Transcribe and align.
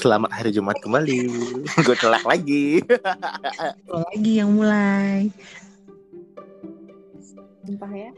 Selamat 0.00 0.32
hari 0.32 0.48
Jumat 0.48 0.80
kembali. 0.80 1.28
Gue 1.84 1.92
telak 2.00 2.24
lagi. 2.24 2.80
Lagi 3.84 4.32
yang 4.32 4.56
mulai. 4.56 5.28
Sumpah 7.68 7.92
ya. 7.92 8.10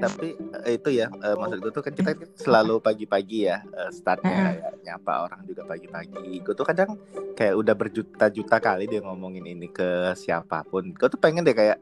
Tapi 0.00 0.32
eh, 0.64 0.80
itu 0.80 0.88
ya, 0.96 1.12
eh, 1.12 1.36
maksud 1.36 1.60
gue 1.60 1.72
tuh 1.72 1.80
kan 1.80 1.92
kita 1.96 2.12
selalu 2.36 2.84
pagi-pagi 2.84 3.48
ya 3.48 3.64
eh, 3.64 3.88
startnya 3.88 4.60
ya, 4.60 4.68
nyapa 4.92 5.28
orang 5.28 5.44
juga 5.44 5.68
pagi-pagi. 5.68 6.40
Gue 6.40 6.52
tuh 6.56 6.64
kadang 6.68 6.96
kayak 7.36 7.56
udah 7.56 7.72
berjuta-juta 7.76 8.56
kali 8.60 8.88
dia 8.88 9.04
ngomongin 9.04 9.44
ini 9.44 9.68
ke 9.68 10.16
siapa 10.16 10.64
pun. 10.68 10.92
Gue 10.96 11.08
tuh 11.12 11.20
pengen 11.20 11.44
deh 11.44 11.56
kayak 11.56 11.80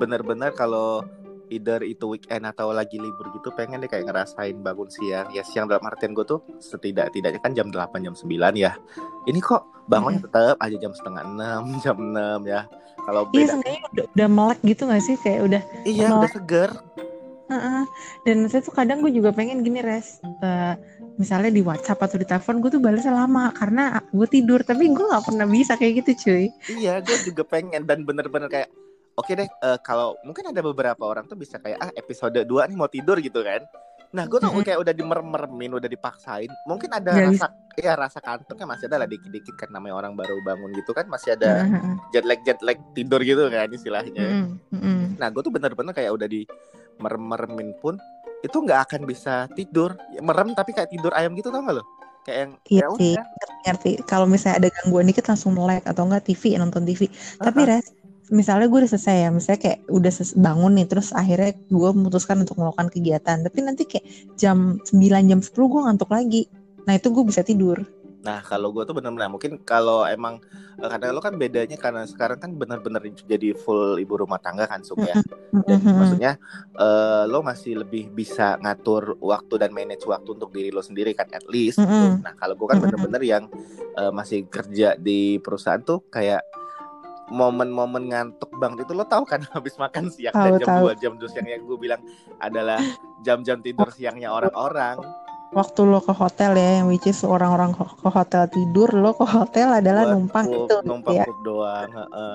bener-bener 0.00 0.52
kalau 0.56 1.04
either 1.50 1.80
itu 1.82 2.04
weekend 2.16 2.44
atau 2.46 2.70
lagi 2.74 2.98
libur 2.98 3.30
gitu 3.34 3.52
pengen 3.54 3.82
deh 3.82 3.90
kayak 3.90 4.08
ngerasain 4.10 4.56
bangun 4.60 4.88
siang 4.90 5.28
ya 5.30 5.42
siang 5.46 5.66
dalam 5.70 5.82
artian 5.86 6.12
gue 6.12 6.26
tuh 6.26 6.40
setidak-tidaknya 6.58 7.40
kan 7.42 7.52
jam 7.54 7.68
8 7.70 8.02
jam 8.02 8.14
9 8.14 8.30
ya 8.56 8.72
ini 9.26 9.38
kok 9.38 9.66
bangunnya 9.86 10.22
tetap 10.22 10.56
aja 10.58 10.76
jam 10.76 10.92
setengah 10.94 11.22
enam 11.22 11.62
jam 11.84 11.96
6 11.98 12.44
ya 12.46 12.66
kalau 13.06 13.22
Iya 13.30 13.38
beda 13.38 13.52
sebenarnya 13.54 13.80
udah, 13.86 14.06
udah 14.16 14.28
melek 14.28 14.60
gitu 14.66 14.82
gak 14.90 15.02
sih 15.04 15.16
kayak 15.22 15.40
udah. 15.46 15.62
iya 15.86 16.06
melek. 16.10 16.18
udah 16.18 16.32
seger 16.34 16.70
Heeh. 17.46 17.82
Dan 18.26 18.50
saya 18.50 18.58
tuh 18.58 18.74
kadang 18.74 19.06
gue 19.06 19.12
juga 19.14 19.30
pengen 19.30 19.62
gini 19.62 19.78
res. 19.78 20.18
Eh, 20.42 20.74
misalnya 21.14 21.54
di 21.54 21.62
WhatsApp 21.62 22.02
atau 22.02 22.18
di 22.18 22.26
telepon 22.26 22.58
gue 22.58 22.70
tuh 22.74 22.82
balasnya 22.82 23.14
lama 23.14 23.54
karena 23.54 24.02
gue 24.12 24.28
tidur 24.28 24.60
tapi 24.66 24.90
gue 24.90 25.06
nggak 25.06 25.24
pernah 25.24 25.46
bisa 25.48 25.78
kayak 25.78 26.04
gitu 26.04 26.26
cuy. 26.26 26.44
iya 26.76 27.00
gue 27.00 27.16
juga 27.24 27.42
pengen 27.46 27.86
dan 27.88 28.04
bener-bener 28.04 28.50
kayak 28.50 28.68
oke 29.16 29.32
deh 29.32 29.48
eh, 29.48 29.78
kalau 29.80 30.14
mungkin 30.22 30.48
ada 30.48 30.60
beberapa 30.60 31.02
orang 31.02 31.24
tuh 31.26 31.34
bisa 31.34 31.56
kayak 31.56 31.78
ah 31.80 31.90
episode 31.92 32.36
2 32.36 32.68
nih 32.68 32.76
mau 32.76 32.86
tidur 32.86 33.16
gitu 33.18 33.40
kan 33.40 33.64
nah 34.14 34.22
gue 34.24 34.38
tuh 34.38 34.48
Mm-mm. 34.48 34.62
kayak 34.64 34.78
udah 34.80 34.94
dimermerin 34.94 35.72
udah 35.76 35.90
dipaksain 35.90 36.48
mungkin 36.64 36.88
ada 36.94 37.10
Nggak 37.10 37.26
rasa 37.36 37.46
ya 37.76 37.92
rasa 37.98 38.18
kantuknya 38.22 38.64
masih 38.64 38.86
ada 38.88 39.02
lah 39.02 39.08
dikit-dikit 39.10 39.58
kan 39.58 39.68
namanya 39.68 39.98
orang 39.98 40.14
baru 40.14 40.40
bangun 40.40 40.72
gitu 40.78 40.94
kan 40.94 41.04
masih 41.10 41.34
ada 41.34 41.66
Heeh. 41.66 41.94
jet 42.14 42.24
lag 42.24 42.40
jet 42.46 42.60
lag 42.62 42.78
tidur 42.94 43.20
gitu 43.20 43.50
kan 43.50 43.66
istilahnya. 43.68 44.24
Mm-mm. 44.46 44.72
Mm-mm. 44.72 45.00
Nah 45.20 45.28
gue 45.28 45.42
tuh 45.42 45.52
bener-bener 45.52 45.92
kayak 45.92 46.14
udah 46.16 46.28
di 46.30 46.46
merem-meremin 46.96 47.76
pun 47.82 47.98
itu 48.40 48.56
nggak 48.56 48.80
akan 48.88 49.00
bisa 49.04 49.50
tidur 49.52 49.98
Ya, 50.14 50.22
merem 50.22 50.54
tapi 50.54 50.70
kayak 50.72 50.88
tidur 50.88 51.10
ayam 51.12 51.34
gitu 51.34 51.50
tau 51.50 51.60
gak 51.60 51.76
lo? 51.76 51.84
Kayak 52.24 52.38
yang 52.38 52.52
Iya 52.70 52.86
ya 52.86 52.88
sih. 52.96 53.14
ngerti 53.66 53.90
kalau 54.06 54.24
misalnya 54.30 54.56
ada 54.64 54.68
gangguan 54.80 55.10
dikit 55.10 55.26
langsung 55.26 55.52
melek 55.52 55.82
atau 55.84 56.06
enggak 56.06 56.24
TV 56.24 56.56
nonton 56.56 56.86
TV 56.86 57.10
tapi 57.36 57.60
Uh-uh. 57.66 57.70
res 57.74 57.90
misalnya 58.30 58.66
gue 58.66 58.78
udah 58.82 58.90
selesai 58.90 59.16
ya 59.26 59.28
misalnya 59.30 59.60
kayak 59.62 59.78
udah 59.86 60.12
bangun 60.34 60.72
nih 60.78 60.86
terus 60.90 61.14
akhirnya 61.14 61.54
gue 61.54 61.90
memutuskan 61.94 62.42
untuk 62.42 62.58
melakukan 62.58 62.90
kegiatan 62.90 63.38
tapi 63.46 63.58
nanti 63.62 63.86
kayak 63.86 64.06
jam 64.34 64.82
9 64.82 65.30
jam 65.30 65.40
10 65.42 65.52
gue 65.54 65.80
ngantuk 65.86 66.10
lagi 66.10 66.42
nah 66.86 66.94
itu 66.94 67.10
gue 67.10 67.24
bisa 67.26 67.46
tidur 67.46 67.86
Nah 68.26 68.42
kalau 68.42 68.74
gue 68.74 68.82
tuh 68.82 68.90
bener-bener 68.98 69.30
mungkin 69.30 69.62
kalau 69.62 70.02
emang 70.02 70.42
eh, 70.82 70.88
kadang 70.90 71.14
lo 71.14 71.22
kan 71.22 71.38
bedanya 71.38 71.78
karena 71.78 72.02
sekarang 72.02 72.42
kan 72.42 72.50
bener-bener 72.58 72.98
jadi 73.22 73.54
full 73.54 74.02
ibu 74.02 74.18
rumah 74.18 74.42
tangga 74.42 74.66
kan 74.66 74.82
Sung 74.82 75.06
ya. 75.06 75.14
Dan 75.54 75.78
maksudnya 75.94 76.34
eh, 76.74 77.24
lo 77.30 77.46
masih 77.46 77.86
lebih 77.86 78.10
bisa 78.10 78.58
ngatur 78.58 79.14
waktu 79.22 79.62
dan 79.62 79.70
manage 79.70 80.02
waktu 80.02 80.34
untuk 80.34 80.50
diri 80.50 80.74
lo 80.74 80.82
sendiri 80.82 81.14
kan 81.14 81.30
at 81.30 81.46
least. 81.46 81.78
gitu. 81.78 82.18
Nah 82.18 82.34
kalau 82.34 82.58
gue 82.58 82.66
kan 82.66 82.82
Mm-mm. 82.82 82.90
bener-bener 82.90 83.22
yang 83.22 83.44
eh, 83.94 84.10
masih 84.10 84.50
kerja 84.50 84.98
di 84.98 85.38
perusahaan 85.38 85.80
tuh 85.80 86.02
kayak 86.10 86.42
momen-momen 87.28 88.06
ngantuk 88.06 88.50
banget 88.54 88.84
itu 88.84 88.92
lo 88.92 89.02
tahu 89.02 89.22
kan 89.22 89.42
habis 89.56 89.74
makan 89.74 90.06
siang 90.08 90.30
dan 90.30 90.52
Tahu, 90.52 90.60
jam 90.60 90.68
tahu. 90.68 90.84
2 90.88 91.02
jam 91.02 91.12
2 91.16 91.26
siang 91.28 91.46
yang 91.46 91.62
gue 91.62 91.76
bilang 91.76 92.00
adalah 92.38 92.80
jam-jam 93.20 93.58
tidur 93.58 93.88
siangnya 93.90 94.30
orang-orang. 94.30 94.98
waktu 95.48 95.80
lo 95.82 95.98
ke 95.98 96.10
hotel 96.10 96.52
ya 96.52 96.82
yang 96.82 96.86
which 96.86 97.06
is 97.06 97.22
orang-orang 97.22 97.70
ke 97.72 97.80
hotel 98.04 98.44
tidur 98.46 98.90
lo 98.92 99.10
ke 99.10 99.22
hotel 99.24 99.72
adalah 99.72 100.04
Buat 100.04 100.12
numpang 100.12 100.44
pup, 100.44 100.58
itu 100.60 100.76
numpang 100.82 101.14
ya 101.14 101.24
pup 101.24 101.38
doang. 101.40 101.88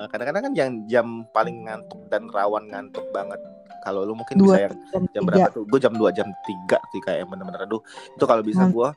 Kadang-kadang 0.08 0.42
kan 0.42 0.52
yang 0.52 0.70
jam 0.86 1.06
paling 1.30 1.62
ngantuk 1.62 2.00
dan 2.08 2.26
rawan 2.26 2.64
ngantuk 2.66 3.04
banget. 3.12 3.36
Kalau 3.82 4.02
lu 4.02 4.14
mungkin 4.14 4.38
dua 4.38 4.56
bisa 4.56 4.62
yang 4.64 4.74
jam 4.88 5.02
jam 5.12 5.22
berapa 5.24 5.48
tuh? 5.50 5.64
Gue 5.66 5.78
jam 5.78 5.92
2 5.92 6.08
jam 6.10 6.24
3 6.26 6.78
sih 6.88 7.00
kayak 7.00 7.26
bener-bener 7.26 7.62
aduh. 7.62 7.82
Itu 8.14 8.24
kalau 8.24 8.40
bisa 8.40 8.62
Hmm. 8.62 8.72
gue 8.72 8.88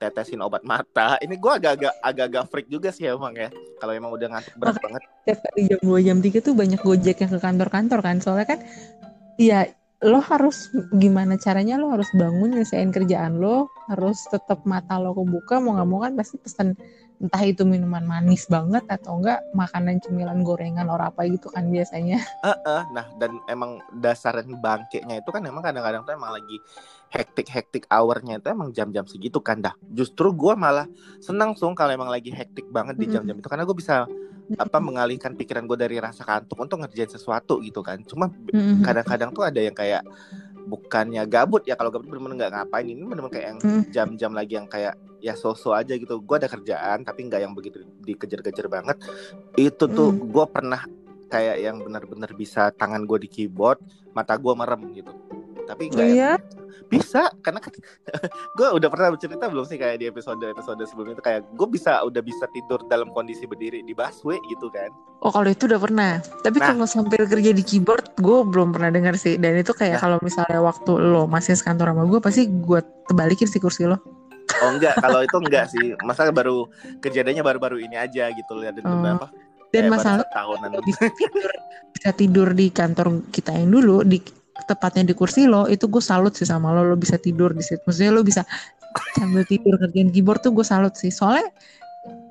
tetesin 0.00 0.40
obat 0.40 0.64
mata. 0.64 1.20
Ini 1.20 1.36
gue 1.36 1.52
agak-agak 1.52 1.94
agak-agak 2.00 2.44
freak 2.48 2.68
juga 2.72 2.88
sih 2.88 3.04
emang 3.04 3.36
ya. 3.36 3.52
Kalau 3.76 3.92
emang 3.92 4.10
udah 4.16 4.28
ngantuk 4.32 4.56
berat 4.56 4.80
Makanya- 4.80 4.84
banget. 4.88 5.02
tiap 5.28 5.38
kali 5.44 5.62
jam 5.68 5.80
2 5.84 6.00
jam 6.00 6.18
3 6.24 6.38
tuh 6.40 6.54
banyak 6.56 6.80
gojek 6.80 7.16
yang 7.20 7.30
ke 7.30 7.38
kantor-kantor 7.38 8.00
kan 8.00 8.16
soalnya 8.18 8.48
kan 8.48 8.60
ya 9.36 9.68
lo 10.00 10.16
harus 10.24 10.72
gimana 10.96 11.36
caranya 11.36 11.76
lo 11.76 11.92
harus 11.92 12.08
bangun 12.16 12.56
nyelesain 12.56 12.88
kerjaan 12.88 13.36
lo 13.36 13.68
harus 13.84 14.16
tetap 14.32 14.64
mata 14.64 14.96
lo 14.96 15.12
kebuka 15.12 15.60
mau 15.60 15.76
nggak 15.76 15.88
mau 15.92 16.00
kan 16.00 16.16
pasti 16.16 16.40
pesan 16.40 16.72
entah 17.20 17.44
itu 17.44 17.68
minuman 17.68 18.00
manis 18.00 18.48
banget 18.48 18.80
atau 18.88 19.20
enggak 19.20 19.44
makanan 19.52 20.00
cemilan 20.00 20.40
gorengan 20.40 20.88
or 20.88 21.04
apa 21.04 21.28
gitu 21.28 21.52
kan 21.52 21.68
biasanya 21.68 22.16
Heeh. 22.40 22.80
Nah, 22.96 23.12
dan 23.20 23.36
emang 23.44 23.76
dasaran 23.92 24.48
bangkitnya 24.56 25.20
itu 25.20 25.28
kan 25.28 25.44
emang 25.44 25.60
kadang-kadang 25.60 26.00
tuh 26.00 26.16
emang 26.16 26.32
lagi 26.32 26.56
hektik-hektik 27.10 27.90
hournya 27.90 28.38
itu 28.38 28.46
emang 28.54 28.70
jam-jam 28.70 29.02
segitu 29.04 29.42
kan 29.42 29.58
dah. 29.58 29.74
Justru 29.90 30.30
gue 30.30 30.54
malah 30.54 30.86
senang 31.18 31.58
sung 31.58 31.74
kalau 31.74 31.90
emang 31.90 32.06
lagi 32.06 32.30
hektik 32.30 32.70
banget 32.70 32.96
di 32.96 33.10
jam-jam 33.10 33.34
itu 33.34 33.48
karena 33.50 33.66
gue 33.66 33.76
bisa 33.76 34.06
apa 34.58 34.78
mengalihkan 34.82 35.34
pikiran 35.38 35.66
gue 35.66 35.78
dari 35.78 35.98
rasa 35.98 36.26
kantuk 36.26 36.58
untuk 36.58 36.82
ngerjain 36.82 37.10
sesuatu 37.10 37.58
gitu 37.62 37.82
kan. 37.82 38.02
Cuma 38.06 38.30
kadang-kadang 38.82 39.34
tuh 39.34 39.42
ada 39.42 39.58
yang 39.58 39.74
kayak 39.74 40.06
bukannya 40.70 41.26
gabut 41.26 41.66
ya 41.66 41.74
kalau 41.74 41.90
gabut 41.90 42.06
bener-bener 42.06 42.46
nggak 42.46 42.52
ngapain 42.54 42.86
ini 42.86 43.02
bener-bener 43.02 43.32
kayak 43.32 43.46
yang 43.50 43.60
jam-jam 43.90 44.30
lagi 44.30 44.52
yang 44.54 44.68
kayak 44.70 44.94
ya 45.18 45.34
so-so 45.34 45.74
aja 45.74 45.98
gitu. 45.98 46.22
Gue 46.22 46.38
ada 46.38 46.46
kerjaan 46.46 47.02
tapi 47.02 47.26
nggak 47.26 47.40
yang 47.42 47.54
begitu 47.58 47.82
dikejar-kejar 48.06 48.70
banget. 48.70 48.96
Itu 49.58 49.90
tuh 49.90 50.14
gue 50.14 50.46
pernah 50.46 50.86
kayak 51.30 51.56
yang 51.62 51.82
benar-benar 51.82 52.30
bisa 52.34 52.74
tangan 52.74 53.06
gue 53.06 53.26
di 53.26 53.28
keyboard, 53.30 53.78
mata 54.14 54.34
gue 54.34 54.54
merem 54.54 54.82
gitu. 54.94 55.14
Tapi 55.70 55.82
enggak 55.86 56.02
ya. 56.02 56.10
iya 56.10 56.32
bisa 56.84 57.30
karena 57.38 57.62
kan 57.62 57.70
gue 58.58 58.68
udah 58.68 58.88
pernah 58.88 59.08
bercerita 59.10 59.46
belum 59.46 59.62
sih 59.62 59.78
kayak 59.78 59.96
di 59.96 60.06
episode 60.06 60.42
episode 60.42 60.82
sebelumnya 60.82 61.14
itu 61.14 61.22
kayak 61.22 61.46
gue 61.48 61.68
bisa 61.70 62.02
udah 62.02 62.18
bisa 62.20 62.50
tidur 62.50 62.82
dalam 62.84 63.08
kondisi 63.08 63.46
berdiri 63.46 63.80
di 63.80 63.94
busway 63.94 64.42
gitu 64.44 64.66
kan. 64.68 64.90
oh 65.20 65.30
kalau 65.30 65.46
itu 65.46 65.64
udah 65.64 65.78
pernah 65.78 66.12
tapi 66.40 66.58
Nah. 66.58 66.74
kalau 66.74 66.84
sambil 66.84 67.22
kerja 67.22 67.50
di 67.52 67.62
keyboard 67.62 68.10
gue 68.16 68.38
belum 68.42 68.74
pernah 68.74 68.90
dengar 68.90 69.14
sih 69.14 69.38
dan 69.38 69.54
itu 69.54 69.70
Nah. 69.70 69.78
kayak 69.78 69.96
kalau 69.98 70.18
misalnya 70.18 70.58
waktu 70.58 70.90
lo 70.96 71.24
masih 71.24 71.54
sekantor 71.54 71.94
sama 71.94 72.02
gue 72.04 72.18
pasti 72.18 72.42
gue 72.44 72.80
tebalikin 73.06 73.46
sih 73.46 73.58
kursi 73.58 73.86
lo 73.86 73.98
Oh 74.58 74.68
enggak, 74.68 74.98
kalau 74.98 75.22
itu 75.22 75.36
enggak 75.38 75.70
sih. 75.70 75.94
Masa 76.02 76.26
baru 76.28 76.66
kejadiannya 76.98 77.40
baru-baru 77.40 77.78
ini 77.78 77.94
aja 77.94 78.28
gitu 78.28 78.50
loh 78.50 78.66
ada 78.66 78.82
Oh. 78.82 78.90
beberapa. 78.90 79.26
dan 79.70 79.86
baru 79.86 79.94
masalah 79.94 80.26
bisa 80.82 81.06
tidur 81.08 81.50
bisa 81.94 82.10
tidur 82.10 82.48
di 82.50 82.66
kantor 82.68 83.06
kita 83.30 83.54
yang 83.54 83.70
dulu 83.70 84.02
di 84.02 84.18
tepatnya 84.64 85.08
di 85.08 85.14
kursi 85.14 85.46
lo 85.46 85.64
itu 85.66 85.86
gue 85.86 86.02
salut 86.02 86.32
sih 86.34 86.44
sama 86.44 86.70
lo 86.70 86.82
lo 86.84 86.96
bisa 86.96 87.16
tidur 87.16 87.52
di 87.52 87.62
situ 87.62 87.80
maksudnya 87.84 88.12
lo 88.12 88.22
bisa 88.22 88.42
sambil 89.14 89.46
tidur 89.46 89.78
kerjain 89.78 90.10
keyboard 90.10 90.42
tuh 90.42 90.50
gue 90.50 90.66
salut 90.66 90.94
sih 90.94 91.08
soalnya 91.08 91.46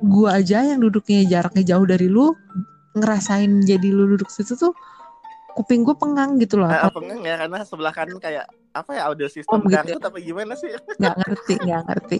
gue 0.01 0.27
aja 0.27 0.65
yang 0.65 0.81
duduknya 0.81 1.23
jaraknya 1.23 1.63
jauh 1.75 1.85
dari 1.85 2.09
lu 2.09 2.33
ngerasain 2.97 3.63
jadi 3.63 3.87
lu 3.89 4.17
duduk 4.17 4.27
situ 4.27 4.57
tuh 4.57 4.73
kuping 5.53 5.83
gue 5.83 5.95
pengang 5.97 6.39
gitu 6.39 6.61
loh 6.61 6.69
apa 6.71 6.93
enggak 6.99 7.19
ya 7.25 7.35
karena 7.35 7.57
sebelah 7.67 7.93
kanan 7.93 8.17
kayak 8.17 8.45
apa 8.69 8.91
ya 8.95 9.01
audio 9.09 9.25
Oh, 9.27 9.33
system 9.33 9.59
begitu. 9.65 9.75
dangdut 9.97 10.03
apa 10.07 10.17
gimana 10.21 10.53
sih? 10.55 10.69
nggak 11.01 11.15
ngerti 11.19 11.53
nggak 11.57 11.81
ngerti 11.89 12.17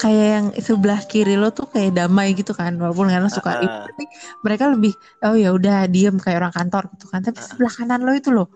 kayak 0.00 0.26
yang 0.34 0.46
sebelah 0.56 1.00
kiri 1.04 1.36
lo 1.36 1.52
tuh 1.52 1.68
kayak 1.68 1.94
damai 1.94 2.32
gitu 2.34 2.50
kan 2.56 2.74
walaupun 2.80 3.12
kadang 3.12 3.28
suka 3.30 3.60
ah. 3.60 3.86
tapi 3.86 4.04
mereka 4.42 4.72
lebih 4.72 4.92
oh 5.22 5.36
ya 5.36 5.52
udah 5.52 5.84
diem 5.86 6.16
kayak 6.18 6.42
orang 6.42 6.54
kantor 6.56 6.88
gitu 6.96 7.06
kan 7.12 7.20
tapi 7.22 7.38
Ah. 7.38 7.44
sebelah 7.44 7.72
kanan 7.76 8.00
lo 8.02 8.12
itu 8.16 8.32
loh 8.34 8.48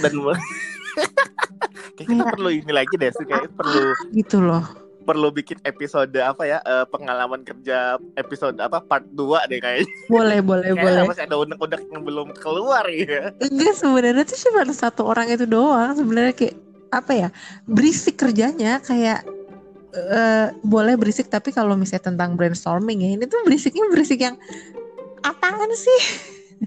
Dan 0.00 0.12
kayak 0.24 0.38
kita 1.96 2.12
Kayak- 2.14 2.32
perlu 2.34 2.50
ini 2.50 2.72
lagi 2.72 2.94
deh 2.94 3.10
sih. 3.10 3.24
Kayak 3.24 3.50
perlu 3.54 3.82
gitu 4.12 4.38
loh. 4.40 4.64
perlu 5.04 5.28
bikin 5.28 5.60
episode 5.68 6.16
apa 6.16 6.48
ya 6.48 6.64
eh, 6.64 6.88
pengalaman 6.88 7.44
kerja 7.44 8.00
episode 8.16 8.56
apa 8.56 8.80
part 8.80 9.04
2 9.12 9.52
deh 9.52 9.60
kayaknya. 9.60 9.84
boleh 10.08 10.40
boleh 10.40 10.72
boleh. 10.72 10.80
Kayaknya 10.80 11.04
masih 11.12 11.24
ada 11.28 11.36
unek-unek 11.36 11.82
yang 11.92 12.02
belum 12.02 12.28
keluar 12.32 12.88
ya. 12.88 13.28
enggak 13.36 13.76
sebenarnya 13.76 14.24
tuh 14.24 14.38
cuma 14.48 14.64
satu 14.72 15.04
orang 15.04 15.28
itu 15.28 15.44
doang. 15.44 15.92
Sebenarnya 15.92 16.32
kayak 16.32 16.56
apa 16.88 17.12
ya 17.12 17.28
berisik 17.68 18.16
kerjanya. 18.16 18.80
Kayak 18.80 19.28
eh, 19.92 20.56
boleh 20.64 20.96
berisik 20.96 21.28
tapi 21.28 21.52
kalau 21.52 21.76
misalnya 21.76 22.08
tentang 22.08 22.32
brainstorming 22.32 23.04
ya 23.04 23.10
ini 23.12 23.28
tuh 23.28 23.44
berisiknya 23.44 23.84
berisik 23.92 24.24
yang 24.24 24.40
apaan 25.20 25.68
sih 25.76 26.00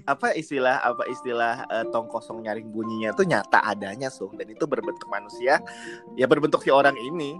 Apa 0.04 0.34
istilah 0.36 0.80
apa 0.82 1.04
istilah 1.08 1.66
eh, 1.68 1.84
tong 1.92 2.08
kosong 2.08 2.44
nyaring 2.44 2.68
bunyinya 2.68 3.12
tuh 3.16 3.24
nyata 3.24 3.64
adanya 3.64 4.08
sung 4.08 4.34
dan 4.36 4.48
itu 4.48 4.64
berbentuk 4.64 5.08
manusia 5.10 5.60
ya 6.14 6.26
berbentuk 6.28 6.64
si 6.64 6.70
orang 6.72 6.96
ini. 6.96 7.38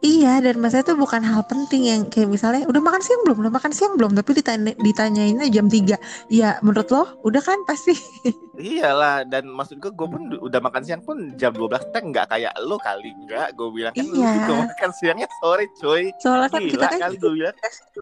Iya, 0.00 0.44
dan 0.44 0.60
masa 0.60 0.84
itu 0.84 0.92
bukan 0.92 1.24
hal 1.24 1.48
penting 1.48 1.88
yang 1.88 2.04
kayak 2.04 2.28
misalnya 2.28 2.68
udah 2.68 2.76
makan 2.76 3.00
siang 3.00 3.24
belum, 3.24 3.40
udah 3.40 3.52
makan 3.52 3.72
siang 3.72 3.96
belum, 3.96 4.12
tapi 4.12 4.36
ditanya, 4.36 4.76
ditanyainnya 4.76 5.48
jam 5.48 5.64
3 5.64 5.96
Ya 6.28 6.60
menurut 6.60 6.92
lo 6.92 7.02
udah 7.24 7.40
kan 7.40 7.56
pasti. 7.64 7.96
Iyalah, 8.54 9.24
dan 9.24 9.48
maksud 9.48 9.80
gue 9.80 9.88
gue 9.90 10.04
pun 10.06 10.22
udah 10.30 10.60
makan 10.60 10.82
siang 10.84 11.00
pun 11.00 11.32
jam 11.34 11.50
12 11.50 11.88
teh 11.88 12.02
nggak 12.04 12.26
kayak 12.28 12.52
lo 12.60 12.76
kali 12.76 13.16
nggak. 13.24 13.56
Gue 13.56 13.68
bilang 13.72 13.92
kan 13.92 14.04
Iya. 14.04 14.12
lu 14.12 14.38
juga 14.38 14.54
makan 14.68 14.90
siangnya 14.92 15.28
sore 15.40 15.64
cuy. 15.74 16.04
Soalnya 16.20 16.48
kan 16.48 16.60
Gila 16.60 16.70
kita 16.70 16.86
kan 16.86 17.00
kali 17.00 17.16
gue 17.16 17.32
bilang. 17.34 17.54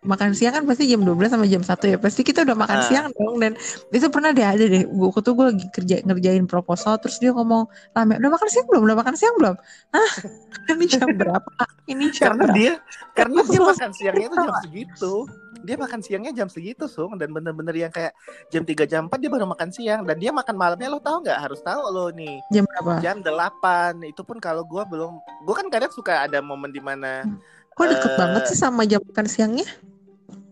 makan 0.02 0.30
siang 0.34 0.52
kan 0.52 0.62
pasti 0.66 0.84
jam 0.90 1.00
12 1.00 1.30
sama 1.30 1.46
jam 1.46 1.62
1 1.62 1.86
ya. 1.86 1.96
Pasti 1.96 2.20
kita 2.20 2.42
udah 2.42 2.56
makan 2.58 2.78
Ah. 2.82 2.86
siang 2.90 3.06
dong 3.14 3.36
dan 3.38 3.52
itu 3.88 4.06
pernah 4.10 4.34
deh 4.34 4.42
ada 4.44 4.64
deh. 4.66 4.82
Gue 4.84 5.20
tuh 5.22 5.32
gue 5.32 5.46
lagi 5.54 5.66
kerja 5.70 6.02
ngerjain 6.02 6.44
proposal 6.44 6.98
terus 6.98 7.16
dia 7.16 7.30
ngomong, 7.30 7.64
"Lame, 7.94 8.18
udah 8.18 8.30
makan 8.34 8.48
siang 8.50 8.66
belum? 8.66 8.82
Udah 8.84 8.96
makan 8.98 9.14
siang 9.14 9.34
belum?" 9.38 9.54
Hah? 9.94 10.10
Ini 10.74 10.84
jam 10.90 11.08
berapa? 11.14 11.64
Ini 11.82 12.14
jam 12.14 12.38
Karena 12.38 12.44
dia 12.54 12.72
karena 13.12 13.40
dia 13.42 13.60
makan 13.60 13.90
siangnya 13.90 14.26
itu 14.30 14.36
jam 14.38 14.54
segitu. 14.62 15.14
Dia 15.62 15.76
makan 15.78 16.00
siangnya 16.02 16.32
jam 16.32 16.48
segitu, 16.50 16.86
Sung, 16.86 17.14
dan 17.14 17.30
bener-bener 17.30 17.74
yang 17.76 17.90
kayak 17.90 18.14
jam 18.50 18.62
3 18.62 18.82
jam 18.82 19.06
4 19.06 19.14
dia 19.18 19.30
baru 19.30 19.46
makan 19.46 19.70
siang 19.70 20.02
dan 20.02 20.18
dia 20.18 20.30
makan 20.30 20.54
malamnya 20.54 20.90
lo 20.90 20.98
tahu 20.98 21.22
nggak? 21.22 21.38
Harus 21.38 21.62
tahu 21.62 21.82
lo 21.86 22.10
nih. 22.10 22.38
Jam 22.50 22.66
berapa? 22.66 22.98
Jam 22.98 23.16
8 23.22 24.02
itu 24.02 24.22
pun 24.22 24.38
kalau 24.38 24.62
gua 24.62 24.82
belum 24.82 25.16
gua 25.42 25.54
kan 25.54 25.66
kadang 25.68 25.90
suka 25.90 26.26
ada 26.26 26.38
momen 26.38 26.70
di 26.70 26.78
mana 26.78 27.22
Kok 27.72 27.88
deket 27.88 28.10
Eh. 28.10 28.18
banget 28.18 28.42
sih 28.46 28.58
sama 28.58 28.82
jam 28.84 29.00
makan 29.02 29.26
siangnya? 29.26 29.66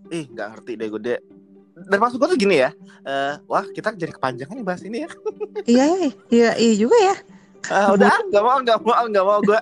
ih 0.08 0.26
nggak 0.26 0.46
ngerti 0.50 0.72
deh 0.74 0.88
gue 0.88 1.00
deh 1.00 1.20
dan 1.86 1.96
maksud 1.96 2.18
gue 2.18 2.26
tuh 2.26 2.34
gini 2.34 2.58
ya 2.58 2.74
eh 3.00 3.38
wah 3.46 3.62
kita 3.62 3.94
jadi 3.94 4.10
kepanjangan 4.10 4.58
nih 4.58 4.66
bahas 4.66 4.82
ini 4.82 5.06
ya 5.06 5.10
iya, 5.64 5.84
iya, 5.86 6.10
iya, 6.28 6.50
iya 6.58 6.74
juga 6.74 6.98
ya. 6.98 7.14
Ah, 7.70 7.94
udah 7.94 8.10
nggak 8.26 8.42
mau 8.42 8.58
nggak 8.58 8.78
mau 8.82 9.04
nggak 9.06 9.22
mau 9.22 9.38
gue 9.38 9.54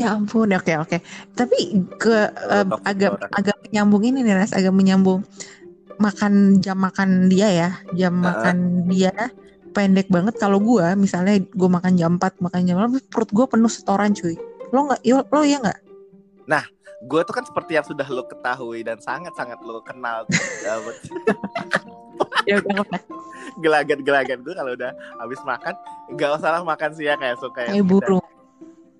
Ya 0.00 0.14
ampun, 0.14 0.50
oke 0.52 0.72
oke. 0.82 0.96
Tapi 1.34 1.58
ke 1.98 2.16
eh, 2.30 2.64
toxic 2.66 2.88
agak 2.88 3.10
orang. 3.18 3.30
agak 3.32 3.56
menyambung 3.68 4.02
ini 4.06 4.18
nih, 4.24 4.34
Res, 4.38 4.52
agak 4.54 4.74
menyambung 4.74 5.20
makan 6.00 6.58
jam 6.58 6.78
makan 6.80 7.30
dia 7.30 7.48
ya, 7.52 7.70
jam 7.94 8.18
Heeh. 8.18 8.24
makan 8.24 8.56
dia 8.90 9.14
pendek 9.72 10.08
banget. 10.12 10.36
Kalau 10.36 10.58
gua 10.58 10.98
misalnya 10.98 11.40
gua 11.54 11.80
makan 11.80 11.92
jam 11.94 12.16
4, 12.20 12.42
makan 12.42 12.60
jam 12.66 12.76
8, 12.78 13.12
perut 13.12 13.30
gua 13.30 13.46
penuh 13.48 13.70
setoran 13.70 14.12
cuy. 14.12 14.36
Lo 14.72 14.88
nggak, 14.88 15.00
lo 15.30 15.40
iya 15.44 15.58
nggak? 15.60 15.92
gue 17.02 17.20
tuh 17.26 17.34
kan 17.34 17.42
seperti 17.42 17.74
yang 17.74 17.86
sudah 17.86 18.06
lo 18.06 18.22
ketahui 18.30 18.86
dan 18.86 18.98
sangat 19.02 19.34
sangat 19.34 19.58
lo 19.66 19.82
kenal 19.82 20.22
eh, 20.30 20.78
Ya 22.46 22.58
gelagat 23.58 24.00
gelagat 24.06 24.38
gue 24.42 24.54
kalau 24.54 24.74
udah 24.78 24.94
habis 25.18 25.42
makan 25.42 25.74
nggak 26.14 26.30
usah 26.38 26.50
lah 26.58 26.62
makan 26.62 26.90
siang 26.94 27.18
kayak 27.18 27.38
suka 27.42 27.66
Kayak 27.70 27.86
burung. 27.86 28.22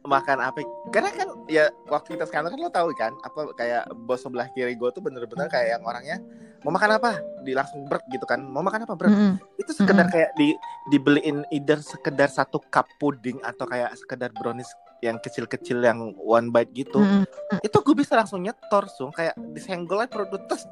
Makan 0.02 0.38
apa? 0.42 0.62
Karena 0.90 1.10
kan 1.14 1.28
ya 1.46 1.70
waktu 1.86 2.18
kita 2.18 2.26
sekarang 2.26 2.50
kan 2.50 2.58
lo 2.58 2.70
tahu 2.70 2.90
kan 2.98 3.14
apa 3.22 3.54
kayak 3.54 3.86
bos 4.06 4.22
sebelah 4.22 4.50
kiri 4.52 4.74
gue 4.74 4.88
tuh 4.90 5.02
bener-bener 5.02 5.46
kayak 5.46 5.78
yang 5.78 5.82
orangnya 5.86 6.18
mau 6.66 6.74
makan 6.74 6.98
apa? 6.98 7.22
Di 7.42 7.54
langsung 7.54 7.86
berat 7.86 8.04
gitu 8.10 8.26
kan 8.26 8.42
mau 8.42 8.62
makan 8.62 8.86
apa 8.86 8.94
berat 8.98 9.14
Mm-mm. 9.14 9.34
itu 9.58 9.70
sekedar 9.74 10.06
kayak 10.10 10.30
di 10.34 10.54
dibeliin 10.90 11.46
either 11.54 11.78
sekedar 11.78 12.30
satu 12.30 12.58
cup 12.70 12.86
puding 12.98 13.38
atau 13.46 13.66
kayak 13.66 13.94
sekedar 13.98 14.30
brownies 14.34 14.70
yang 15.02 15.18
kecil-kecil 15.18 15.82
yang 15.82 16.14
one 16.18 16.50
bite 16.54 16.70
gitu. 16.74 17.02
Mm-mm. 17.02 17.58
itu 17.62 17.76
gue 17.82 17.94
bisa 17.98 18.14
langsung 18.18 18.42
nyetor 18.42 18.86
sung. 18.90 19.10
Kayak 19.14 19.34
disenggol 19.54 20.02
aja 20.02 20.22
gue 20.22 20.40
tes 20.50 20.62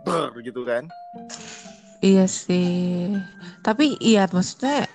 gitu 0.43 0.63
kan. 0.67 0.87
Iya 2.01 2.25
sih. 2.25 3.13
Tapi 3.61 4.01
iya 4.01 4.25
maksudnya 4.33 4.89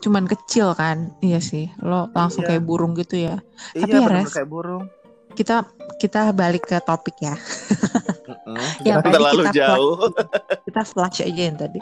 cuman 0.00 0.24
kecil 0.24 0.72
kan. 0.74 1.12
Iya 1.20 1.38
sih. 1.38 1.68
Lo 1.80 2.08
langsung 2.12 2.42
Iya. 2.42 2.56
kayak 2.56 2.62
burung 2.64 2.92
gitu 2.96 3.16
ya. 3.20 3.36
Tapi 3.72 3.84
iya 3.86 4.00
ya, 4.00 4.06
bener 4.08 4.24
Res. 4.26 4.32
kayak 4.34 4.48
burung 4.48 4.84
Kita 5.30 5.62
kita 5.96 6.34
balik 6.34 6.66
ke 6.66 6.80
topik 6.82 7.14
ya. 7.22 7.38
Yang 8.82 8.98
tadi 9.06 9.14
terlalu 9.14 9.42
kita 9.46 9.52
jauh 9.54 9.94
kita 10.66 10.82
flash 10.82 11.22
aja 11.22 11.42
yang 11.46 11.54
tadi. 11.54 11.78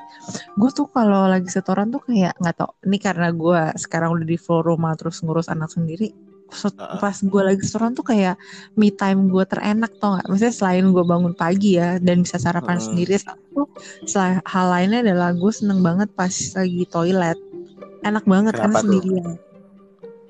Gue 0.54 0.70
tuh 0.70 0.84
kalau 0.88 1.24
lagi 1.26 1.48
setoran 1.48 1.88
tuh 1.88 2.04
kayak 2.04 2.36
nggak 2.38 2.56
tau. 2.56 2.76
Ini 2.84 2.96
karena 3.00 3.28
gue 3.32 3.60
sekarang 3.80 4.12
udah 4.14 4.26
di 4.26 4.36
flow 4.36 4.60
rumah 4.60 4.92
terus 4.94 5.24
ngurus 5.24 5.48
anak 5.48 5.72
sendiri. 5.72 6.12
Set-. 6.48 6.76
Pas 6.76 7.12
gue 7.12 7.42
lagi 7.44 7.60
setoran 7.64 7.92
tuh 7.92 8.04
kayak 8.04 8.36
me 8.76 8.88
time 8.88 9.28
gue 9.28 9.44
terenak 9.44 9.96
tau 9.96 10.16
nggak? 10.16 10.26
Maksudnya 10.28 10.54
selain 10.54 10.84
gue 10.92 11.04
bangun 11.04 11.32
pagi 11.32 11.76
ya 11.76 11.96
dan 12.00 12.24
bisa 12.24 12.36
sarapan 12.36 12.76
Heeh. 12.76 12.84
sendiri. 12.84 13.14
Satu 13.16 13.64
hal 14.44 14.66
lainnya 14.68 15.04
adalah 15.04 15.32
gue 15.32 15.52
seneng 15.52 15.80
banget 15.80 16.08
pas 16.12 16.30
lagi 16.30 16.84
toilet. 16.88 17.36
Enak 18.00 18.24
banget 18.24 18.52
karena 18.54 18.66
Kenapa 18.72 18.78
tuh? 18.78 18.90
sendirian. 18.94 19.34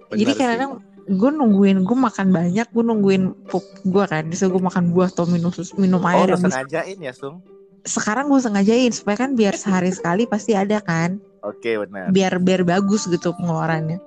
Jadi 0.09 0.33
kadang 0.35 0.73
gue 1.05 1.31
nungguin 1.31 1.79
gue 1.83 1.99
makan 1.99 2.29
banyak, 2.31 2.67
gue 2.67 2.85
nungguin 2.85 3.23
pup 3.45 3.65
gue 3.83 4.05
kan. 4.05 4.25
Bisa 4.25 4.47
gue 4.47 4.59
makan 4.59 4.91
buah 4.91 5.09
atau 5.09 5.25
minum 5.25 5.49
sus- 5.49 5.73
minum 5.75 6.01
oh 6.01 6.09
air 6.09 6.29
bisa 6.31 6.49
sengajain 6.49 6.99
ya 6.99 7.13
sung? 7.13 7.45
Sekarang 7.83 8.29
gue 8.29 8.37
sengajain 8.37 8.91
supaya 8.91 9.17
kan 9.19 9.33
biar 9.33 9.53
sehari 9.55 9.89
sekali 9.91 10.25
pasti 10.25 10.53
ada 10.53 10.81
kan. 10.81 11.21
Oke 11.41 11.79
benar 11.79 12.11
biar 12.11 12.37
biar 12.39 12.61
bagus 12.63 13.05
gitu 13.05 13.31
pengeluarannya. 13.33 14.01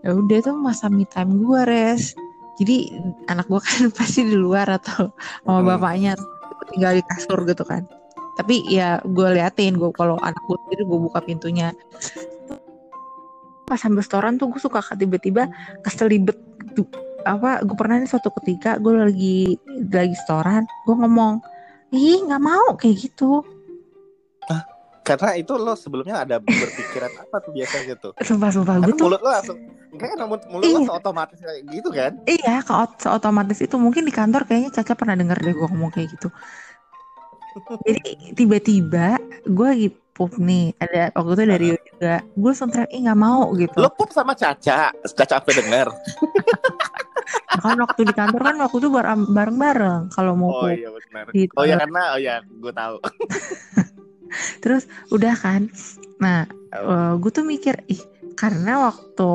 Ya 0.00 0.10
udah 0.12 0.38
tuh 0.42 0.54
masa 0.54 0.86
me 0.86 1.02
time 1.04 1.40
gue 1.40 1.60
res. 1.64 2.12
Jadi 2.54 2.92
anak 3.26 3.46
gue 3.46 3.58
kan 3.58 3.88
pasti 3.98 4.22
di 4.22 4.34
luar 4.34 4.68
atau 4.72 5.10
sama 5.40 5.58
Hmm. 5.60 5.68
bapaknya 5.70 6.12
tinggal 6.68 6.92
di 6.92 7.02
kasur 7.04 7.42
gitu 7.42 7.62
kan. 7.62 7.86
Tapi 8.34 8.66
ya 8.68 8.98
gue 9.00 9.28
liatin 9.32 9.74
gue 9.74 9.90
kalau 9.90 10.18
anak 10.18 10.38
gue 10.44 10.58
sendiri 10.60 10.82
gue 10.84 10.98
buka 11.00 11.18
pintunya 11.20 11.70
pas 13.64 13.80
sambil 13.80 14.04
restoran 14.04 14.36
tuh 14.36 14.52
gue 14.52 14.60
suka 14.60 14.84
tiba-tiba 14.94 15.48
keselibet 15.80 16.36
gitu. 16.70 16.84
apa 17.24 17.64
gue 17.64 17.76
pernah 17.76 17.96
nih 18.04 18.08
suatu 18.08 18.28
ketika 18.42 18.76
gue 18.76 18.92
lagi 18.92 19.38
lagi 19.88 20.12
restoran 20.12 20.68
gue 20.84 20.94
ngomong 20.94 21.40
ih 21.96 22.20
nggak 22.20 22.42
mau 22.42 22.76
kayak 22.76 23.08
gitu 23.08 23.40
karena 25.04 25.36
itu 25.36 25.52
lo 25.60 25.76
sebelumnya 25.76 26.24
ada 26.24 26.40
berpikiran 26.40 27.12
apa 27.28 27.36
tuh 27.44 27.52
biasanya 27.52 27.94
tuh 28.00 28.12
sumpah 28.24 28.50
sumpah 28.50 28.80
gue 28.80 28.96
tuh 28.96 29.04
mulut 29.04 29.20
lo 29.20 29.30
langsung 29.30 29.58
enggak 29.92 30.08
kan 30.16 30.18
mulut, 30.26 30.64
Iya. 30.64 30.80
lo 30.80 30.92
otomatis 30.96 31.38
kayak 31.38 31.60
gitu 31.70 31.88
kan 31.92 32.12
Iya, 32.24 32.54
ke 32.64 32.72
otomatis 33.12 33.58
itu 33.60 33.76
mungkin 33.76 34.08
di 34.08 34.12
kantor 34.16 34.48
kayaknya 34.48 34.72
Caca 34.74 34.96
pernah 34.96 35.14
denger 35.14 35.38
deh 35.44 35.54
gue 35.54 35.68
ngomong 35.70 35.92
kayak 35.94 36.08
gitu. 36.18 36.32
Jadi 37.86 38.34
tiba-tiba 38.34 39.20
gue 39.46 39.66
lagi 39.70 39.88
pup 40.14 40.30
nih, 40.38 40.70
ada 40.78 41.10
waktu 41.18 41.32
itu 41.34 41.42
dari 41.42 41.66
Rio 41.74 41.78
juga, 41.90 42.14
gue 42.22 42.52
teriak, 42.54 42.90
ih 42.94 43.00
nggak 43.02 43.18
mau 43.18 43.50
gitu. 43.58 43.76
lo 43.82 43.90
pup 43.90 44.14
sama 44.14 44.38
Caca? 44.38 44.94
Caca 44.94 45.34
apa 45.42 45.50
denger? 45.50 45.90
Nah, 47.50 47.60
kan 47.66 47.78
waktu 47.82 48.00
di 48.06 48.14
kantor 48.14 48.40
kan 48.46 48.56
waktu 48.62 48.76
itu 48.78 48.88
bar- 48.94 49.26
bareng-bareng 49.34 50.14
kalau 50.14 50.38
mau 50.38 50.54
oh 50.54 50.60
pup. 50.62 50.70
iya 50.70 50.88
benar. 50.94 51.24
Gitu. 51.34 51.50
oh 51.58 51.66
ya 51.66 51.74
karena 51.82 52.02
oh 52.14 52.20
ya 52.22 52.34
gue 52.46 52.72
tahu. 52.72 52.96
Terus 54.62 54.86
udah 55.10 55.34
kan, 55.34 55.66
nah 56.22 56.46
gue 57.18 57.30
tuh 57.34 57.42
mikir, 57.42 57.82
ih 57.90 58.02
karena 58.38 58.90
waktu 58.90 59.30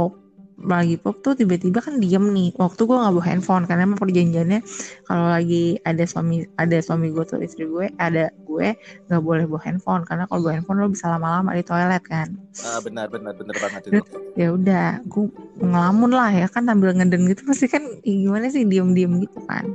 lagi 0.63 1.00
pup 1.00 1.24
tuh 1.24 1.36
tiba-tiba 1.36 1.80
kan 1.80 2.00
diem 2.04 2.24
nih. 2.32 2.51
Waktu 2.56 2.82
gue 2.84 2.98
nggak 2.98 3.13
bawa 3.16 3.25
handphone 3.25 3.63
karena 3.63 3.88
emang 3.88 4.00
perjanjiannya 4.00 4.60
kalau 5.08 5.28
lagi 5.32 5.80
ada 5.88 6.04
suami 6.04 6.44
ada 6.60 6.78
suami 6.84 7.12
gue 7.16 7.24
tuh 7.24 7.39
istri 7.39 7.63
gue 7.68 7.88
ada 7.96 8.32
gue 8.44 8.68
nggak 9.08 9.22
boleh 9.24 9.46
bawa 9.48 9.62
handphone. 9.63 10.04
Karena 10.04 10.28
kalau 10.28 10.44
bawa 10.44 10.54
handphone 10.60 10.78
lo 10.84 10.88
bisa 10.92 11.08
lama-lama 11.08 11.56
di 11.56 11.63
toilet 11.63 12.04
kan. 12.04 12.28
Ah, 12.66 12.80
benar 12.84 13.08
benar 13.08 13.34
benar 13.36 13.56
banget 13.56 13.82
itu. 13.92 14.01
Ya 14.36 14.51
udah 14.51 15.00
gue 15.08 15.25
ngelamun 15.60 16.12
lah 16.12 16.32
ya 16.32 16.48
kan 16.51 16.68
sambil 16.68 16.92
ngeden 16.92 17.30
gitu. 17.32 17.42
Pasti 17.48 17.68
kan 17.72 17.84
ih, 18.04 18.28
gimana 18.28 18.51
sih 18.51 18.68
diem-diem 18.68 19.24
gitu 19.24 19.39
kan. 19.48 19.66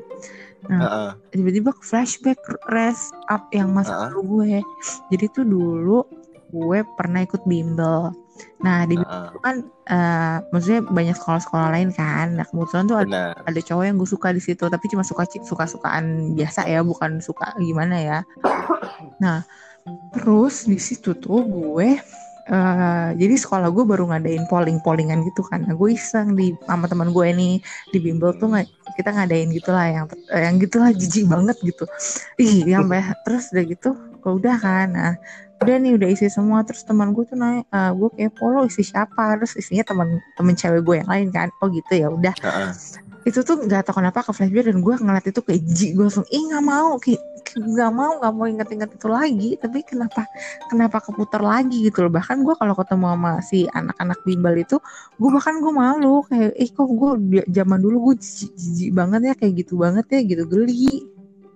Heeh. 0.65 1.13
tiba-tiba 1.29 1.77
ke 1.77 1.83
flashback 1.85 2.41
rest 2.73 3.13
up 3.29 3.53
yang 3.53 3.69
masa 3.77 3.93
Heeh. 3.93 4.17
lalu 4.17 4.21
gue. 4.25 4.55
Jadi 5.13 5.25
tuh 5.29 5.45
dulu 5.45 6.09
gue 6.55 6.79
pernah 6.97 7.21
ikut 7.21 7.43
bimbel 7.45 8.24
nah 8.65 8.89
di 8.89 8.97
itu 8.97 9.39
kan 9.45 9.57
eh, 9.87 10.37
maksudnya 10.51 10.81
banyak 10.83 11.17
sekolah-sekolah 11.21 11.69
lain 11.75 11.91
kan. 11.93 12.35
Nah 12.41 12.45
kebetulan 12.49 12.85
tuh 12.89 12.99
ada, 12.99 13.37
ada 13.45 13.61
cowok 13.61 13.85
yang 13.85 13.97
gue 14.01 14.09
suka 14.09 14.29
di 14.33 14.43
situ 14.43 14.65
tapi 14.67 14.85
cuma 14.89 15.05
suka 15.05 15.29
suka 15.45 15.65
sukaan 15.69 16.33
biasa 16.35 16.67
ya 16.67 16.81
bukan 16.81 17.21
suka 17.21 17.53
gimana 17.61 17.97
ya. 18.01 18.19
Nah 19.21 19.45
terus 20.17 20.65
di 20.65 20.81
situ 20.81 21.13
tuh 21.13 21.45
gue 21.45 22.01
eh 22.45 23.09
jadi 23.17 23.41
sekolah 23.41 23.73
gue 23.73 23.85
baru 23.89 24.05
ngadain 24.13 24.45
polling 24.53 24.77
pollingan 24.85 25.25
gitu 25.25 25.41
kan. 25.49 25.65
Nah, 25.65 25.73
gue 25.73 25.97
iseng 25.97 26.37
di 26.37 26.53
sama 26.69 26.85
teman 26.85 27.09
gue 27.09 27.29
nih 27.33 27.57
di 27.89 27.99
bimbel 28.05 28.37
tuh 28.37 28.53
nggak 28.53 28.69
kita 29.01 29.17
ngadain 29.17 29.49
gitulah 29.49 29.87
yang 29.89 30.05
eh, 30.29 30.43
yang 30.45 30.57
gitulah 30.61 30.93
jijik 30.93 31.25
banget 31.25 31.57
gitu. 31.65 31.85
Ih 32.37 32.69
sampai 32.69 33.01
terus 33.25 33.49
udah 33.49 33.65
gitu 33.65 33.91
udah 34.25 34.57
kan. 34.61 34.89
Nah 34.93 35.13
udah 35.61 35.77
nih 35.79 35.93
udah 35.95 36.09
isi 36.11 36.27
semua. 36.27 36.63
Terus 36.63 36.83
teman 36.83 37.15
gue 37.15 37.25
tuh 37.25 37.39
nanya 37.39 37.63
"Eh, 37.69 37.91
gue 37.95 38.09
kepo 38.13 38.51
lo 38.51 38.67
isi 38.67 38.83
siapa? 38.83 39.39
Terus 39.39 39.55
isinya 39.55 39.85
teman 39.85 40.09
temen 40.35 40.55
cewek 40.55 40.83
gue 40.83 40.95
yang 41.01 41.11
lain 41.11 41.29
kan. 41.31 41.49
Oh 41.63 41.69
gitu 41.71 41.93
ya 41.95 42.09
udah. 42.11 42.35
Itu 43.25 43.41
tuh 43.41 43.57
nggak 43.57 43.89
tahu 43.89 44.05
kenapa 44.05 44.21
ke 44.21 44.37
flashback 44.37 44.69
dan 44.69 44.85
gue 44.85 44.95
ngeliat 45.01 45.25
itu 45.25 45.41
kayak 45.41 45.61
jijik. 45.65 45.91
Gue 45.97 46.05
langsung 46.11 46.27
ih 46.29 46.43
nggak 46.45 46.65
mau 46.65 46.99
nggak 47.45 47.93
mau 47.93 48.11
nggak 48.21 48.33
mau 48.35 48.47
inget-inget 48.49 48.91
itu 48.93 49.07
lagi. 49.09 49.51
Tapi 49.57 49.79
kenapa 49.85 50.23
kenapa 50.69 50.97
keputar 51.01 51.41
lagi 51.41 51.89
gitu 51.89 52.05
loh. 52.05 52.13
Bahkan 52.13 52.45
gue 52.45 52.55
kalau 52.57 52.75
ketemu 52.77 53.07
sama 53.17 53.33
si 53.41 53.65
anak-anak 53.71 54.19
bimbel 54.29 54.55
itu 54.61 54.77
gue 55.17 55.31
bahkan 55.33 55.57
gue 55.65 55.73
malu. 55.73 56.21
Kayak 56.29 56.53
ih 56.61 56.69
kok 56.69 56.89
gue 56.91 57.11
zaman 57.49 57.79
dulu 57.81 58.13
gue 58.13 58.15
jijik 58.21 58.91
banget 58.93 59.21
ya 59.33 59.35
kayak 59.39 59.53
gitu 59.65 59.81
banget 59.81 60.05
ya 60.13 60.21
gitu. 60.21 60.45
Geli 60.45 61.14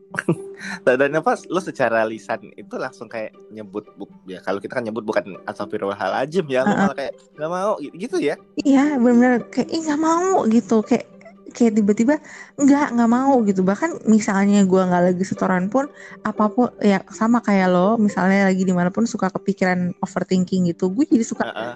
dan 0.89 1.13
apa 1.15 1.37
lo 1.53 1.61
secara 1.61 2.03
lisan 2.09 2.49
itu 2.57 2.75
langsung 2.81 3.07
kayak 3.07 3.37
nyebut 3.53 3.85
bu- 3.95 4.11
ya 4.25 4.41
kalau 4.41 4.59
kita 4.59 4.81
kan 4.81 4.85
nyebut 4.85 5.05
bukan 5.05 5.37
astagfirullahaladzim 5.45 6.49
ya 6.49 6.65
lo 6.65 6.73
Heeh. 6.73 6.81
malah 6.81 6.97
kayak 6.97 7.15
nggak 7.37 7.51
mau 7.53 7.73
gi- 7.79 7.95
gitu 7.95 8.17
ya 8.17 8.35
iya 8.65 8.97
benar 8.97 9.45
kayak 9.53 9.69
ih 9.69 9.81
nggak 9.85 10.01
mau 10.01 10.49
gitu 10.49 10.81
kayak 10.81 11.07
kayak 11.53 11.81
tiba-tiba 11.81 12.15
nggak 12.61 12.87
nggak 12.97 13.11
mau 13.11 13.41
gitu 13.45 13.65
bahkan 13.65 13.97
misalnya 14.05 14.65
gue 14.65 14.83
nggak 14.85 15.03
lagi 15.13 15.25
setoran 15.25 15.69
pun 15.73 15.89
apa 16.25 16.45
pun 16.53 16.69
ya 16.81 17.01
sama 17.09 17.41
kayak 17.41 17.73
lo 17.73 17.97
misalnya 17.97 18.53
lagi 18.53 18.65
di 18.65 18.73
mana 18.73 18.93
pun 18.93 19.09
suka 19.09 19.33
kepikiran 19.33 19.97
overthinking 20.05 20.69
gitu 20.73 20.93
gue 20.93 21.09
jadi 21.09 21.25
suka 21.25 21.49
Heeh. 21.49 21.75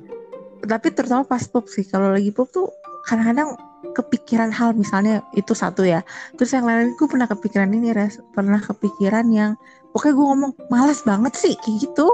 tapi 0.69 0.93
terutama 0.93 1.25
pas 1.25 1.45
pop 1.49 1.69
sih 1.69 1.85
kalau 1.89 2.13
lagi 2.13 2.33
pop 2.33 2.49
tuh 2.53 2.69
kadang-kadang 3.09 3.57
kepikiran 3.91 4.55
hal 4.55 4.79
misalnya 4.79 5.27
itu 5.35 5.53
satu 5.53 5.83
ya. 5.83 6.07
Terus 6.39 6.55
yang 6.55 6.65
lain 6.65 6.95
gue 6.95 7.07
pernah 7.11 7.27
kepikiran 7.27 7.71
ini 7.75 7.91
res. 7.91 8.23
Pernah 8.33 8.63
kepikiran 8.63 9.27
yang 9.35 9.59
pokoknya 9.91 10.15
gue 10.15 10.27
ngomong 10.31 10.53
malas 10.71 11.03
banget 11.03 11.35
sih 11.35 11.55
kayak 11.59 11.91
gitu. 11.91 12.09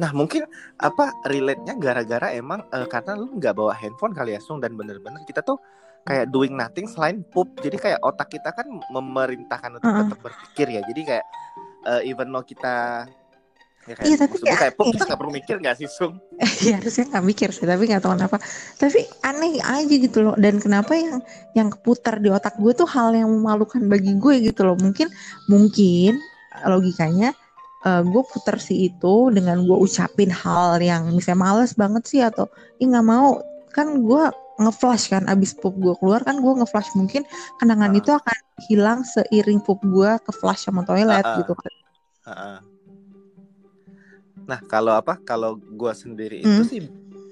Nah 0.00 0.10
mungkin 0.16 0.48
apa 0.80 1.12
relate-nya 1.28 1.76
gara-gara 1.76 2.32
emang 2.32 2.64
eh, 2.72 2.88
karena 2.88 3.12
lu 3.16 3.36
nggak 3.36 3.52
bawa 3.52 3.76
handphone 3.76 4.16
kali 4.16 4.32
ya 4.36 4.40
Sung? 4.40 4.60
Dan 4.60 4.76
bener-bener 4.76 5.20
kita 5.28 5.44
tuh 5.44 5.60
kayak 6.08 6.32
doing 6.32 6.56
nothing 6.56 6.88
selain 6.88 7.20
poop 7.28 7.60
jadi 7.60 7.76
kayak 7.76 8.00
otak 8.00 8.32
kita 8.32 8.56
kan 8.56 8.64
memerintahkan 8.88 9.76
untuk 9.76 9.84
Heeh. 9.92 10.00
tetap 10.08 10.18
berpikir 10.24 10.66
ya. 10.72 10.80
Jadi 10.88 11.00
kayak 11.04 11.26
eh, 11.88 12.08
even 12.08 12.32
though 12.32 12.44
kita 12.44 13.04
ya 13.90 13.94
kayak, 13.98 14.06
Iya, 14.06 14.16
tapi 14.16 14.30
maksud 14.30 14.40
gue 14.40 14.46
kayak 14.46 14.74
kayak 14.78 14.92
kita 14.94 15.02
nggak 15.10 15.20
perlu 15.20 15.32
mikir 15.34 15.54
nggak 15.58 15.76
sih 15.76 15.88
Sung? 15.90 16.14
Ya 16.66 16.78
harusnya 16.78 17.04
nggak 17.10 17.24
mikir 17.26 17.48
sih 17.50 17.66
tapi 17.66 17.82
nggak 17.90 18.02
tahu 18.02 18.12
kenapa. 18.14 18.36
Tapi 18.78 19.00
aneh 19.20 19.52
aja 19.58 19.94
gitu 19.96 20.18
loh 20.22 20.34
dan 20.38 20.54
kenapa 20.62 20.92
yang 20.94 21.18
yang 21.52 21.68
keputar 21.68 22.22
di 22.22 22.30
otak 22.30 22.54
gue 22.56 22.72
tuh 22.72 22.86
hal 22.86 23.10
yang 23.12 23.28
memalukan 23.28 23.82
bagi 23.84 24.14
gue 24.14 24.34
gitu 24.46 24.62
loh. 24.62 24.76
Mungkin 24.78 25.10
mungkin 25.46 26.22
logikanya 26.62 27.34
eh, 27.82 28.02
gue 28.04 28.22
putar 28.22 28.62
si 28.62 28.86
itu 28.86 29.14
dengan 29.34 29.64
gue 29.64 29.76
ucapin 29.76 30.30
hal 30.30 30.78
yang 30.78 31.10
misalnya 31.10 31.40
males 31.40 31.72
banget 31.74 32.02
sih 32.06 32.20
atau 32.22 32.46
ih 32.78 32.86
nggak 32.86 33.06
mau. 33.06 33.42
Kan 33.74 34.06
gue 34.06 34.22
ngeflash 34.60 35.08
kan 35.08 35.24
abis 35.24 35.56
pup 35.56 35.72
gue 35.80 35.96
keluar 35.96 36.20
kan 36.20 36.36
gue 36.36 36.52
ngeflash 36.60 36.92
mungkin 36.92 37.24
kenangan 37.56 37.96
Ah. 37.96 37.98
itu 37.98 38.10
akan 38.12 38.36
hilang 38.68 39.00
seiring 39.08 39.56
pup 39.64 39.80
gue 39.80 40.10
ke 40.20 40.32
flash 40.36 40.68
sama 40.68 40.84
toilet 40.84 41.24
Ah, 41.24 41.32
ah. 41.32 41.36
gitu 41.40 41.52
kan. 41.56 41.72
Heeh. 42.28 42.56
Nah 44.50 44.58
kalau 44.66 44.92
apa? 44.92 45.14
Kalau 45.22 45.54
gue 45.54 45.92
sendiri 45.94 46.42
itu 46.42 46.60
Hmm. 46.60 46.66
sih 46.66 46.82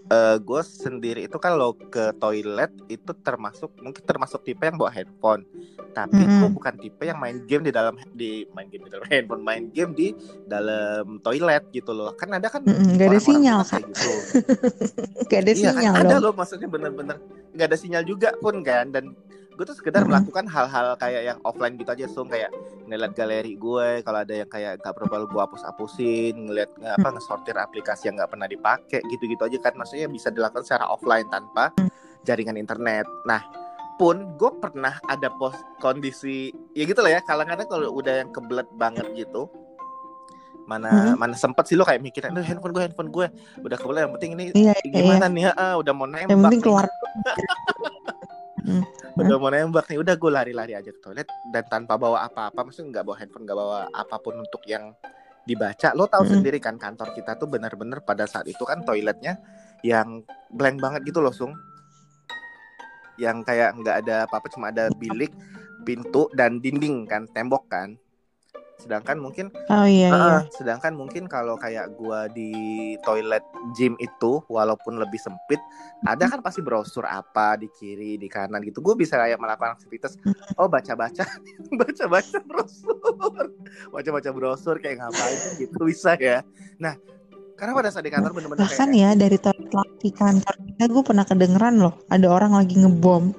eh 0.09 0.37
gue 0.41 0.61
sendiri 0.65 1.29
itu 1.29 1.37
kalau 1.37 1.77
ke 1.77 2.17
toilet 2.17 2.73
itu 2.89 3.13
termasuk 3.21 3.69
mungkin 3.77 4.01
termasuk 4.01 4.41
tipe 4.41 4.65
yang 4.65 4.79
bawa 4.79 4.89
handphone. 4.89 5.45
Tapi 5.93 6.17
gue 6.17 6.49
Mm-mm. 6.49 6.49
bukan 6.49 6.75
tipe 6.79 7.05
yang 7.05 7.19
main 7.19 7.45
game 7.45 7.61
di 7.61 7.73
dalam 7.75 7.93
di 8.15 8.47
main 8.55 8.71
game 8.71 8.87
di 8.87 8.91
dalam 8.95 9.05
handphone 9.13 9.43
main 9.43 9.69
game 9.69 9.93
di 9.93 10.15
dalam 10.47 11.21
toilet 11.21 11.61
gitu 11.71 11.93
loh. 11.93 12.15
Kan 12.15 12.33
ada 12.33 12.49
kan 12.49 12.63
Mm-mm, 12.63 12.97
nggak 12.97 13.09
ada 13.11 13.19
orang-orang 13.19 13.21
sinyal 13.21 13.61
kan 13.67 13.83
kayak 13.83 13.87
gitu. 13.93 14.13
Gak 15.29 15.41
ada 15.45 15.53
iya 15.53 15.71
kan 15.71 15.83
sinyal 15.85 15.95
ada 15.99 16.09
dong. 16.09 16.21
loh 16.25 16.33
maksudnya 16.33 16.69
bener-bener 16.71 17.17
nggak 17.53 17.67
ada 17.69 17.77
sinyal 17.77 18.03
juga 18.03 18.33
pun 18.39 18.65
kan. 18.65 18.89
Dan 18.89 19.13
gue 19.59 19.67
tuh 19.67 19.75
sekedar 19.75 20.07
Mm-mm. 20.07 20.15
melakukan 20.15 20.47
hal-hal 20.47 20.95
kayak 20.95 21.23
yang 21.25 21.38
offline 21.43 21.75
gitu 21.75 21.91
aja 21.91 22.07
sung. 22.07 22.31
Kayak 22.31 22.55
ngeliat 22.87 23.11
galeri 23.11 23.59
gue 23.59 23.88
kalau 24.00 24.23
ada 24.23 24.31
yang 24.33 24.47
kayak 24.47 24.79
gak 24.79 24.95
perlu 24.95 25.27
gue 25.27 25.43
hapus-hapusin 25.43 26.47
ngeliat 26.47 26.71
nge- 26.79 26.95
apa 26.95 27.09
ngesortir 27.11 27.59
aplikasi 27.59 28.07
yang 28.07 28.17
nggak 28.17 28.31
pernah 28.31 28.47
dipakai 28.47 29.03
gitu-gitu 29.11 29.43
aja. 29.43 29.59
Kan 29.59 29.75
maksudnya 29.75 30.07
bisa 30.07 30.31
dilakukan 30.31 30.62
secara 30.62 30.87
offline 30.87 31.27
tanpa 31.27 31.75
jaringan 32.23 32.55
internet. 32.55 33.03
Nah 33.27 33.43
pun 33.99 34.38
gue 34.38 34.50
pernah 34.62 34.95
ada 35.05 35.27
pos 35.27 35.53
kondisi 35.77 36.55
ya 36.71 36.87
gitu 36.87 37.03
lah 37.03 37.19
ya. 37.19 37.21
Kadang-kadang 37.21 37.67
kalau 37.67 37.91
udah 37.93 38.15
yang 38.23 38.31
kebelet 38.31 38.71
banget 38.73 39.11
gitu 39.12 39.50
mana 40.69 41.17
Hmm. 41.17 41.17
mana 41.17 41.33
sempet 41.33 41.65
sih 41.65 41.81
lo 41.81 41.83
kayak 41.83 42.05
mikirin 42.05 42.29
"Aduh, 42.29 42.45
handphone 42.45 42.77
gue 42.77 42.83
handphone 42.85 43.09
gue 43.09 43.25
udah 43.65 43.77
kebelet 43.81 44.05
yang 44.05 44.12
penting 44.21 44.33
ini 44.37 44.45
iya 44.53 44.77
iya. 44.85 45.00
gimana 45.00 45.25
nih? 45.27 45.49
Ah, 45.57 45.81
udah 45.81 45.93
mau 45.97 46.05
nembak 46.05 46.29
yang 46.29 46.45
penting 46.45 46.61
nih. 46.61 46.77
keluar 48.62 48.85
udah 49.19 49.37
mau 49.43 49.50
nembak 49.50 49.87
nih 49.91 49.99
udah 49.99 50.15
gue 50.15 50.31
lari-lari 50.31 50.73
aja 50.79 50.91
ke 50.95 51.00
toilet 51.03 51.27
dan 51.50 51.65
tanpa 51.67 51.99
bawa 51.99 52.23
apa-apa 52.31 52.71
maksudnya 52.71 52.99
nggak 52.99 53.05
bawa 53.11 53.17
handphone 53.19 53.45
nggak 53.47 53.59
bawa 53.59 53.79
apa 53.91 54.17
pun 54.23 54.35
untuk 54.38 54.62
yang 54.67 54.95
dibaca. 55.49 55.97
Lo 55.97 56.05
tahu 56.05 56.29
Mm-mm. 56.29 56.35
sendiri 56.38 56.59
kan 56.61 56.77
kantor 56.77 57.17
kita 57.17 57.41
tuh 57.41 57.49
bener-bener 57.49 58.05
pada 58.05 58.29
saat 58.29 58.45
itu 58.45 58.61
kan 58.69 58.85
toiletnya 58.85 59.41
yang 59.81 60.21
blank 60.53 60.77
banget 60.77 61.09
gitu 61.09 61.25
loh 61.25 61.33
sung. 61.33 61.57
Yang 63.17 63.49
kayak 63.49 63.71
nggak 63.81 63.97
ada 64.05 64.17
apa-apa 64.29 64.47
cuma 64.53 64.69
ada 64.69 64.93
bilik 64.93 65.33
pintu 65.88 66.29
dan 66.37 66.61
dinding 66.61 67.09
kan 67.09 67.25
tembok 67.33 67.65
kan 67.73 67.97
sedangkan 68.78 69.18
mungkin 69.18 69.50
oh 69.70 69.87
iya 69.87 70.08
iya 70.08 70.14
Heeh, 70.14 70.40
sedangkan 70.54 70.94
mungkin 70.94 71.26
kalau 71.26 71.58
kayak 71.58 71.92
gua 71.99 72.30
di 72.30 72.94
toilet 73.02 73.42
gym 73.75 73.99
itu 73.99 74.40
walaupun 74.47 74.97
lebih 75.02 75.18
sempit, 75.18 75.58
ada 76.06 76.30
kan 76.30 76.40
pasti 76.40 76.62
brosur 76.62 77.04
apa 77.04 77.58
di 77.58 77.66
kiri, 77.75 78.16
di 78.16 78.30
kanan 78.30 78.62
gitu. 78.62 78.78
Gue 78.80 78.94
bisa 78.94 79.18
kayak 79.18 79.37
melakukan 79.37 79.75
aktivitas 79.75 80.14
oh 80.56 80.70
baca-baca, 80.70 81.26
baca-baca 81.80 82.38
brosur. 82.47 83.44
Baca-baca 83.90 84.30
brosur 84.30 84.75
kayak 84.78 85.02
ngapain 85.02 85.38
gitu 85.58 85.78
bisa 85.85 86.14
ya. 86.16 86.47
Nah, 86.78 86.94
karena 87.58 87.75
pada 87.75 87.90
saat 87.90 88.06
di 88.06 88.12
kantor 88.14 88.30
bener-bener 88.30 88.62
bahkan 88.62 88.88
kayak 88.94 89.02
ya 89.02 89.11
dari 89.18 89.37
toilet 89.42 89.73
laki 89.75 90.11
kantor 90.14 90.54
kita 90.62 90.85
gue 90.87 91.02
pernah 91.02 91.26
kedengeran 91.26 91.75
loh 91.82 91.94
ada 92.06 92.30
orang 92.30 92.54
lagi 92.54 92.78
ngebom 92.78 93.35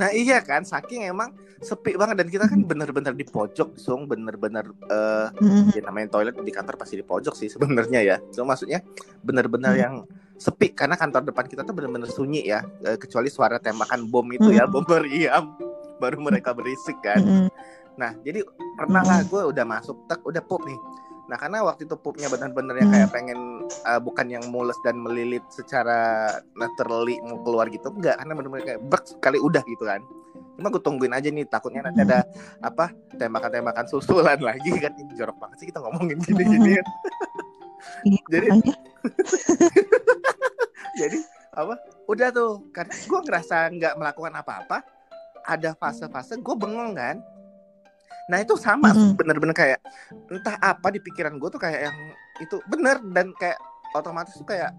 Nah, 0.00 0.08
iya 0.16 0.40
kan 0.40 0.64
saking 0.64 1.12
emang 1.12 1.36
sepi 1.60 1.92
banget 1.92 2.24
dan 2.24 2.28
kita 2.32 2.44
kan 2.48 2.60
bener-bener 2.64 3.12
di 3.12 3.24
pojok, 3.28 3.76
Sung, 3.76 4.08
bener-bener 4.08 4.64
eh 4.88 5.28
Mm-mm. 5.36 5.76
ya 5.76 5.80
namanya 5.84 6.16
toilet 6.16 6.32
di 6.40 6.52
kantor 6.52 6.80
pasti 6.80 6.96
di 6.96 7.04
pojok 7.04 7.36
sih 7.36 7.52
sebenarnya 7.52 8.00
ya. 8.00 8.16
So 8.32 8.48
maksudnya 8.48 8.80
bener-bener 9.20 9.76
Hmm. 9.76 9.82
yang 9.84 9.94
sepi 10.40 10.72
karena 10.72 10.96
kantor 10.96 11.28
depan 11.28 11.44
kita 11.44 11.68
tuh 11.68 11.76
bener-bener 11.76 12.08
sunyi 12.08 12.48
ya, 12.48 12.64
Eh, 12.80 12.96
kecuali 12.96 13.28
suara 13.28 13.60
tembakan 13.60 14.08
bom 14.08 14.24
itu 14.32 14.48
ya, 14.50 14.64
Hmm. 14.64 14.72
bom 14.72 14.84
meriam 14.88 15.52
baru 16.00 16.16
mereka 16.16 16.56
berisik 16.56 16.96
kan. 17.04 17.20
Mm-mm. 17.20 17.52
Nah, 18.00 18.16
jadi 18.24 18.40
pernah 18.80 19.04
lah 19.04 19.20
gue 19.20 19.52
udah 19.52 19.64
masuk 19.68 20.08
tek 20.08 20.24
udah 20.24 20.40
pup 20.40 20.64
nih. 20.64 20.80
Nah, 21.30 21.38
karena 21.38 21.62
waktu 21.62 21.86
itu 21.86 21.94
pupnya 21.94 22.26
bener-bener 22.26 22.74
yang 22.82 22.90
kayak 22.90 23.10
pengen 23.14 23.70
eh, 23.70 24.00
bukan 24.02 24.26
yang 24.26 24.42
mules 24.50 24.74
dan 24.82 24.98
melilit 24.98 25.46
secara 25.46 26.26
naturally 26.58 27.22
mau 27.22 27.38
keluar 27.46 27.70
gitu, 27.70 27.86
enggak. 27.94 28.18
Karena 28.18 28.34
bener-bener 28.34 28.64
kayak 28.66 28.80
brek 28.82 29.04
sekali 29.06 29.38
udah 29.38 29.62
gitu 29.62 29.86
kan. 29.86 30.02
Cuma 30.58 30.74
gue 30.74 30.82
tungguin 30.82 31.14
aja 31.14 31.30
nih 31.30 31.46
takutnya 31.46 31.86
nanti 31.86 32.02
ada 32.02 32.26
apa 32.66 32.90
tembakan-tembakan 33.14 33.86
susulan 33.86 34.42
lagi 34.42 34.74
kan. 34.74 34.90
Ini 34.98 35.14
jorok 35.14 35.38
banget 35.38 35.56
sih 35.62 35.66
kita 35.70 35.78
ngomongin 35.78 36.18
gini-gini 36.26 36.82
kan. 36.82 36.86
Iya, 38.02 38.20
Jadi 38.26 38.46
jadi 41.00 41.18
apa 41.54 41.74
udah 42.10 42.28
tuh. 42.34 42.52
Karena 42.74 42.92
gue 42.92 43.20
ngerasa 43.22 43.56
nggak 43.70 43.94
melakukan 44.02 44.34
apa-apa 44.34 44.82
ada 45.46 45.72
fase-fase 45.78 46.36
gue 46.42 46.56
bengong 46.58 46.92
kan 46.98 47.16
nah 48.30 48.38
itu 48.38 48.54
sama 48.54 48.94
Mm-mm. 48.94 49.18
bener-bener 49.18 49.54
kayak 49.56 49.80
entah 50.30 50.56
apa 50.62 50.94
di 50.94 51.02
pikiran 51.02 51.36
gue 51.38 51.48
tuh 51.50 51.60
kayak 51.60 51.90
yang 51.90 51.96
itu 52.38 52.56
bener 52.70 53.02
dan 53.10 53.34
kayak 53.36 53.58
otomatis 53.94 54.34
tuh 54.38 54.46
kayak 54.46 54.70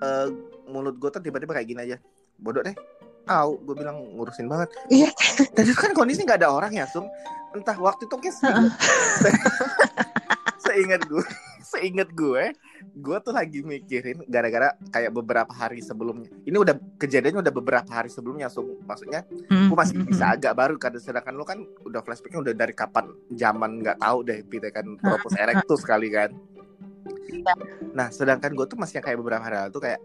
eh, 0.00 0.28
mulut 0.68 0.96
gue 0.96 1.10
tuh 1.12 1.20
tiba-tiba 1.20 1.52
kayak 1.52 1.68
gini 1.68 1.80
aja 1.92 1.96
bodoh 2.40 2.64
deh 2.64 2.76
Au, 3.26 3.58
gue 3.58 3.74
bilang 3.74 3.98
ngurusin 4.14 4.46
banget. 4.46 4.70
Iya. 4.86 5.10
Dan 5.50 5.66
itu 5.66 5.74
kan 5.74 5.90
kondisi 5.90 6.22
nggak 6.22 6.46
ada 6.46 6.50
orang 6.54 6.70
ya, 6.70 6.86
Sung. 6.86 7.10
Entah 7.58 7.74
waktu 7.74 8.06
itu 8.06 8.14
kayak 8.22 8.38
seingat 10.62 11.02
gue 11.10 11.26
seingat 11.66 12.14
gue 12.14 12.54
gue 12.96 13.16
tuh 13.20 13.32
lagi 13.34 13.60
mikirin 13.64 14.22
gara-gara 14.28 14.72
kayak 14.92 15.10
beberapa 15.12 15.50
hari 15.50 15.80
sebelumnya. 15.82 16.30
Ini 16.44 16.56
udah 16.56 16.76
kejadiannya 17.00 17.40
udah 17.42 17.54
beberapa 17.54 17.90
hari 17.90 18.12
sebelumnya 18.12 18.46
so, 18.52 18.62
maksudnya 18.84 19.26
Mm, 19.46 19.72
gue 19.72 19.76
masih 19.78 19.96
mm, 19.96 20.06
bisa 20.06 20.24
mm. 20.28 20.34
agak 20.38 20.52
baru 20.54 20.74
karena 20.76 20.98
sedangkan 21.00 21.34
lo 21.34 21.44
kan 21.46 21.58
udah 21.86 22.00
flashbacknya 22.04 22.40
udah 22.42 22.54
dari 22.54 22.74
kapan 22.76 23.10
zaman 23.32 23.80
nggak 23.82 23.98
tahu 24.00 24.18
deh 24.22 24.38
Peter 24.46 24.70
kan. 24.70 24.86
Propos 25.00 25.32
erectus 25.34 25.82
kali 25.82 26.08
kan. 26.12 26.30
Nah 27.96 28.12
sedangkan 28.12 28.52
gue 28.54 28.66
tuh 28.68 28.78
masih 28.78 29.00
yang 29.00 29.04
kayak 29.06 29.18
beberapa 29.18 29.42
hari 29.42 29.56
lalu 29.56 29.72
tuh 29.72 29.82
kayak 29.82 30.00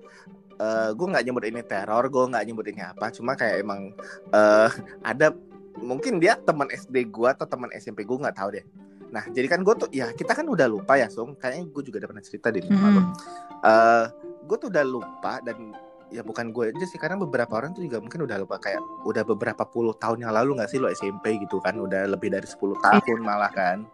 eh 0.62 0.90
gue 0.94 1.08
nggak 1.12 1.24
nyebut 1.26 1.44
ini 1.48 1.62
teror 1.66 2.06
gue 2.08 2.24
nggak 2.32 2.44
nyebut 2.48 2.66
ini 2.72 2.82
apa. 2.82 3.06
Cuma 3.14 3.36
kayak 3.36 3.62
emang 3.62 3.92
eh 4.32 4.72
ada 5.04 5.36
mungkin 5.80 6.22
dia 6.22 6.38
teman 6.40 6.68
SD 6.70 7.10
gue 7.10 7.30
atau 7.30 7.48
teman 7.48 7.72
SMP 7.76 8.04
gue 8.04 8.18
nggak 8.18 8.38
tahu 8.38 8.50
deh 8.60 8.66
Nah, 9.12 9.28
jadi 9.28 9.48
kan 9.52 9.60
gue 9.62 9.76
tuh 9.76 9.90
ya 9.92 10.16
kita 10.16 10.32
kan 10.32 10.48
udah 10.48 10.68
lupa 10.72 10.96
ya, 10.96 11.12
Sung. 11.12 11.36
Kayaknya 11.36 11.64
gue 11.68 11.84
juga 11.84 11.98
udah 12.04 12.10
pernah 12.16 12.24
cerita 12.24 12.48
deh 12.48 12.64
sama 12.64 12.88
lo. 12.90 13.02
Mm. 13.04 13.08
Eh, 13.62 14.06
gue 14.48 14.58
tuh 14.58 14.70
udah 14.72 14.86
lupa 14.88 15.34
dan 15.44 15.76
ya 16.12 16.22
bukan 16.28 16.52
gue 16.52 16.76
aja 16.76 16.86
sih 16.86 17.00
karena 17.00 17.16
beberapa 17.16 17.56
orang 17.56 17.72
tuh 17.72 17.88
juga 17.88 18.04
mungkin 18.04 18.28
udah 18.28 18.44
lupa 18.44 18.60
kayak 18.60 18.84
udah 19.08 19.24
beberapa 19.24 19.64
puluh 19.64 19.96
tahun 19.96 20.28
yang 20.28 20.36
lalu 20.36 20.60
nggak 20.60 20.68
sih 20.68 20.76
lo 20.76 20.92
SMP 20.92 21.40
gitu 21.40 21.64
kan 21.64 21.80
udah 21.80 22.04
lebih 22.04 22.28
dari 22.28 22.44
10 22.44 22.60
tahun 22.84 23.20
malah 23.24 23.48
kan 23.48 23.88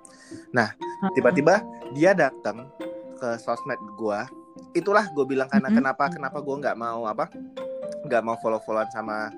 nah 0.50 0.74
tiba-tiba 1.13 1.62
dia 1.93 2.17
datang 2.17 2.74
ke 3.21 3.38
sosmed 3.38 3.77
gue 4.01 4.19
itulah 4.74 5.05
gue 5.13 5.25
bilang 5.29 5.45
karena 5.45 5.69
Mm-mm. 5.69 5.77
kenapa 5.77 6.09
kenapa 6.09 6.38
gue 6.41 6.55
nggak 6.57 6.74
mau 6.74 7.05
apa 7.05 7.29
nggak 8.09 8.21
mau 8.25 8.36
follow 8.41 8.57
followan 8.65 8.89
sama 8.89 9.29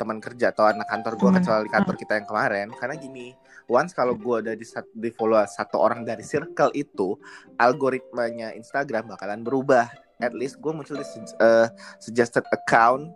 teman 0.00 0.16
kerja 0.16 0.56
atau 0.56 0.64
anak 0.64 0.88
kantor 0.88 1.20
gue 1.20 1.28
Teman. 1.28 1.36
kecuali 1.44 1.68
kantor 1.68 1.94
kita 2.00 2.12
yang 2.16 2.26
kemarin. 2.26 2.66
Karena 2.72 2.94
gini 2.96 3.36
once 3.68 3.92
kalau 3.92 4.16
gue 4.16 4.36
udah 4.48 4.54
di, 4.56 4.64
di 4.96 5.10
follow 5.12 5.44
satu 5.44 5.76
orang 5.76 6.08
dari 6.08 6.24
circle 6.24 6.72
itu 6.72 7.20
algoritmanya 7.60 8.56
Instagram 8.56 9.12
bakalan 9.12 9.44
berubah. 9.44 9.92
At 10.24 10.32
least 10.32 10.56
gue 10.64 10.72
muncul 10.72 10.96
di 10.96 11.04
eh, 11.04 11.68
suggested 12.00 12.48
account 12.48 13.12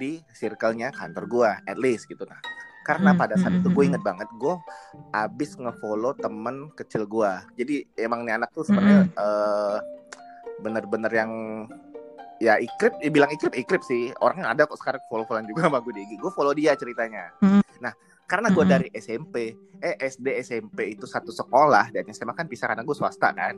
di 0.00 0.24
circle-nya 0.32 0.88
kantor 0.96 1.24
gue 1.28 1.50
at 1.68 1.76
least 1.76 2.08
gitu. 2.08 2.24
Nah 2.24 2.40
karena 2.84 3.16
Hmm, 3.16 3.20
pada 3.24 3.34
saat 3.40 3.56
hmm, 3.56 3.60
itu 3.64 3.68
hmm, 3.72 3.74
gue 3.74 3.82
hmm. 3.82 3.90
inget 3.96 4.02
banget 4.04 4.28
gue 4.36 4.54
abis 5.16 5.50
ngefollow 5.56 6.12
temen 6.20 6.68
kecil 6.76 7.08
gue 7.08 7.32
jadi 7.56 7.74
emang 7.96 8.28
nih 8.28 8.36
anak 8.36 8.52
tuh 8.52 8.68
sebenarnya 8.68 9.08
eh, 9.08 9.76
bener-bener 10.60 11.10
yang 11.10 11.32
ya 12.44 12.60
ikrip 12.60 13.00
ya 13.00 13.08
bilang 13.08 13.32
ikrip 13.32 13.56
ikrip 13.56 13.80
sih. 13.80 14.12
Orang 14.20 14.44
ada 14.44 14.68
kok 14.68 14.76
sekarang 14.76 15.00
follow 15.08 15.24
followan 15.24 15.48
juga 15.48 15.64
sama 15.66 15.80
gue 15.80 15.92
di 15.96 16.00
IG 16.04 16.12
gue 16.20 16.32
follow 16.36 16.52
dia 16.52 16.76
ceritanya. 16.76 17.32
Hmm. 17.40 17.64
nah 17.80 17.92
karena 18.28 18.48
gue 18.52 18.64
Hmm. 18.64 18.72
dari 18.72 18.88
SMP 18.92 19.56
eh 19.80 19.96
SD 20.00 20.26
SMP 20.44 20.96
itu 20.96 21.08
satu 21.08 21.32
sekolah 21.32 21.92
dan 21.92 22.04
SMA 22.12 22.36
kan 22.36 22.44
pisah 22.44 22.68
karena 22.68 22.84
gue 22.84 22.96
swasta 22.96 23.32
kan? 23.32 23.56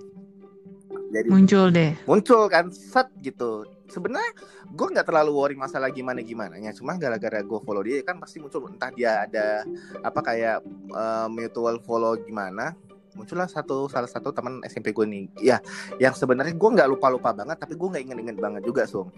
Jadi 1.11 1.27
muncul 1.31 1.71
deh. 1.71 1.95
Muncul 2.07 2.51
kan 2.51 2.71
set 2.71 3.11
gitu. 3.23 3.67
Sebenarnya 3.87 4.35
gue 4.75 4.87
nggak 4.91 5.07
terlalu 5.07 5.31
worry 5.31 5.57
masalah 5.57 5.95
gimana 5.95 6.19
gimana 6.27 6.59
ya 6.59 6.75
cuma 6.75 6.99
gara-gara 6.99 7.39
gue 7.39 7.59
follow 7.63 7.87
dia 7.87 8.03
kan 8.03 8.19
pasti 8.19 8.43
muncul 8.43 8.67
entah 8.67 8.91
dia 8.91 9.23
ada 9.23 9.63
apa 10.03 10.21
kayak 10.27 10.59
eh, 10.91 11.27
mutual 11.31 11.79
follow 11.87 12.19
gimana 12.19 12.75
muncullah 13.17 13.49
satu 13.49 13.89
salah 13.89 14.07
satu 14.07 14.31
teman 14.31 14.61
SMP 14.69 14.93
gue 14.93 15.07
nih. 15.09 15.25
Ya 15.41 15.59
yang 15.97 16.13
sebenarnya 16.13 16.53
gue 16.53 16.71
nggak 16.77 16.89
lupa 16.93 17.09
lupa 17.09 17.33
banget 17.33 17.57
tapi 17.57 17.75
gue 17.75 17.89
nggak 17.89 18.03
inget-inget 18.05 18.37
banget 18.37 18.63
juga 18.63 18.85
sum 18.85 19.09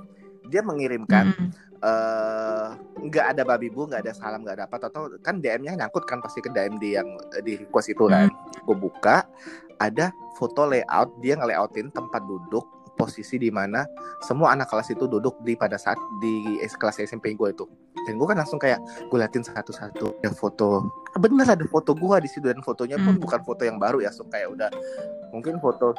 dia 0.49 0.65
mengirimkan 0.65 1.29
Mm-mm. 1.29 1.51
eh, 1.85 2.69
nggak 3.05 3.27
ada 3.37 3.43
babi 3.45 3.69
bu 3.69 3.85
nggak 3.85 4.03
ada 4.09 4.13
salam 4.17 4.43
nggak 4.43 4.57
ada 4.59 4.65
apa 4.65 4.77
atau 4.89 5.13
kan 5.21 5.39
DM-nya 5.39 5.77
nyangkut 5.77 6.09
kan 6.09 6.25
pasti 6.25 6.41
ke 6.41 6.49
DM 6.49 6.81
di 6.81 6.97
yang 6.97 7.09
di 7.45 7.61
request 7.61 7.93
itu 7.93 8.09
kan. 8.09 8.33
Gue 8.65 8.77
buka 8.77 9.29
ada 9.79 10.11
foto 10.35 10.67
layout 10.67 11.15
dia 11.23 11.39
nge-layoutin 11.39 11.95
tempat 11.95 12.25
duduk 12.27 12.67
posisi 12.99 13.39
di 13.39 13.49
mana 13.49 13.87
semua 14.21 14.51
anak 14.53 14.67
kelas 14.67 14.91
itu 14.91 15.07
duduk 15.07 15.39
di 15.41 15.55
pada 15.55 15.79
saat 15.79 15.97
di 16.19 16.59
kelas 16.59 16.99
SMP 16.99 17.33
gue 17.33 17.55
itu 17.55 17.65
dan 18.05 18.19
gue 18.19 18.27
kan 18.27 18.37
langsung 18.37 18.59
kayak 18.59 18.83
gue 19.07 19.17
liatin 19.17 19.47
satu-satu 19.47 20.19
ya 20.21 20.35
foto 20.35 20.83
bener 21.15 21.47
ada 21.47 21.63
foto 21.65 21.95
gue 21.95 22.17
di 22.19 22.29
situ 22.29 22.51
dan 22.51 22.59
fotonya 22.61 22.99
pun 22.99 23.15
Hmm. 23.15 23.23
bukan 23.23 23.41
foto 23.47 23.63
yang 23.63 23.79
baru 23.79 24.03
ya 24.03 24.11
so 24.11 24.27
kayak 24.27 24.51
udah 24.51 24.69
mungkin 25.31 25.63
foto 25.63 25.95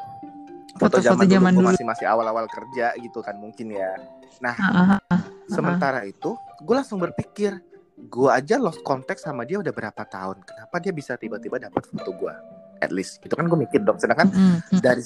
foto 0.75 0.97
zaman, 1.01 1.25
zaman 1.25 1.51
dulu, 1.55 1.63
dulu. 1.65 1.69
masih 1.73 1.85
masih 1.87 2.05
awal-awal 2.05 2.45
kerja 2.45 2.93
gitu 2.99 3.23
kan 3.23 3.39
mungkin 3.39 3.71
ya 3.71 3.95
nah 4.39 4.53
Ah, 4.55 4.99
ah, 4.99 4.99
ah. 5.09 5.21
Sementara 5.49 6.05
itu, 6.05 6.37
gue 6.61 6.75
langsung 6.77 7.01
berpikir, 7.01 7.57
gue 7.97 8.29
aja 8.29 8.55
lost 8.55 8.85
contact 8.85 9.17
sama 9.17 9.41
dia 9.43 9.57
udah 9.57 9.73
berapa 9.73 10.05
tahun. 10.05 10.45
Kenapa 10.45 10.77
dia 10.77 10.93
bisa 10.93 11.17
tiba-tiba 11.17 11.57
dapat 11.57 11.89
foto 11.89 12.13
gue? 12.13 12.29
At 12.79 12.93
least, 12.93 13.17
gitu 13.19 13.33
kan 13.33 13.49
gue 13.49 13.57
mikir 13.57 13.81
dong. 13.81 13.97
Sedangkan 13.97 14.29
Mm, 14.29 14.61
mm. 14.69 14.79
dari 14.79 15.01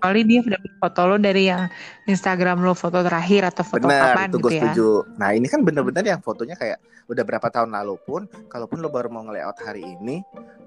Kali 0.00 0.20
dia 0.24 0.40
dapat 0.44 0.72
foto 0.80 1.00
lo 1.08 1.16
dari 1.16 1.48
yang 1.48 1.68
Instagram 2.04 2.60
lo 2.60 2.72
foto 2.72 3.00
terakhir 3.00 3.48
atau 3.48 3.64
foto 3.64 3.88
benar 3.88 4.12
kapan 4.16 4.28
itu 4.28 4.36
gitu 4.36 4.44
gue 4.44 4.52
ya. 4.52 4.60
setuju. 4.68 4.88
Nah 5.16 5.28
ini 5.32 5.46
kan 5.48 5.60
bener-bener 5.64 6.04
yang 6.04 6.20
fotonya 6.20 6.56
kayak 6.56 6.78
udah 7.08 7.24
berapa 7.24 7.48
tahun 7.48 7.72
lalu 7.72 7.96
pun, 8.04 8.22
kalaupun 8.48 8.80
lo 8.80 8.88
baru 8.88 9.08
mau 9.12 9.24
nge-layout 9.24 9.58
hari 9.60 9.84
ini, 9.84 10.24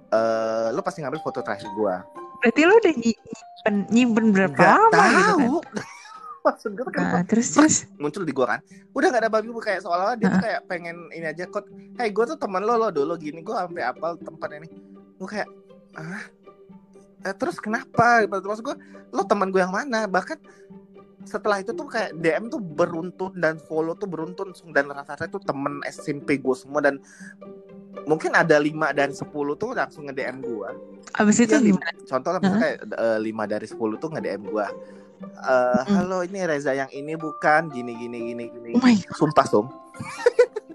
eh 0.09 0.67
lo 0.69 0.81
pasti 0.81 1.01
ngambil 1.01 1.21
foto 1.21 1.41
terakhir 1.41 1.69
gue. 1.73 1.95
Berarti 2.41 2.61
lo 2.65 2.73
udah 2.77 2.93
nyi- 2.93 3.17
nyimpen, 3.17 3.75
nyimpen 3.89 4.25
berapa 4.33 4.57
Gak 4.57 4.73
lama 4.77 5.07
gitu 5.09 5.33
kan? 5.33 5.41
tahu. 5.41 5.55
Maksud 6.47 6.71
gue 6.79 6.83
tuh 6.87 6.93
kenapa 6.95 7.17
Nah, 7.19 7.23
terus 7.27 7.47
terus 7.51 7.75
muncul 7.99 8.23
di 8.23 8.31
gue 8.31 8.47
kan 8.47 8.63
udah 8.95 9.07
gak 9.11 9.19
ada 9.19 9.27
babi 9.27 9.51
bu 9.51 9.59
kayak 9.59 9.83
seolah-olah 9.83 10.15
dia 10.15 10.31
tuh 10.31 10.39
Heeh. 10.39 10.43
kayak 10.47 10.61
pengen 10.71 10.95
ini 11.11 11.27
aja 11.27 11.43
kok 11.43 11.67
hey 11.99 12.07
gue 12.07 12.23
tuh 12.23 12.39
teman 12.39 12.63
lo 12.63 12.79
lo 12.79 12.87
dulu 12.87 13.19
gini 13.19 13.43
gue 13.43 13.51
sampai 13.51 13.83
apal 13.83 14.15
tempat 14.15 14.55
ini 14.55 14.71
gue 15.19 15.27
kayak 15.27 15.43
ah 15.99 16.23
Eh, 17.21 17.33
terus 17.33 17.57
kenapa 17.57 18.21
terus 18.23 18.61
gue 18.61 18.75
lo 19.09 19.23
teman 19.23 19.49
gue 19.49 19.57
yang 19.57 19.73
mana 19.73 20.05
bahkan 20.05 20.37
setelah 21.23 21.59
itu 21.59 21.73
tuh 21.73 21.85
kayak 21.85 22.15
DM 22.15 22.47
tuh 22.47 22.61
beruntun 22.61 23.35
dan 23.35 23.59
follow 23.59 23.93
tuh 23.93 24.07
beruntun 24.07 24.53
dan 24.69 24.87
rata-rata 24.87 25.27
itu 25.27 25.41
temen 25.41 25.81
SMP 25.83 26.37
gue 26.37 26.55
semua 26.55 26.79
dan 26.79 27.01
mungkin 28.05 28.31
ada 28.31 28.55
lima 28.55 28.93
dan 28.93 29.11
10 29.11 29.27
tuh 29.55 29.75
langsung 29.75 30.07
nge-DM 30.07 30.39
gue 30.39 30.69
abis 31.17 31.37
itu 31.41 31.57
lim- 31.57 31.75
gimana? 31.75 31.91
contoh 32.05 32.29
lah 32.31 32.39
misalnya 32.39 32.61
kayak 32.61 32.77
eh, 32.95 33.19
lima 33.19 33.43
dari 33.43 33.67
10 33.67 33.97
tuh 33.97 34.09
nge-DM 34.13 34.41
gua. 34.47 34.67
Eh, 35.17 35.81
Mm. 35.81 35.95
halo 35.97 36.21
ini 36.21 36.45
Reza 36.45 36.77
yang 36.77 36.91
ini 36.93 37.17
bukan 37.17 37.73
gini 37.73 37.97
gini 37.97 38.17
gini 38.21 38.43
gini. 38.53 38.71
Oh 38.77 38.81
my 38.83 38.93
Sumpah 39.09 39.47
Sum. 39.49 39.65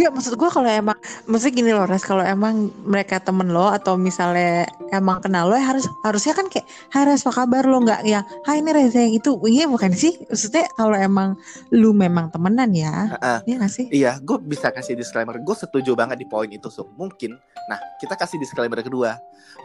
Ya 0.00 0.08
maksud 0.08 0.38
gue 0.38 0.50
kalau 0.50 0.70
emang 0.70 0.98
Maksudnya 1.28 1.54
gini 1.54 1.70
loh 1.74 1.84
Res 1.84 2.06
Kalau 2.06 2.24
emang 2.24 2.70
mereka 2.82 3.20
temen 3.20 3.50
lo 3.50 3.68
Atau 3.68 3.98
misalnya 4.00 4.66
Emang 4.94 5.20
kenal 5.20 5.50
lo 5.50 5.54
ya 5.54 5.74
harus 5.74 5.86
Harusnya 6.02 6.32
kan 6.32 6.46
kayak 6.48 6.66
Hai 6.94 7.04
Res 7.06 7.26
apa 7.26 7.44
kabar 7.44 7.66
lo 7.68 7.82
Nggak 7.82 8.00
yang 8.06 8.24
Hai 8.46 8.64
ini 8.64 8.70
Reza 8.72 9.02
yang 9.02 9.14
itu 9.18 9.36
Iya 9.44 9.66
bukan 9.68 9.92
sih 9.94 10.16
Maksudnya 10.26 10.70
kalau 10.74 10.96
emang 10.96 11.38
Lu 11.74 11.92
memang 11.92 12.30
temenan 12.30 12.70
ya 12.74 13.18
Heeh. 13.18 13.38
Iya 13.46 13.56
gak 13.62 13.72
sih 13.74 13.86
Iya, 13.88 14.20
gue 14.22 14.38
bisa 14.38 14.70
kasih 14.70 14.94
disclaimer. 14.94 15.34
Gue 15.40 15.56
setuju 15.56 15.96
banget 15.96 16.20
di 16.20 16.26
poin 16.28 16.46
itu, 16.46 16.68
Sum. 16.68 16.86
Mungkin. 16.94 17.34
Nah, 17.66 17.78
kita 17.98 18.14
kasih 18.14 18.36
disclaimer 18.38 18.78
kedua. 18.84 19.16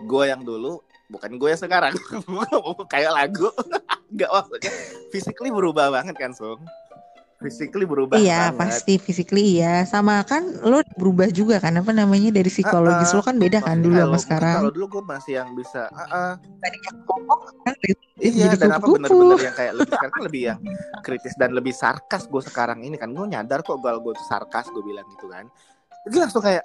Gue 0.07 0.31
yang 0.31 0.41
dulu, 0.41 0.81
bukan 1.11 1.35
gue 1.37 1.49
yang 1.51 1.61
sekarang. 1.61 1.93
kayak 2.93 3.11
lagu. 3.11 3.51
Gak 4.19 4.29
maksudnya. 4.29 4.71
Physically 5.11 5.51
berubah 5.51 5.91
banget 5.91 6.15
kan, 6.17 6.31
Sum. 6.31 6.63
Physically 7.43 7.83
berubah 7.83 8.15
Iya 8.15 8.49
banget. 8.49 8.57
pasti 8.57 8.93
Physically 8.95 9.43
iya 9.53 9.83
Sama 9.83 10.23
kan 10.23 10.47
Lo 10.59 10.79
berubah 10.95 11.27
juga 11.27 11.59
kan 11.59 11.75
Apa 11.75 11.91
namanya 11.91 12.31
Dari 12.31 12.47
psikologis 12.47 13.05
Ah, 13.05 13.11
ah. 13.11 13.15
lo 13.15 13.21
kan 13.21 13.35
beda 13.35 13.59
kan 13.59 13.77
Dulu 13.77 13.99
sama 13.99 14.17
sekarang 14.17 14.55
Kalau 14.57 14.71
dulu 14.71 14.85
gue 14.89 15.03
masih 15.03 15.33
yang 15.35 15.49
bisa, 15.51 15.91
ah, 15.91 16.39
Tadinya 16.57 16.91
kokok 17.03 17.39
kan 17.61 17.73
Iya 18.15 18.45
Jadi 18.47 18.55
dan 18.57 18.69
apa 18.71 18.79
kupu-kupu. 18.79 18.95
bener-bener 19.03 19.39
yang 19.43 19.53
kayak 19.53 19.73
lebih 19.75 19.91
sekarang 19.91 20.13
kan 20.13 20.23
lebih 20.23 20.41
yang 20.45 20.59
kritis 21.01 21.33
dan 21.35 21.49
lebih 21.51 21.73
sarkas 21.73 22.23
gue 22.23 22.41
sekarang 22.41 22.79
ini 22.79 22.95
kan 22.95 23.11
gue 23.11 23.25
nyadar 23.27 23.59
kok 23.59 23.77
kalau 23.77 23.99
gue 23.99 24.13
tuh 24.13 24.25
sarkas 24.25 24.65
gue 24.65 24.79
bilang 24.79 25.03
gitu 25.09 25.27
kan 25.27 25.43
jadi 26.07 26.23
langsung 26.23 26.39
kayak 26.39 26.63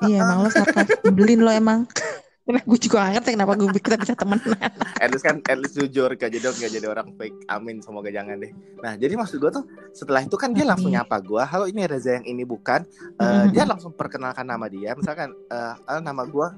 Iya 0.00 0.20
emang 0.20 0.42
lo 0.42 0.48
sarkas 0.48 0.88
Nyebelin 1.02 1.38
lo 1.38 1.50
emang 1.50 1.84
Karena 2.44 2.60
gue 2.60 2.76
juga 2.76 2.96
gak 3.00 3.12
ngerti 3.16 3.30
kenapa 3.32 3.52
gue 3.56 3.68
kita 3.72 3.96
bisa 3.96 4.12
temenan 4.12 4.52
at 5.00 5.08
least 5.08 5.24
kan 5.24 5.40
at 5.48 5.56
least 5.56 5.80
jujur 5.80 6.12
gak 6.12 6.28
jadi 6.28 6.44
gak 6.44 6.72
jadi 6.76 6.86
orang 6.86 7.08
fake. 7.16 7.48
Amin 7.48 7.80
semoga 7.80 8.12
jangan 8.12 8.36
deh. 8.36 8.52
Nah 8.84 9.00
jadi 9.00 9.16
maksud 9.16 9.40
gue 9.40 9.48
tuh 9.50 9.64
setelah 9.90 10.20
itu 10.20 10.36
kan 10.36 10.52
dia 10.52 10.68
langsung 10.68 10.92
nyapa 10.92 11.24
gue 11.24 11.40
halo 11.40 11.64
ini 11.64 11.88
Reza 11.88 12.20
yang 12.20 12.28
ini 12.28 12.44
bukan? 12.44 12.84
Eh, 13.16 13.24
Mhm. 13.24 13.48
dia 13.48 13.64
langsung 13.64 13.96
perkenalkan 13.96 14.44
nama 14.44 14.68
dia. 14.68 14.92
Misalkan 14.92 15.32
eh 15.48 15.74
eh, 15.74 16.00
nama 16.00 16.22
gue 16.22 16.48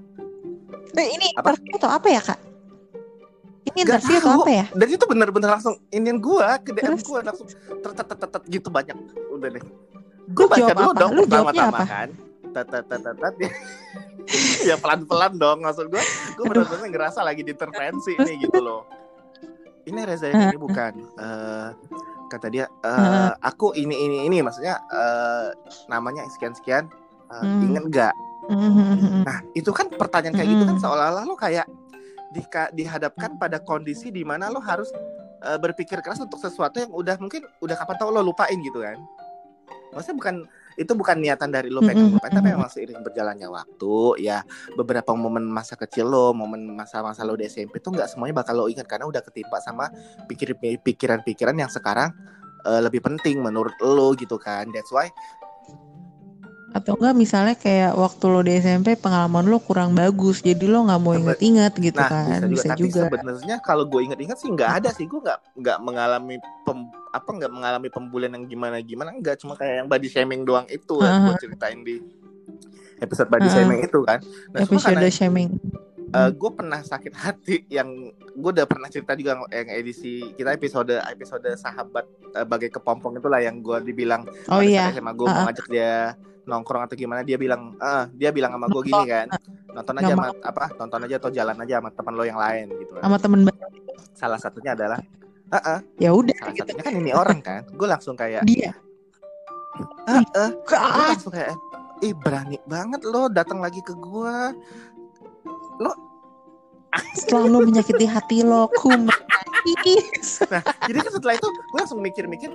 Eh, 0.96 1.08
ini 1.12 1.30
Apa? 1.38 1.54
atau 1.54 1.90
apa 1.92 2.08
ya 2.10 2.18
kak? 2.18 2.40
Ini 3.66 3.78
interview 3.82 4.16
atau 4.18 4.42
apa 4.42 4.50
ya? 4.50 4.64
dan 4.72 4.88
itu 4.88 5.04
bener-bener 5.06 5.50
langsung 5.52 5.74
inian 5.90 6.18
gue 6.18 6.46
ke 6.64 6.70
DM 6.72 6.98
gue 6.98 7.20
langsung 7.22 7.46
tertetet 7.78 8.42
gitu 8.50 8.68
banyak. 8.74 8.96
Udah 9.30 9.48
deh. 9.54 9.62
Gue 10.34 10.46
baca 10.50 10.58
jawab 10.66 10.74
dulu 10.74 10.90
dong 10.98 11.12
pertama-tama 11.22 11.82
kan 11.86 12.10
tetetetetet 12.56 13.34
ya 14.68 14.76
pelan-pelan 14.76 15.36
dong 15.36 15.60
maksud 15.60 15.86
gue 15.86 16.02
gue 16.34 16.44
benar-benar 16.44 16.88
ngerasa 16.88 17.20
lagi 17.20 17.42
diintervensi 17.42 18.16
nih 18.16 18.36
gitu 18.40 18.58
loh. 18.58 18.82
Ini 19.84 20.02
Reza 20.02 20.26
ini 20.28 20.56
bukan 20.56 20.92
Eh, 21.14 21.68
kata 22.26 22.46
dia 22.48 22.66
eh, 22.66 23.30
aku 23.38 23.70
ini 23.72 23.94
ini 23.94 24.16
ini 24.26 24.42
maksudnya 24.42 24.82
eh, 24.84 25.48
namanya 25.86 26.24
sekian 26.28 26.52
sekian 26.52 26.84
Eh, 27.26 27.34
Hmm. 27.36 27.58
inget 27.60 27.84
nggak? 27.86 28.14
Mhm. 28.46 29.26
nah 29.26 29.42
itu 29.52 29.66
kan 29.70 29.90
pertanyaan 29.90 30.30
kayak 30.32 30.46
gitu 30.48 30.62
kan 30.64 30.78
seolah-olah 30.78 31.26
lo 31.26 31.34
kayak 31.34 31.66
dika- 32.30 32.70
dihadapkan 32.70 33.34
pada 33.34 33.58
kondisi 33.58 34.10
di 34.10 34.22
mana 34.22 34.46
lo 34.46 34.58
harus 34.58 34.86
eh, 35.40 35.58
berpikir 35.58 35.98
keras 35.98 36.18
untuk 36.18 36.38
sesuatu 36.38 36.78
yang 36.78 36.90
udah 36.90 37.18
mungkin 37.18 37.42
udah 37.58 37.74
kapan 37.74 37.96
tahu 37.96 38.10
lo 38.10 38.22
lupain 38.22 38.54
gitu 38.56 38.78
kan? 38.78 38.98
Maksudnya 39.90 40.16
bukan 40.16 40.34
itu 40.76 40.92
bukan 40.92 41.16
niatan 41.16 41.48
dari 41.48 41.72
lo 41.72 41.80
pengen 41.80 42.12
Mm-mm. 42.12 42.20
lupain 42.20 42.32
tapi 42.32 42.52
memang 42.52 42.68
seiring 42.68 43.00
berjalannya 43.00 43.48
waktu 43.48 43.96
ya 44.20 44.44
beberapa 44.76 45.16
momen 45.16 45.48
masa 45.48 45.74
kecil 45.74 46.12
lo 46.12 46.36
momen 46.36 46.76
masa-masa 46.76 47.24
lo 47.24 47.32
di 47.32 47.48
SMP 47.48 47.80
tuh 47.80 47.96
nggak 47.96 48.12
semuanya 48.12 48.44
bakal 48.44 48.60
lo 48.60 48.68
ingat 48.68 48.84
karena 48.84 49.08
udah 49.08 49.24
ketimpa 49.24 49.56
sama 49.64 49.88
pikir- 50.28 50.60
pikiran-pikiran 50.60 51.56
yang 51.56 51.72
sekarang 51.72 52.12
eh, 52.68 52.80
lebih 52.84 53.00
penting 53.00 53.40
menurut 53.40 53.72
lo 53.80 54.12
gitu 54.12 54.36
kan 54.36 54.68
that's 54.68 54.92
why 54.92 55.08
Atau 56.76 56.92
enggak 56.94 57.16
misalnya 57.16 57.56
kayak 57.56 57.96
waktu 57.96 58.24
lo 58.26 58.40
di 58.40 58.52
SMP 58.54 58.94
pengalaman 58.94 59.48
lo 59.48 59.56
kurang 59.58 59.92
bagus, 59.92 60.44
jadi 60.44 60.60
lo 60.62 60.84
nggak 60.84 61.00
mau 61.00 61.10
Sebe- 61.10 61.20
inget-inget 61.24 61.72
gitu 61.80 61.96
Nah, 61.96 62.10
kan? 62.10 62.20
bisa 62.20 62.36
juga. 62.36 62.52
Bisa 62.52 62.68
Tapi 62.68 62.80
juga. 62.82 63.00
sebenarnya 63.08 63.56
kalau 63.58 63.84
gue 63.84 64.00
inget-inget 64.02 64.36
sih 64.36 64.50
nggak 64.50 64.70
ada 64.76 64.88
sih. 64.92 65.04
Gue 65.04 65.20
nggak 65.20 65.38
nggak 65.56 65.78
mengalami 65.80 66.36
pem, 66.62 66.78
apa 67.10 67.28
nggak 67.32 67.48
mengalami 67.50 67.88
pembulian 67.88 68.32
yang 68.32 68.44
gimana 68.44 68.76
gimana. 68.78 69.08
Enggak 69.10 69.40
cuma 69.40 69.56
kayak 69.56 69.80
yang 69.80 69.88
body 69.88 70.06
shaming 70.06 70.44
doang 70.44 70.68
itu 70.68 70.94
yang 71.00 71.24
gue 71.24 71.34
ceritain 71.40 71.80
di 71.80 71.96
episode 72.98 73.26
body 73.26 73.44
Heeh. 73.44 73.56
shaming 73.56 73.80
itu 73.82 74.00
kan. 74.02 74.20
Nah, 74.52 74.60
Episode 74.62 74.94
karena 74.94 75.08
shaming. 75.10 75.50
gue 76.32 76.50
pernah 76.50 76.80
sakit 76.80 77.12
hati 77.12 77.56
yang 77.68 77.92
gue 78.32 78.50
udah 78.50 78.64
pernah 78.64 78.88
cerita 78.88 79.12
juga 79.12 79.36
yang 79.46 79.68
edisi 79.68 80.24
kita 80.32 80.48
episode 80.50 80.96
episode 81.02 81.44
sahabat 81.56 82.04
eh, 82.32 82.40
bagai 82.42 82.70
kepompong 82.70 83.16
itulah 83.16 83.36
yang 83.36 83.60
gue 83.60 83.80
dibilang 83.82 84.24
Oh 84.46 84.60
iya. 84.60 84.88
saat 84.88 84.96
SMA 84.96 85.12
gue 85.12 85.26
mau 85.26 85.44
ngajak 85.44 85.66
dia 85.66 86.16
nongkrong 86.46 86.86
atau 86.86 86.94
gimana 86.94 87.26
dia 87.26 87.34
bilang 87.34 87.74
ah 87.76 88.06
dia 88.14 88.30
bilang 88.30 88.54
sama 88.54 88.70
gue 88.70 88.82
gini 88.86 89.04
kan 89.04 89.26
nonton 89.74 89.94
aja 89.98 90.12
sama 90.14 90.26
apa 90.40 90.64
nonton 90.78 91.00
aja 91.04 91.14
atau 91.18 91.30
jalan 91.30 91.56
aja 91.58 91.74
sama 91.82 91.90
teman 91.90 92.14
lo 92.14 92.22
yang 92.22 92.38
lain 92.38 92.66
gitu 92.80 92.92
kan. 92.96 93.02
Sama 93.02 93.16
temen 93.18 93.40
salah 94.14 94.38
satunya 94.38 94.72
adalah 94.72 94.98
ah 95.50 95.58
ah, 95.58 95.78
Ya 95.98 96.14
udah 96.14 96.32
salah 96.38 96.54
gitu. 96.54 96.62
satunya 96.64 96.82
kan 96.86 96.94
ini 96.94 97.10
orang 97.12 97.38
kan 97.42 97.62
gue 97.68 97.88
langsung 97.90 98.14
kayak 98.14 98.46
Dia. 98.46 98.72
ah 100.06 100.22
gue 100.54 100.76
Ah, 100.78 101.12
langsung 101.12 101.34
kayak 101.34 101.52
ih 102.00 102.14
berani 102.14 102.56
banget 102.64 103.02
lo 103.02 103.26
datang 103.26 103.58
lagi 103.58 103.82
ke 103.82 103.92
gue 103.92 104.36
setelah 107.12 107.44
lo 107.48 107.60
menyakiti 107.60 108.08
hati 108.08 108.40
lo, 108.40 108.72
ku 108.72 108.88
menangis. 108.96 110.40
Nah, 110.48 110.64
jadi 110.88 110.96
kan 111.04 111.12
setelah 111.12 111.34
itu 111.36 111.44
gue 111.44 111.76
langsung 111.76 112.00
mikir-mikir 112.00 112.48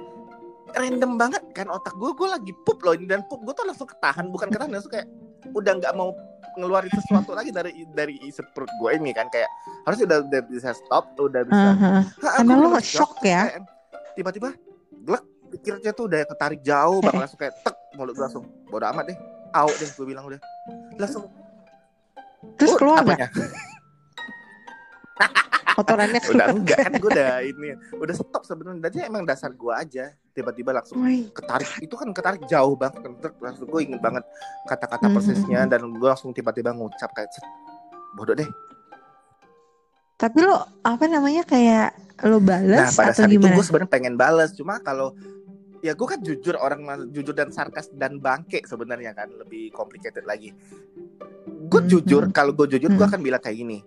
random 0.75 1.11
banget 1.19 1.43
kan 1.51 1.67
otak 1.67 1.93
gue 1.95 2.11
gue 2.13 2.27
lagi 2.27 2.51
pup 2.63 2.79
loh 2.81 2.93
ini 2.95 3.05
dan 3.07 3.21
pup 3.27 3.41
gue 3.43 3.53
tuh 3.53 3.65
langsung 3.67 3.89
ketahan 3.89 4.25
bukan 4.29 4.47
ketahan 4.49 4.71
langsung 4.71 4.93
kayak 4.93 5.07
udah 5.51 5.73
nggak 5.77 5.93
mau 5.97 6.15
ngeluarin 6.59 6.91
sesuatu 6.91 7.31
lagi 7.31 7.51
dari 7.55 7.71
dari 7.95 8.19
isi 8.27 8.43
perut 8.51 8.71
gue 8.79 8.91
ini 8.99 9.15
kan 9.15 9.31
kayak 9.31 9.47
harusnya 9.87 10.05
udah, 10.11 10.19
udah 10.27 10.41
bisa 10.51 10.69
stop 10.75 11.15
udah 11.15 11.41
bisa 11.47 11.67
Aha. 11.75 11.91
"Hah, 12.03 12.33
Karena 12.43 12.53
lo 12.59 12.79
shock 12.83 13.23
ya. 13.23 13.47
Kayak 13.47 13.63
tiba-tiba 14.15 14.49
glek 15.01 15.23
pikirnya 15.51 15.91
tuh 15.91 16.07
udah 16.11 16.19
ketarik 16.27 16.61
jauh 16.63 16.99
banget 16.99 17.27
langsung 17.27 17.39
kayak 17.39 17.55
tek 17.63 17.75
mulut 17.95 18.15
gue 18.15 18.23
langsung 18.23 18.45
bodo 18.67 18.85
amat 18.87 19.11
deh 19.11 19.17
au 19.51 19.67
deh 19.67 19.89
gue 19.91 20.05
bilang 20.07 20.25
udah 20.27 20.39
langsung 20.99 21.27
Terus 22.57 22.73
"Oh, 22.73 22.77
keluar 22.79 23.05
apanya?" 23.05 23.29
Kotorannya 25.81 26.21
udah 26.31 26.45
enggak 26.47 26.79
kan 26.79 26.93
gue 26.93 27.09
udah 27.09 27.31
ini 27.41 27.69
udah 27.93 28.13
stop 28.13 28.43
sebenarnya 28.43 28.81
jadi 28.87 28.97
emang 29.05 29.23
dasar 29.23 29.49
gue 29.51 29.73
aja 29.73 30.05
tiba-tiba 30.31 30.71
langsung 30.71 31.01
Woi, 31.01 31.27
ketarik 31.29 31.67
itu 31.79 31.91
kan 31.91 32.09
ketarik 32.09 32.45
jauh 32.45 32.73
banget 32.73 33.01
kan 33.01 33.11
langsung 33.41 33.65
gue 33.65 33.81
inget 33.81 33.99
banget 33.99 34.23
kata-kata 34.63 35.05
Mhm. 35.05 35.13
persisnya 35.13 35.59
dan 35.65 35.81
gue 35.89 36.07
langsung 36.07 36.29
tiba-tiba 36.29 36.71
ngucap 36.71 37.09
kayak 37.11 37.29
"Set, 37.29 37.43
bodoh 38.13 38.33
deh 38.33 38.47
Tapi 40.15 40.37
lo 40.39 40.53
apa 40.79 41.05
namanya 41.05 41.41
kayak 41.41 41.97
lo 42.23 42.37
nah 42.37 42.61
balas 42.61 42.93
pada 42.93 43.09
atau 43.09 43.17
saat 43.17 43.27
itu 43.27 43.41
gimana? 43.41 43.57
gue 43.57 43.65
sebenarnya 43.65 43.89
pengen 43.89 44.15
balas 44.15 44.53
cuma 44.53 44.77
kalau 44.77 45.17
ya 45.81 45.97
gue 45.97 46.07
kan 46.07 46.21
jujur 46.21 46.53
orang 46.55 46.85
jujur 47.09 47.33
dan 47.33 47.49
sarkas 47.49 47.89
dan 47.91 48.21
bangke 48.21 48.61
sebenarnya 48.61 49.11
kan 49.11 49.33
lebih 49.33 49.73
complicated 49.73 50.21
lagi 50.23 50.53
gue 51.41 51.81
Mhm. 51.81 51.89
jujur 51.89 52.29
kalau 52.29 52.53
gue 52.53 52.69
jujur 52.69 52.87
gue 52.87 52.99
Mhm. 52.99 53.09
akan 53.09 53.19
bilang 53.19 53.41
kayak 53.41 53.57
gini 53.57 53.81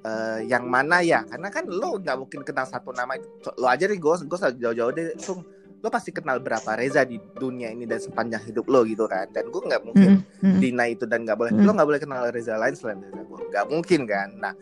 "Eh, 0.00 0.46
yang 0.46 0.64
mana 0.64 1.00
ya? 1.00 1.22
Karena 1.22 1.48
kan 1.48 1.64
lo 1.64 1.96
nggak 1.96 2.16
mungkin 2.16 2.40
kenal 2.42 2.64
satu 2.64 2.90
nama 2.90 3.14
itu. 3.14 3.26
Lo 3.54 3.66
aja 3.66 3.82
deh 3.82 3.94
gue 3.94 4.14
gue 4.20 4.38
jauh-jauh 4.54 4.92
deh 4.92 5.18
Sung 5.18 5.42
lo 5.78 5.88
pasti 5.88 6.10
kenal 6.10 6.38
berapa 6.38 6.74
Reza 6.74 7.02
di 7.02 7.14
dunia 7.34 7.70
ini 7.70 7.82
dan 7.82 7.98
sepanjang 7.98 8.42
hidup 8.44 8.66
lo 8.66 8.82
gitu 8.82 9.06
kan. 9.06 9.30
Dan 9.30 9.46
gue 9.48 9.62
nggak 9.62 9.82
mungkin 9.84 10.10
Mm, 10.38 10.54
mm. 10.54 10.58
Dina 10.58 10.84
itu 10.86 11.04
dan 11.04 11.22
nggak 11.22 11.34
boleh 11.34 11.50
Hmm. 11.50 11.62
lo 11.62 11.70
nggak 11.72 11.88
boleh 11.88 12.00
kenal 12.00 12.22
Reza 12.28 12.54
lain 12.54 12.74
selain 12.74 12.98
Reza 12.98 13.22
gue 13.22 13.38
nggak 13.48 13.66
mungkin 13.66 14.00
kan. 14.04 14.28
Nah 14.36 14.52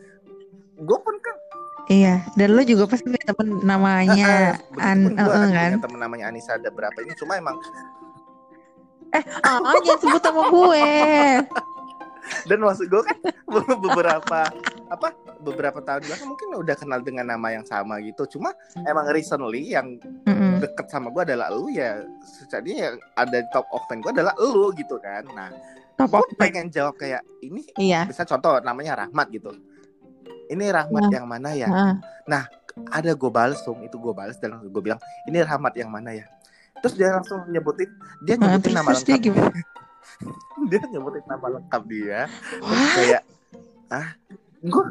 gue 0.76 0.98
pun 1.00 1.16
kan 1.18 1.36
Iya, 1.86 2.18
dan 2.34 2.50
lo 2.50 2.60
juga 2.60 2.90
pasti 2.90 3.06
punya 3.06 3.22
temen 3.24 3.62
namanya 3.62 4.58
An, 4.74 5.06
begitupun 5.06 5.14
gue 5.14 5.22
eh, 5.22 5.50
kan? 5.54 5.70
kan? 5.70 5.82
temen 5.86 5.98
namanya 5.98 6.24
Anissa 6.26 6.52
ada 6.54 6.66
berapa 6.66 6.98
ini. 6.98 7.14
Cuma 7.14 7.38
emang 7.38 7.56
Ah, 9.40 9.62
jangan 9.80 10.00
sebut 10.02 10.20
sama 10.20 10.42
gue. 10.50 10.86
dan 12.50 12.58
maksud 12.58 12.90
gue 12.90 13.02
kan 13.02 13.16
beberapa 13.78 14.50
apa 14.90 15.08
beberapa 15.46 15.78
tahun 15.78 16.02
belakang 16.02 16.26
mungkin 16.26 16.48
udah 16.58 16.74
kenal 16.74 16.98
dengan 17.00 17.30
nama 17.30 17.54
yang 17.54 17.62
sama 17.62 18.02
gitu. 18.02 18.26
Cuma 18.26 18.50
emang 18.82 19.06
recently 19.08 19.70
yang 19.70 20.02
Mm-mm. 20.26 20.58
deket 20.58 20.90
sama 20.90 21.14
gue 21.14 21.22
adalah 21.22 21.54
lu 21.54 21.70
ya 21.70 22.02
secara 22.20 22.66
yang 22.66 22.98
ada 23.14 23.38
di 23.38 23.48
top 23.54 23.70
of 23.70 23.86
mind 23.86 24.02
gue 24.02 24.12
adalah 24.12 24.34
lu 24.42 24.74
gitu 24.74 24.98
kan. 24.98 25.22
Nah 25.30 25.54
Top 25.94 26.10
gue 26.12 26.34
pengen 26.36 26.68
jawab 26.68 26.98
kayak 26.98 27.22
ini 27.40 27.62
Iya. 27.78 28.04
bisa 28.04 28.26
contoh 28.26 28.58
namanya 28.60 29.06
Rahmat 29.06 29.30
gitu. 29.30 29.54
Ini 30.46 30.64
Rahmat 30.68 31.08
yang 31.08 31.24
mana 31.24 31.54
ya? 31.54 31.66
Ah, 31.70 31.94
ada 32.92 33.16
gue 33.16 33.30
bales 33.32 33.62
dong 33.64 33.80
itu 33.80 33.96
gue 33.96 34.12
bales 34.12 34.36
dan 34.36 34.60
gue 34.60 34.82
bilang 34.84 35.00
ini 35.24 35.40
Rahmat 35.40 35.72
yang 35.74 35.88
mana 35.88 36.12
ya? 36.12 36.28
Terus 36.84 36.94
dia 36.94 37.08
langsung 37.08 37.40
nyebutin 37.48 37.88
dia 38.20 38.36
nyebutin 38.36 38.60
terus 38.60 38.76
nama 38.76 38.90
dia 38.92 39.00
lengkap. 39.16 39.24
gimana? 39.24 39.58
dia 40.70 40.80
nyebutin 40.92 41.24
nama 41.24 41.46
lengkap 41.56 41.82
dia. 41.88 42.20
Kayak 42.92 43.22
ah 43.88 44.08
gue 44.60 44.84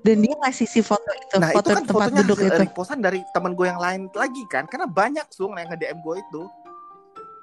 dan 0.00 0.16
dia 0.24 0.34
ngasih 0.40 0.68
si 0.68 0.80
foto 0.80 1.10
itu, 1.12 1.36
nah 1.36 1.52
itu 1.52 1.56
foto 1.60 1.68
kan 1.76 1.84
tempat 1.84 2.08
fotonya 2.08 2.22
duduk 2.24 2.38
hasil 2.40 2.48
itu. 2.48 2.62
repostan 2.64 2.98
dari 3.04 3.20
teman 3.36 3.52
gue 3.52 3.66
yang 3.68 3.80
lain 3.80 4.02
lagi 4.16 4.42
kan? 4.48 4.64
Karena 4.64 4.88
banyak 4.88 5.26
sung 5.28 5.56
yang 5.60 5.68
nge 5.68 5.78
DM 5.80 5.98
gue 6.00 6.16
itu. 6.16 6.42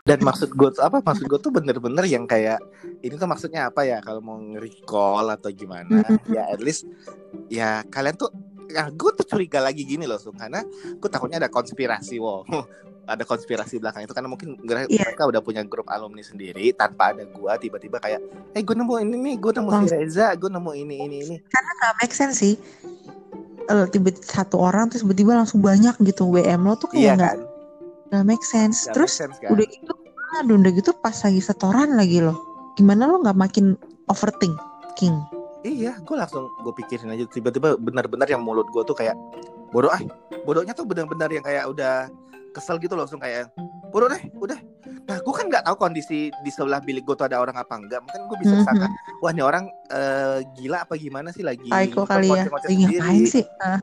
Dan 0.08 0.24
maksud 0.24 0.56
gue 0.56 0.70
tuh 0.72 0.84
apa? 0.88 1.04
Maksud 1.04 1.28
gue 1.28 1.40
tuh 1.44 1.52
bener-bener 1.52 2.06
yang 2.08 2.24
kayak 2.24 2.64
ini 3.04 3.20
tuh 3.20 3.28
maksudnya 3.28 3.68
apa 3.68 3.84
ya? 3.84 4.00
Kalau 4.00 4.24
mau 4.24 4.40
nge-recall 4.40 5.36
atau 5.36 5.52
gimana? 5.52 6.02
Ya 6.32 6.48
at 6.48 6.64
least 6.64 6.88
ya 7.52 7.84
kalian 7.92 8.16
tuh 8.16 8.32
ya 8.68 8.92
gue 8.92 9.12
tuh 9.16 9.26
curiga 9.28 9.64
lagi 9.64 9.88
gini 9.88 10.04
loh 10.04 10.20
Sung 10.20 10.36
karena 10.36 10.64
gue 11.00 11.10
takutnya 11.10 11.40
ada 11.40 11.52
konspirasi 11.52 12.20
wow 12.20 12.44
ada 13.08 13.24
konspirasi 13.24 13.80
belakang 13.80 14.04
itu 14.04 14.12
karena 14.12 14.28
mungkin 14.28 14.60
Iya. 14.92 15.08
mereka 15.08 15.24
udah 15.32 15.40
punya 15.40 15.64
grup 15.64 15.88
alumni 15.88 16.20
sendiri 16.20 16.76
tanpa 16.76 17.16
ada 17.16 17.24
gue 17.24 17.52
tiba-tiba 17.64 17.98
kayak 18.04 18.20
eh 18.52 18.62
gue 18.62 18.76
nemu 18.76 18.94
ini 19.08 19.16
nih 19.16 19.36
gue 19.40 19.52
nemu 19.56 19.70
si. 19.88 19.96
Reza 19.96 20.36
gue 20.36 20.52
nemu 20.52 20.72
ini 20.76 20.96
ini 21.08 21.18
ini 21.24 21.36
Gak 21.48 21.96
make 22.04 22.12
sense 22.12 22.44
sih. 22.44 22.60
Eh, 23.68 23.86
tiba 23.92 24.12
satu 24.20 24.60
orang 24.60 24.92
terus 24.92 25.08
tiba-tiba 25.08 25.40
langsung 25.40 25.64
banyak 25.64 25.96
gitu 26.04 26.28
WM 26.28 26.68
lo 26.68 26.76
tuh 26.76 26.92
kayak 26.92 27.16
nggak 27.20 27.36
kan 27.36 27.40
nggak 28.12 28.24
make 28.28 28.44
sense. 28.44 28.88
Nggak 28.88 28.96
terus 28.96 29.12
make 29.16 29.22
sense 29.24 29.38
kan? 29.40 29.50
udah 29.56 29.66
gitu, 29.68 29.94
aduh, 30.40 30.56
udah 30.60 30.72
gitu 30.76 30.92
pas 31.00 31.16
lagi 31.16 31.42
setoran 31.44 31.90
lagi 31.96 32.20
lo. 32.24 32.36
Gimana 32.76 33.08
lo 33.08 33.20
nggak 33.24 33.36
makin 33.36 33.76
overthinking? 34.08 35.16
Iya, 35.68 36.00
gue 36.00 36.16
langsung 36.16 36.48
gue 36.64 36.74
pikirin 36.76 37.12
aja 37.12 37.28
tiba-tiba 37.28 37.76
benar-benar 37.76 38.28
yang 38.32 38.40
mulut 38.40 38.68
gue 38.72 38.84
tuh 38.88 38.96
kayak 38.96 39.20
bodoh 39.76 39.92
ah, 39.92 40.00
bodohnya 40.48 40.72
tuh 40.72 40.88
benar-benar 40.88 41.28
yang 41.28 41.44
kayak 41.44 41.68
udah 41.68 42.08
kesel 42.58 42.82
gitu 42.82 42.98
langsung 42.98 43.22
kayak 43.22 43.54
bodoh 43.88 44.10
deh, 44.10 44.20
udah. 44.36 44.58
Nah, 45.08 45.18
gue 45.22 45.32
kan 45.32 45.46
nggak 45.46 45.64
tahu 45.64 45.76
kondisi 45.78 46.34
di 46.34 46.50
sebelah 46.50 46.82
bilik 46.82 47.06
gue 47.06 47.14
tuh 47.14 47.24
ada 47.24 47.38
orang 47.38 47.56
apa 47.56 47.72
enggak. 47.72 48.02
Mungkin 48.02 48.22
gue 48.28 48.38
bisa 48.42 48.56
Mhm. 48.56 48.66
sangka, 48.66 48.88
wah 49.22 49.32
ini 49.32 49.40
orang 49.40 49.70
eh, 49.88 50.44
gila 50.54 50.84
apa 50.84 50.98
gimana 50.98 51.30
sih 51.30 51.46
lagi 51.46 51.64
Psycho 51.64 52.04
kali 52.04 52.28
ya. 52.28 52.44
Ih, 52.68 52.78
ngapain 52.84 53.24
sih? 53.24 53.46
Ah, 53.58 53.80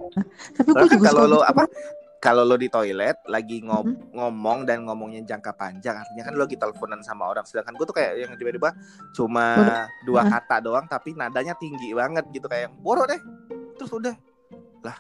tapi 0.53 0.69
gue 0.69 0.89
juga 0.93 1.09
kalau 1.09 1.25
lo 1.25 1.41
gitu, 1.41 1.49
apa 1.49 1.65
kalau 2.21 2.41
lo 2.43 2.57
di 2.57 2.69
toilet 2.69 3.21
lagi 3.25 3.61
ngom- 3.61 3.85
Mhm. 3.85 4.13
ngomong 4.13 4.59
dan 4.65 4.85
ngomongnya 4.85 5.25
jangka 5.27 5.53
panjang 5.55 5.93
artinya 5.95 6.25
kan 6.25 6.33
lo 6.33 6.45
lagi 6.45 6.57
teleponan 6.57 7.01
sama 7.01 7.25
orang 7.25 7.45
sedangkan 7.45 7.73
gue 7.73 7.85
tuh 7.85 7.93
kayak 7.93 8.13
yang 8.17 8.33
tiba-tiba 8.35 8.73
cuma 9.13 9.45
Bodoh. 9.55 9.85
dua 10.05 10.21
Ah. 10.25 10.41
kata 10.41 10.57
doang 10.61 10.85
tapi 10.85 11.13
nadanya 11.13 11.53
tinggi 11.55 11.93
banget 11.93 12.25
gitu 12.33 12.49
kayak 12.49 12.73
bodoh 12.81 13.05
deh 13.05 13.21
terus 13.77 13.93
udah 13.93 14.17
lah 14.81 14.97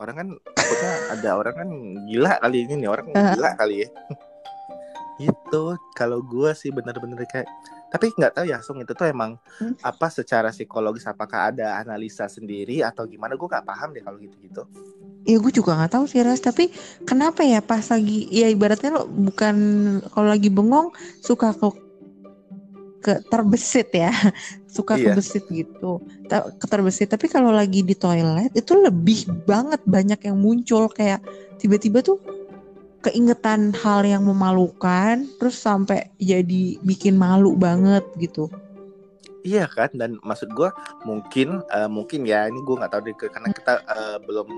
orang 0.00 0.14
kan 0.16 0.28
takutnya 0.56 0.92
ada 1.12 1.30
orang 1.36 1.54
kan 1.54 1.68
gila 2.08 2.32
kali 2.40 2.58
ini 2.64 2.74
nih 2.80 2.88
orang 2.88 3.06
gila 3.12 3.50
kali 3.54 3.84
ya. 3.84 3.88
Gitu 5.20 5.62
kalau 5.92 6.24
gue 6.24 6.50
sih 6.56 6.72
bener-bener 6.72 7.20
kayak 7.28 7.44
tapi 7.92 8.08
nggak 8.16 8.40
tahu 8.40 8.46
ya 8.48 8.62
Sung 8.64 8.80
itu 8.80 8.96
tuh 8.96 9.04
emang 9.04 9.36
Hmm. 9.60 9.76
apa 9.84 10.08
secara 10.08 10.48
psikologis 10.48 11.04
apakah 11.04 11.52
ada 11.52 11.76
analisa 11.76 12.24
sendiri 12.24 12.80
atau 12.80 13.04
gimana? 13.04 13.36
Gue 13.36 13.44
nggak 13.44 13.66
paham 13.66 13.92
deh 13.92 14.00
kalau 14.00 14.16
gitu-gitu. 14.16 14.64
Ya 15.28 15.36
gue 15.36 15.52
juga 15.52 15.76
nggak 15.76 15.92
tahu 16.00 16.04
sih 16.08 16.24
Ras, 16.24 16.40
tapi 16.40 16.72
kenapa 17.04 17.44
ya 17.44 17.60
pas 17.60 17.84
lagi 17.92 18.24
ya 18.32 18.48
ibaratnya 18.48 18.96
lo 18.96 19.04
bukan 19.04 19.56
kalau 20.16 20.32
lagi 20.32 20.48
bengong 20.48 20.96
suka 21.20 21.52
ke 21.52 21.68
ke 23.00 23.24
terbesit 23.32 23.88
ya, 23.96 24.12
suka 24.76 25.00
Iya. 25.00 25.16
kebesit 25.16 25.44
gitu, 25.48 26.04
keterbesit. 26.60 27.08
Tapi 27.08 27.26
kalau 27.32 27.50
lagi 27.50 27.80
di 27.80 27.96
toilet 27.96 28.52
itu 28.52 28.76
lebih 28.76 29.26
banget 29.48 29.80
banyak 29.88 30.20
yang 30.20 30.36
muncul 30.36 30.86
kayak 30.92 31.24
tiba-tiba 31.56 32.04
tuh 32.04 32.20
keingetan 33.00 33.72
hal 33.72 34.04
yang 34.04 34.28
memalukan, 34.28 35.24
terus 35.40 35.56
sampai 35.56 36.12
jadi 36.20 36.76
bikin 36.84 37.16
malu 37.16 37.56
banget 37.56 38.04
gitu. 38.20 38.52
Iya 39.40 39.64
kan 39.68 39.90
dan 39.96 40.20
maksud 40.20 40.52
gue 40.52 40.68
mungkin 41.08 41.64
uh, 41.72 41.88
mungkin 41.88 42.28
ya 42.28 42.48
ini 42.48 42.60
gue 42.60 42.76
nggak 42.76 42.92
tahu 42.92 43.02
deh 43.08 43.16
karena 43.16 43.48
kita 43.52 43.80
uh, 43.88 44.16
belum 44.24 44.48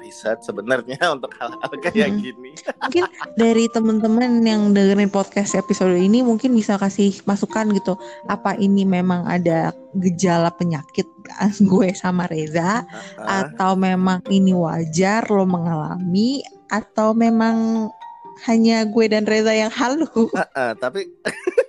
riset 0.00 0.40
sebenarnya 0.40 1.00
untuk 1.16 1.32
hal-hal 1.36 1.72
kayak 1.82 2.08
hmm. 2.14 2.18
gini. 2.20 2.50
Mungkin 2.80 3.04
dari 3.36 3.64
teman-teman 3.68 4.40
yang 4.44 4.72
dengerin 4.72 5.12
podcast 5.12 5.56
episode 5.56 5.96
ini 5.96 6.24
mungkin 6.24 6.56
bisa 6.56 6.80
kasih 6.80 7.12
masukan 7.28 7.72
gitu 7.76 7.96
apa 8.28 8.56
ini 8.56 8.88
memang 8.88 9.28
ada 9.28 9.74
gejala 9.98 10.48
penyakit 10.54 11.06
gue 11.70 11.88
sama 11.92 12.24
Reza 12.30 12.80
uh 12.80 12.84
-huh. 12.84 13.26
atau 13.44 13.76
memang 13.76 14.24
ini 14.32 14.56
wajar 14.56 15.26
lo 15.28 15.44
mengalami 15.44 16.40
atau 16.70 17.12
memang 17.12 17.90
hanya 18.48 18.88
gue 18.88 19.04
dan 19.10 19.28
Reza 19.28 19.52
yang 19.52 19.72
halu. 19.72 20.08
Uh 20.32 20.40
-uh, 20.56 20.72
tapi 20.78 21.12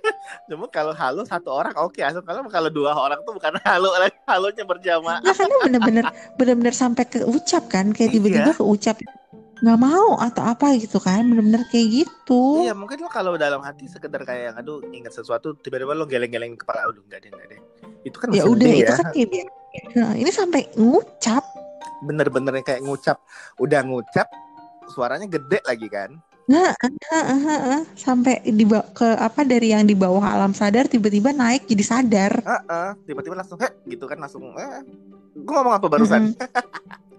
Cuma 0.48 0.66
kalau 0.68 0.92
halo 0.96 1.22
satu 1.24 1.48
orang 1.52 1.74
oke 1.76 1.96
okay. 1.96 2.06
asal 2.06 2.22
kalau 2.22 2.46
kalau 2.48 2.68
dua 2.68 2.92
orang 2.92 3.20
tuh 3.24 3.36
bukan 3.36 3.56
halo 3.68 3.92
halonya 4.28 4.64
berjamaah. 4.64 5.20
Nah, 5.20 5.34
karena 5.34 5.56
bener-bener 5.64 6.04
bener-bener 6.36 6.74
sampai 6.74 7.04
ke 7.08 7.24
ucap 7.24 7.68
kan 7.68 7.90
kayak 7.90 8.10
iya. 8.10 8.14
tiba-tiba 8.18 8.50
iya. 8.52 8.58
ke 8.58 8.64
ucap 8.64 8.96
nggak 9.62 9.78
mau 9.78 10.18
atau 10.18 10.42
apa 10.42 10.74
gitu 10.74 10.98
kan 10.98 11.22
bener-bener 11.22 11.62
kayak 11.70 12.02
gitu 12.02 12.66
iya 12.66 12.74
mungkin 12.74 12.98
lo 12.98 13.06
kalau 13.06 13.38
dalam 13.38 13.62
hati 13.62 13.86
sekedar 13.86 14.18
kayak 14.26 14.58
aduh 14.58 14.82
ingat 14.90 15.14
sesuatu 15.14 15.54
tiba-tiba 15.54 15.94
lo 15.94 16.02
geleng-geleng 16.02 16.58
kepala 16.58 16.90
udah 16.90 16.98
nggak 17.06 17.20
deh 17.22 17.30
nggak 17.30 17.46
deh 17.46 17.60
itu 18.02 18.16
kan 18.18 18.28
ya 18.34 18.42
udah 18.42 18.70
itu 18.74 18.90
ya. 18.90 18.98
kan 18.98 19.06
kayak 19.14 19.46
nah, 19.94 20.12
ini 20.18 20.30
sampai 20.34 20.66
ngucap 20.74 21.46
bener-bener 22.02 22.58
kayak 22.66 22.82
ngucap 22.82 23.22
udah 23.62 23.86
ngucap 23.86 24.26
suaranya 24.90 25.30
gede 25.30 25.62
lagi 25.62 25.86
kan 25.86 26.18
Nah, 26.50 26.74
uh, 26.74 27.14
uh, 27.14 27.62
uh, 27.78 27.82
sampai 27.94 28.42
di 28.42 28.66
ke 28.66 29.08
apa 29.14 29.46
dari 29.46 29.70
yang 29.70 29.86
di 29.86 29.94
bawah 29.94 30.22
alam 30.26 30.50
sadar 30.50 30.90
tiba-tiba 30.90 31.30
naik 31.30 31.70
jadi 31.70 31.84
sadar. 31.86 32.32
Uh, 32.42 32.54
uh, 32.66 32.90
tiba-tiba 33.06 33.38
langsung 33.38 33.58
heh 33.62 33.70
gitu 33.86 34.10
kan 34.10 34.18
langsung 34.18 34.50
eh 34.58 34.82
gue 35.38 35.54
ngomong 35.54 35.74
apa 35.78 35.86
barusan. 35.86 36.34
Mm 36.34 36.34
-hmm. 36.34 37.10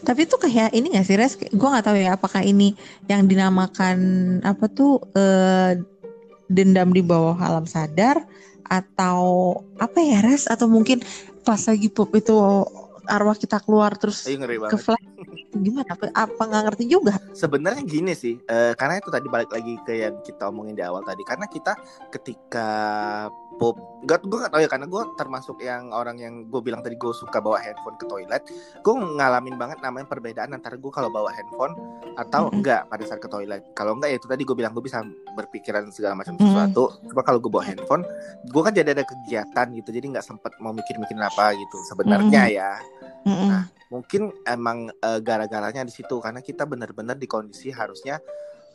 Tapi 0.06 0.20
itu 0.26 0.36
kayak 0.40 0.74
ini 0.74 0.94
gak 0.94 1.06
sih 1.06 1.16
Res? 1.18 1.34
Gue 1.36 1.68
gak 1.68 1.86
tahu 1.86 1.96
ya 2.00 2.16
apakah 2.16 2.42
ini 2.42 2.74
yang 3.06 3.28
dinamakan 3.28 3.98
apa 4.42 4.66
tuh 4.72 4.98
uh, 5.14 5.76
dendam 6.48 6.90
di 6.90 7.04
bawah 7.04 7.36
alam 7.38 7.68
sadar 7.68 8.24
atau 8.66 9.54
apa 9.78 9.98
ya 10.00 10.24
Res? 10.24 10.48
Atau 10.48 10.66
mungkin 10.66 11.04
pas 11.44 11.60
lagi 11.64 11.88
pop 11.92 12.10
itu 12.16 12.34
arwah 13.08 13.36
kita 13.36 13.58
keluar 13.64 13.96
terus 13.96 14.28
Ayo, 14.28 14.38
ke 14.44 14.76
flash 14.76 15.04
gimana 15.56 15.88
apa 15.88 16.12
apa 16.12 16.42
nggak 16.44 16.62
ngerti 16.70 16.84
juga 16.86 17.16
sebenarnya 17.32 17.82
gini 17.82 18.12
sih 18.12 18.36
uh, 18.46 18.76
karena 18.76 19.00
itu 19.00 19.08
tadi 19.08 19.26
balik 19.26 19.50
lagi 19.50 19.80
ke 19.82 19.96
yang 19.96 20.20
kita 20.20 20.52
omongin 20.52 20.76
di 20.76 20.84
awal 20.84 21.00
tadi 21.02 21.24
karena 21.24 21.48
kita 21.48 21.72
ketika 22.12 22.68
pop 23.58 23.74
gak 24.06 24.22
gue 24.22 24.38
gak 24.38 24.54
tau 24.54 24.62
ya 24.62 24.70
karena 24.70 24.86
gue 24.86 25.02
termasuk 25.18 25.56
yang 25.58 25.90
orang 25.90 26.14
yang 26.22 26.46
gue 26.46 26.60
bilang 26.62 26.78
tadi 26.78 26.94
gue 26.94 27.10
suka 27.10 27.42
bawa 27.42 27.58
handphone 27.58 27.98
ke 27.98 28.06
toilet 28.06 28.42
gue 28.86 28.94
ngalamin 28.94 29.58
banget 29.58 29.82
namanya 29.82 30.06
perbedaan 30.06 30.54
antara 30.54 30.78
gue 30.78 30.92
kalau 30.94 31.10
bawa 31.10 31.34
handphone 31.34 31.74
atau 32.14 32.46
mm 32.46 32.48
-hmm. 32.48 32.56
enggak 32.62 32.82
pada 32.86 33.04
saat 33.04 33.18
ke 33.18 33.26
toilet 33.26 33.62
kalau 33.74 33.98
enggak 33.98 34.14
ya 34.14 34.16
itu 34.22 34.30
tadi 34.30 34.46
gue 34.46 34.54
bilang 34.54 34.70
gue 34.70 34.84
bisa 34.86 35.02
berpikiran 35.34 35.90
segala 35.90 36.14
macam 36.14 36.38
sesuatu 36.38 36.86
mm 36.86 36.94
-hmm. 36.94 37.08
cuma 37.10 37.22
kalau 37.26 37.42
gue 37.42 37.50
bawa 37.50 37.64
handphone 37.66 38.06
gue 38.46 38.62
kan 38.62 38.72
jadi 38.72 38.94
ada 38.94 39.02
kegiatan 39.02 39.66
gitu 39.74 39.88
jadi 39.90 40.06
nggak 40.14 40.24
sempet 40.24 40.54
mau 40.62 40.70
mikir-mikirin 40.70 41.20
apa 41.26 41.58
gitu 41.58 41.76
sebenarnya 41.90 42.42
mm 42.46 42.50
-hmm. 42.54 42.58
ya 42.62 42.72
mm 43.24 43.34
-hmm. 43.34 43.48
nah 43.48 43.64
mungkin 43.88 44.32
emang 44.44 44.92
uh, 45.00 45.20
gara-garanya 45.20 45.84
di 45.84 45.92
situ 45.92 46.20
karena 46.20 46.44
kita 46.44 46.68
benar-benar 46.68 47.16
di 47.16 47.24
kondisi 47.24 47.72
harusnya 47.72 48.20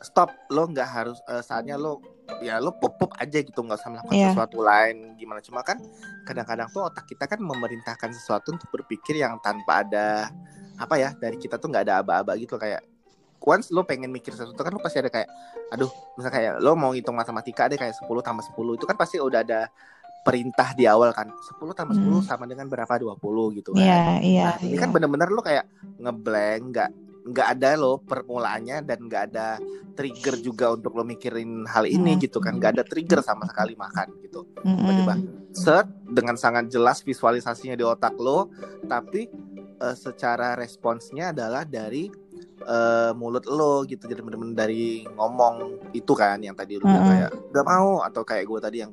stop 0.02 0.30
lo 0.50 0.66
nggak 0.66 0.88
harus 0.90 1.18
uh, 1.30 1.40
saatnya 1.40 1.78
lo 1.78 2.02
ya 2.42 2.58
lo 2.58 2.74
pop 2.76 2.98
pop 2.98 3.10
aja 3.20 3.38
gitu 3.40 3.62
nggak 3.62 3.78
usah 3.78 3.90
melakukan 3.94 4.16
yeah. 4.16 4.32
sesuatu 4.34 4.58
lain 4.64 5.14
gimana 5.14 5.40
cuma 5.44 5.62
kan 5.62 5.78
kadang-kadang 6.26 6.66
tuh 6.72 6.88
otak 6.88 7.06
kita 7.06 7.30
kan 7.30 7.38
memerintahkan 7.38 8.10
sesuatu 8.10 8.52
untuk 8.52 8.68
berpikir 8.74 9.20
yang 9.20 9.38
tanpa 9.44 9.86
ada 9.86 10.28
apa 10.80 10.94
ya 10.98 11.14
dari 11.14 11.38
kita 11.38 11.60
tuh 11.62 11.70
nggak 11.70 11.84
ada 11.86 12.02
aba-aba 12.02 12.34
gitu 12.34 12.58
kayak 12.58 12.82
once 13.44 13.70
lo 13.70 13.84
pengen 13.84 14.10
mikir 14.10 14.32
sesuatu 14.32 14.56
kan 14.56 14.72
lo 14.72 14.80
pasti 14.80 14.98
ada 14.98 15.12
kayak 15.12 15.28
aduh 15.70 15.92
misalnya 16.16 16.34
kayak 16.34 16.52
lo 16.64 16.72
mau 16.74 16.90
hitung 16.96 17.14
matematika 17.14 17.68
deh 17.68 17.76
kayak 17.78 17.94
10 17.94 18.08
tambah 18.24 18.44
10 18.56 18.78
itu 18.80 18.84
kan 18.88 18.96
pasti 18.96 19.16
udah 19.20 19.40
ada 19.44 19.68
perintah 20.24 20.72
di 20.72 20.88
awal 20.88 21.12
kan 21.12 21.28
10 21.28 21.60
tambah 21.76 21.94
10 21.94 22.00
hmm. 22.00 22.24
sama 22.24 22.48
dengan 22.48 22.66
berapa 22.66 22.96
20 22.96 23.58
gitu 23.60 23.76
kan. 23.76 23.84
Iya, 23.84 24.04
iya. 24.24 24.48
Nah, 24.56 24.64
ini 24.64 24.76
kan 24.80 24.88
iya. 24.88 24.94
bener-bener 24.96 25.28
lo 25.28 25.44
kayak 25.44 25.68
ngeblank 26.00 26.62
nggak 26.72 26.90
nggak 27.24 27.48
ada 27.56 27.80
lo 27.80 28.04
permulaannya 28.04 28.84
dan 28.84 28.98
nggak 29.08 29.22
ada 29.32 29.56
trigger 29.96 30.36
juga 30.44 30.76
untuk 30.76 30.92
lo 30.92 31.08
mikirin 31.08 31.64
hal 31.64 31.88
ini 31.88 32.16
hmm. 32.16 32.20
gitu 32.20 32.36
kan 32.36 32.60
nggak 32.60 32.76
ada 32.76 32.84
trigger 32.84 33.24
sama 33.24 33.48
sekali 33.48 33.72
makan 33.72 34.12
gitu 34.20 34.44
tiba-tiba 34.60 35.14
hmm. 35.16 35.56
set 35.56 35.88
dengan 36.04 36.36
sangat 36.36 36.68
jelas 36.68 37.00
visualisasinya 37.00 37.80
di 37.80 37.84
otak 37.84 38.12
lo 38.20 38.52
tapi 38.84 39.32
uh, 39.80 39.96
secara 39.96 40.52
responsnya 40.52 41.32
adalah 41.32 41.64
dari 41.64 42.12
uh, 42.68 43.16
mulut 43.16 43.48
lo 43.48 43.88
gitu 43.88 44.04
jadi 44.04 44.20
bener-bener 44.20 44.52
dari 44.52 45.08
ngomong 45.08 45.88
itu 45.96 46.12
kan 46.12 46.36
yang 46.44 46.52
tadi 46.52 46.76
lo 46.76 46.84
bilang 46.84 47.08
kayak 47.08 47.30
nggak 47.56 47.66
mau 47.66 48.04
atau 48.04 48.20
kayak 48.20 48.44
gue 48.44 48.60
tadi 48.60 48.78
yang 48.84 48.92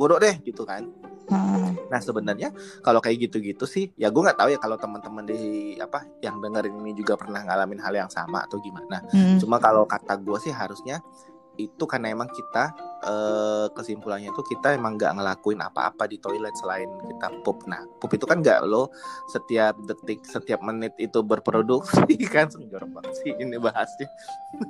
bodoh 0.00 0.16
deh 0.16 0.40
gitu 0.40 0.64
kan 0.64 0.88
hmm. 1.28 1.92
nah 1.92 2.00
sebenarnya 2.00 2.56
kalau 2.80 3.04
kayak 3.04 3.28
gitu-gitu 3.28 3.68
sih 3.68 3.92
ya 4.00 4.08
gue 4.08 4.22
nggak 4.24 4.40
tahu 4.40 4.48
ya 4.48 4.56
kalau 4.56 4.80
teman-teman 4.80 5.28
di 5.28 5.76
apa 5.76 6.08
yang 6.24 6.40
dengerin 6.40 6.80
ini 6.80 6.96
juga 6.96 7.20
pernah 7.20 7.44
ngalamin 7.44 7.84
hal 7.84 7.92
yang 7.92 8.08
sama 8.08 8.48
atau 8.48 8.56
gimana 8.64 9.04
hmm. 9.12 9.44
cuma 9.44 9.60
kalau 9.60 9.84
kata 9.84 10.16
gue 10.16 10.38
sih 10.40 10.56
harusnya 10.56 11.04
itu 11.68 11.84
karena 11.84 12.14
emang 12.14 12.30
kita 12.32 12.72
uh, 13.04 13.66
kesimpulannya 13.76 14.32
itu 14.32 14.42
kita 14.56 14.76
emang 14.76 14.96
nggak 14.96 15.16
ngelakuin 15.16 15.60
apa-apa 15.60 16.08
di 16.08 16.16
toilet 16.20 16.54
selain 16.60 16.88
kita 17.04 17.28
pup. 17.44 17.60
Nah, 17.68 17.84
pup 18.00 18.12
itu 18.14 18.24
kan 18.24 18.40
nggak 18.40 18.64
lo 18.64 18.88
setiap 19.28 19.76
detik, 19.84 20.24
setiap 20.24 20.60
menit 20.64 20.94
itu 20.96 21.20
berproduksi 21.20 22.16
kan 22.34 22.48
jorok 22.48 22.90
banget 23.00 23.14
sih 23.24 23.32
ini 23.36 23.56
bahasnya. 23.60 24.08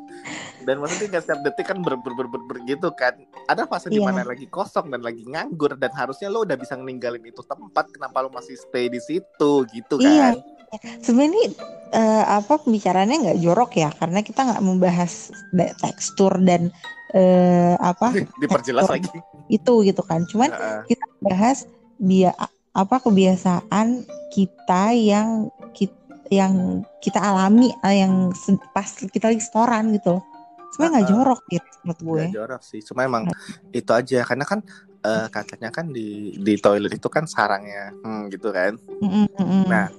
dan 0.67 0.83
maksudnya 0.83 1.19
nggak 1.19 1.23
setiap 1.27 1.41
detik 1.47 1.67
kan 1.71 1.79
ber, 1.83 1.95
ber, 2.01 2.13
ber, 2.15 2.27
ber, 2.27 2.43
ber 2.47 2.57
gitu 2.67 2.91
kan. 2.95 3.15
Ada 3.47 3.67
fase 3.67 3.91
yeah. 3.91 4.03
di 4.03 4.21
iya. 4.21 4.25
lagi 4.27 4.47
kosong 4.51 4.91
dan 4.91 5.03
lagi 5.03 5.23
nganggur 5.27 5.79
dan 5.79 5.93
harusnya 5.95 6.29
lo 6.31 6.43
udah 6.43 6.57
bisa 6.59 6.75
ninggalin 6.79 7.23
itu 7.23 7.43
tempat. 7.45 7.91
Kenapa 7.95 8.23
lo 8.25 8.31
masih 8.31 8.55
stay 8.59 8.91
di 8.91 9.01
situ 9.03 9.53
gitu 9.71 9.99
iya. 10.01 10.35
kan? 10.35 10.37
Iya 10.39 10.60
sebenarnya 11.03 11.55
uh, 11.95 12.25
apa 12.41 12.63
pembicaranya 12.63 13.17
nggak 13.31 13.41
jorok 13.43 13.73
ya? 13.79 13.91
Karena 13.95 14.23
kita 14.23 14.47
nggak 14.47 14.63
membahas 14.63 15.35
tekstur 15.55 16.39
dan 16.43 16.71
uh, 17.15 17.75
apa 17.81 18.15
diperjelas 18.39 18.87
lagi. 18.91 19.09
itu 19.51 19.73
gitu 19.87 20.03
kan. 20.07 20.25
Cuman 20.31 20.51
uh. 20.55 20.83
kita 20.87 21.07
bahas 21.23 21.67
dia 22.01 22.33
apa 22.71 23.03
kebiasaan 23.03 24.07
kita 24.31 24.95
yang 24.95 25.51
kita 25.75 25.99
yang 26.31 26.87
kita 27.03 27.19
alami 27.19 27.75
eh, 27.83 28.07
yang 28.07 28.31
pas 28.71 28.87
kita 28.87 29.35
lagi 29.35 29.43
setoran 29.43 29.91
gitu 29.91 30.23
sebenarnya 30.71 30.93
nggak 30.95 31.07
uh, 31.07 31.11
jorok 31.11 31.43
ya 31.51 31.63
menurut 31.83 32.01
gue. 32.01 32.23
Gak 32.31 32.37
jorok 32.39 32.63
sih. 32.63 32.81
Cuma 32.87 33.01
emang 33.03 33.27
uh. 33.27 33.35
itu 33.75 33.91
aja. 33.91 34.23
Karena 34.23 34.45
kan 34.47 34.63
uh, 35.03 35.27
katanya 35.27 35.75
kan 35.75 35.91
di 35.91 36.39
di 36.39 36.55
toilet 36.63 36.95
itu 36.95 37.09
kan 37.11 37.27
sarangnya 37.27 37.91
hmm, 38.07 38.31
gitu 38.31 38.55
kan. 38.55 38.79
Mm 39.03 39.27
-mm. 39.27 39.63
nah 39.67 39.91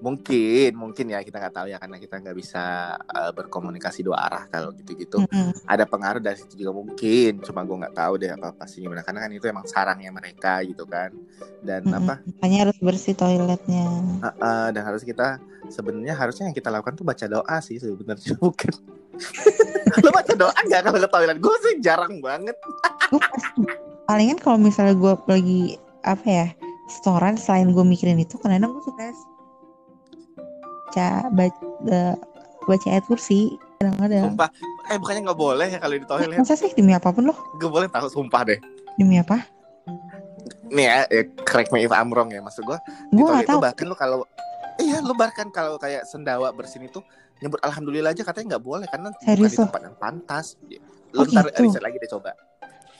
mungkin 0.00 0.70
mungkin 0.74 1.06
ya 1.12 1.20
kita 1.20 1.36
nggak 1.36 1.54
tahu 1.54 1.66
ya 1.68 1.76
karena 1.76 1.96
kita 2.00 2.16
nggak 2.20 2.36
bisa 2.36 2.96
uh, 2.96 3.32
berkomunikasi 3.36 4.00
dua 4.00 4.16
arah 4.26 4.44
kalau 4.48 4.72
gitu-gitu. 4.74 5.20
Mm-hmm. 5.20 5.68
ada 5.68 5.84
pengaruh 5.84 6.20
dari 6.20 6.40
situ 6.40 6.64
juga 6.64 6.72
mungkin 6.80 7.44
cuma 7.44 7.60
gue 7.62 7.76
nggak 7.84 7.96
tahu 7.96 8.12
deh 8.16 8.32
apa 8.32 8.56
pastinya 8.56 8.90
gimana 8.90 9.02
karena 9.04 9.20
kan 9.20 9.30
itu 9.30 9.46
emang 9.46 9.66
sarangnya 9.68 10.10
mereka 10.10 10.64
gitu 10.64 10.84
kan. 10.88 11.12
Dan 11.60 11.86
mm-hmm. 11.86 11.98
apa? 12.00 12.14
Hanya 12.40 12.56
harus 12.66 12.76
bersih 12.80 13.14
toiletnya. 13.14 13.86
Uh, 14.24 14.28
uh, 14.40 14.66
dan 14.72 14.82
harus 14.82 15.04
kita 15.04 15.38
sebenarnya 15.68 16.16
harusnya 16.16 16.48
yang 16.48 16.56
kita 16.56 16.72
lakukan 16.72 16.96
tuh 16.96 17.04
baca 17.04 17.26
doa 17.28 17.56
sih 17.60 17.76
sebenarnya 17.76 18.34
bukan. 18.42 18.72
Lo 20.00 20.10
baca 20.10 20.32
doa 20.32 20.56
nggak 20.56 20.80
kalau 20.88 20.98
ke 20.98 21.08
toilet 21.12 21.38
gue 21.38 21.56
sih? 21.68 21.74
Jarang 21.84 22.24
banget. 22.24 22.56
Palingan 24.08 24.40
kalau 24.40 24.56
misalnya 24.56 24.96
gue 24.96 25.12
lagi 25.28 25.62
apa 26.00 26.26
ya 26.26 26.46
setoran 26.90 27.38
selain 27.38 27.70
gue 27.70 27.84
mikirin 27.86 28.18
itu 28.18 28.34
kadang 28.40 28.72
gue 28.72 28.82
suka 28.82 29.14
baca 30.90 31.30
baca, 31.30 32.00
baca 32.66 32.86
ayat 32.90 33.04
kursi 33.06 33.54
kadang-kadang. 33.78 34.34
Sumpah, 34.34 34.48
eh 34.90 34.98
bukannya 34.98 35.20
nggak 35.30 35.38
boleh 35.38 35.66
ya 35.70 35.78
kalau 35.78 35.94
di 35.94 36.06
toilet? 36.06 36.36
Masa 36.42 36.58
sih 36.58 36.74
demi 36.74 36.92
apa 36.92 37.14
pun 37.14 37.30
loh? 37.30 37.38
Gak 37.62 37.70
boleh 37.70 37.86
tahu 37.86 38.10
sumpah 38.10 38.42
deh. 38.42 38.58
Demi 38.98 39.22
apa? 39.22 39.46
Nih 40.70 40.86
ya, 40.86 41.06
ya 41.06 41.22
correct 41.46 41.70
me 41.70 41.86
if 41.86 41.94
I'm 41.94 42.10
wrong 42.10 42.34
ya 42.34 42.42
maksud 42.42 42.66
gue. 42.66 42.78
Di 43.14 43.22
toilet 43.22 43.46
itu 43.46 43.58
bahkan 43.62 43.86
lo 43.86 43.94
kalau 43.94 44.26
iya 44.82 44.98
lo 44.98 45.14
bahkan 45.14 45.46
kalau 45.54 45.78
kayak 45.78 46.04
sendawa 46.10 46.50
bersin 46.50 46.84
itu 46.84 46.98
nyebut 47.40 47.62
alhamdulillah 47.62 48.12
aja 48.12 48.26
katanya 48.26 48.56
nggak 48.58 48.64
boleh 48.66 48.86
karena 48.90 49.08
Serius 49.22 49.54
bukan 49.54 49.54
di 49.54 49.58
tempat 49.70 49.80
yang 49.86 49.96
pantas. 49.96 50.46
Lo 51.14 51.22
oh, 51.22 51.24
ntar 51.30 51.46
gitu? 51.48 51.62
riset 51.70 51.82
lagi 51.86 51.96
deh 52.02 52.10
coba. 52.10 52.34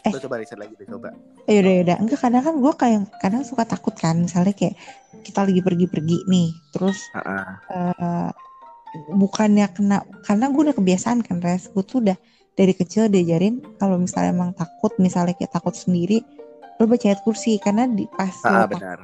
Eh. 0.00 0.12
Lo 0.12 0.18
coba 0.18 0.40
riset 0.40 0.56
lagi 0.56 0.72
deh 0.74 0.86
coba. 0.86 1.12
Eh, 1.44 1.60
yaudah 1.60 1.72
yaudah. 1.76 1.96
Enggak 2.00 2.20
kadang 2.20 2.42
kan 2.42 2.54
gue 2.56 2.72
kayak 2.72 3.00
kadang 3.18 3.42
suka 3.44 3.64
takut 3.64 3.92
kan 3.92 4.16
misalnya 4.16 4.52
kayak 4.52 4.74
kita 5.20 5.44
lagi 5.44 5.60
pergi-pergi 5.60 6.24
nih 6.24 6.48
terus 6.72 6.96
uh 7.12 7.20
-uh. 7.20 7.44
Uh, 7.68 8.30
bukannya 9.12 9.68
kena 9.70 9.96
karena 10.24 10.48
gue 10.48 10.62
udah 10.64 10.74
kebiasaan 10.74 11.20
kan 11.20 11.38
res 11.38 11.68
gue 11.68 11.84
tuh 11.84 12.00
udah 12.00 12.16
dari 12.56 12.72
kecil 12.72 13.06
diajarin 13.06 13.60
kalau 13.76 13.94
misalnya 13.96 14.32
emang 14.32 14.50
takut 14.52 14.90
misalnya 14.96 15.36
kayak 15.36 15.52
takut 15.52 15.72
sendiri 15.72 16.24
lo 16.76 16.88
baca 16.88 17.06
ayat 17.06 17.20
kursi 17.20 17.60
karena 17.60 17.84
di 17.86 18.08
pas 18.08 18.32
Ah, 18.42 18.64
lo 18.64 18.72
benar. 18.72 18.98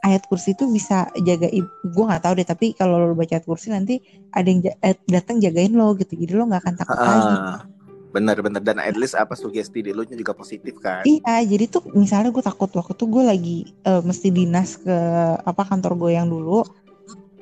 ayat 0.00 0.22
kursi 0.24 0.54
itu 0.54 0.70
bisa 0.70 1.10
jaga 1.18 1.50
gue 1.50 2.04
nggak 2.06 2.22
tahu 2.22 2.32
deh 2.38 2.46
tapi 2.46 2.66
kalau 2.72 3.02
lo 3.02 3.12
baca 3.12 3.34
ayat 3.34 3.44
kursi 3.44 3.68
nanti 3.68 3.98
ada 4.30 4.46
yang 4.46 4.62
ja- 4.62 4.78
eh, 4.80 4.96
datang 5.04 5.36
jagain 5.36 5.74
lo 5.74 5.92
gitu 5.98 6.14
jadi 6.14 6.32
lo 6.32 6.46
nggak 6.46 6.62
akan 6.62 6.74
takut 6.78 6.96
lagi 6.96 7.34
Benar-benar 8.16 8.64
dan 8.64 8.80
at 8.80 8.96
least 8.96 9.12
apa 9.12 9.36
sugesti 9.36 9.84
di 9.84 9.92
lu 9.92 10.08
juga 10.08 10.32
positif 10.32 10.80
kan. 10.80 11.04
iya 11.04 11.44
jadi 11.44 11.68
tuh 11.68 11.84
misalnya 11.92 12.32
gue 12.32 12.40
takut 12.40 12.72
waktu 12.72 12.96
tuh 12.96 13.08
gue 13.12 13.20
lagi 13.28 13.68
eh, 13.84 14.00
mesti 14.00 14.32
dinas 14.32 14.80
ke 14.80 14.96
apa 15.44 15.62
kantor 15.68 16.00
gue 16.00 16.10
yang 16.16 16.32
dulu. 16.32 16.64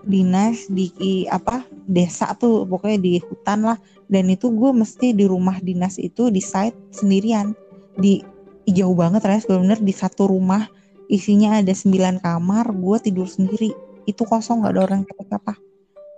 Dinas 0.03 0.67
di 0.67 0.91
apa 1.31 1.63
desa 1.87 2.35
tuh 2.35 2.67
pokoknya 2.67 2.99
di 2.99 3.13
hutan 3.23 3.63
lah. 3.63 3.79
Dan 4.11 4.27
itu 4.35 4.51
gue 4.51 4.75
mesti 4.75 5.15
di 5.15 5.25
rumah 5.31 5.63
dinas 5.63 5.97
itu 6.03 6.27
di 6.35 6.43
site 6.43 6.77
sendirian. 6.91 7.55
Di 7.95 8.19
jauh 8.67 8.99
banget 8.99 9.23
res. 9.23 9.47
Bener 9.47 9.79
di 9.79 9.95
satu 9.95 10.27
rumah. 10.27 10.67
Isinya 11.07 11.63
ada 11.63 11.73
9 11.73 12.21
kamar 12.21 12.67
gue 12.75 12.97
tidur 12.99 13.31
sendiri. 13.31 13.71
Itu 14.11 14.27
kosong 14.27 14.67
nggak 14.67 14.73
ada 14.75 14.83
orang 14.83 15.03
apa 15.31 15.55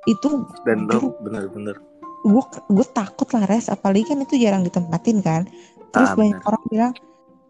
itu 0.07 0.47
Dan 0.63 0.87
lu 0.87 1.13
bener-bener 1.21 1.77
gue 2.27 2.43
gue 2.69 2.87
takut 2.91 3.29
lah 3.31 3.47
res. 3.47 3.71
Apalagi 3.71 4.03
kan 4.05 4.19
itu 4.19 4.35
jarang 4.37 4.67
ditempatin 4.67 5.23
kan. 5.23 5.47
Terus 5.95 6.11
Ah, 6.11 6.17
banyak 6.19 6.43
orang 6.43 6.65
bilang 6.67 6.93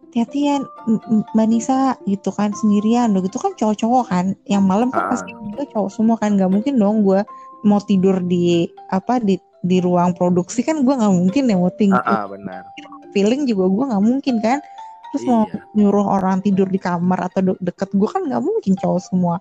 hati-hati 0.07 0.39
ya 0.45 0.57
M- 0.87 1.03
M- 1.11 1.27
mbak 1.33 1.47
Nisa 1.49 1.97
gitu 2.05 2.31
kan 2.31 2.53
sendirian. 2.53 3.11
Udah 3.11 3.25
gitu 3.25 3.41
kan 3.41 3.53
cowok-cowok 3.53 4.05
kan 4.07 4.25
yang 4.45 4.63
malam 4.63 4.93
kan 4.93 5.09
Ah. 5.09 5.11
pasti 5.11 5.33
itu 5.33 5.65
cowok 5.73 5.91
semua 5.91 6.17
kan. 6.17 6.37
Nggak 6.37 6.51
mungkin 6.53 6.75
dong 6.77 7.01
gue 7.03 7.21
mau 7.65 7.81
tidur 7.81 8.21
di 8.21 8.69
apa 8.89 9.19
di 9.19 9.35
di 9.61 9.83
ruang 9.83 10.15
produksi 10.15 10.63
kan 10.63 10.85
gue 10.85 10.95
nggak 10.95 11.11
mungkin 11.11 11.43
ya 11.51 11.57
mau 11.59 11.73
tinggal 11.73 12.05
Ah, 12.05 12.23
ah, 12.23 12.27
benar. 12.29 12.63
feeling 13.11 13.49
juga 13.49 13.67
gue 13.67 13.85
nggak 13.91 14.05
mungkin 14.05 14.35
kan. 14.39 14.61
Terus 15.11 15.25
mau 15.25 15.43
Iya. 15.43 15.59
nyuruh 15.73 16.07
orang 16.13 16.39
tidur 16.39 16.69
di 16.69 16.77
kamar 16.77 17.33
atau 17.33 17.41
de- 17.41 17.61
deket 17.65 17.89
gue 17.91 18.05
kan 18.05 18.23
nggak 18.23 18.43
mungkin 18.45 18.77
cowok 18.77 19.01
semua 19.01 19.41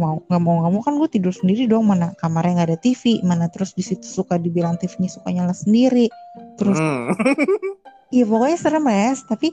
mau 0.00 0.22
nggak 0.26 0.42
mau 0.42 0.54
nggak 0.64 0.72
mau 0.74 0.82
kan 0.82 0.94
gue 0.98 1.08
tidur 1.10 1.34
sendiri 1.34 1.70
dong 1.70 1.86
mana 1.86 2.12
kamarnya 2.18 2.62
nggak 2.62 2.68
ada 2.74 2.78
TV 2.80 3.22
mana 3.22 3.46
terus 3.46 3.72
di 3.74 3.82
situ 3.84 4.04
suka 4.04 4.38
dibilang 4.38 4.74
TV-nya 4.78 5.10
suka 5.10 5.30
nyala 5.30 5.54
sendiri 5.54 6.10
terus 6.58 6.78
Hmm. 6.78 7.14
iya 8.14 8.24
pokoknya 8.26 8.58
serem 8.58 8.86
res 8.86 9.22
tapi 9.26 9.50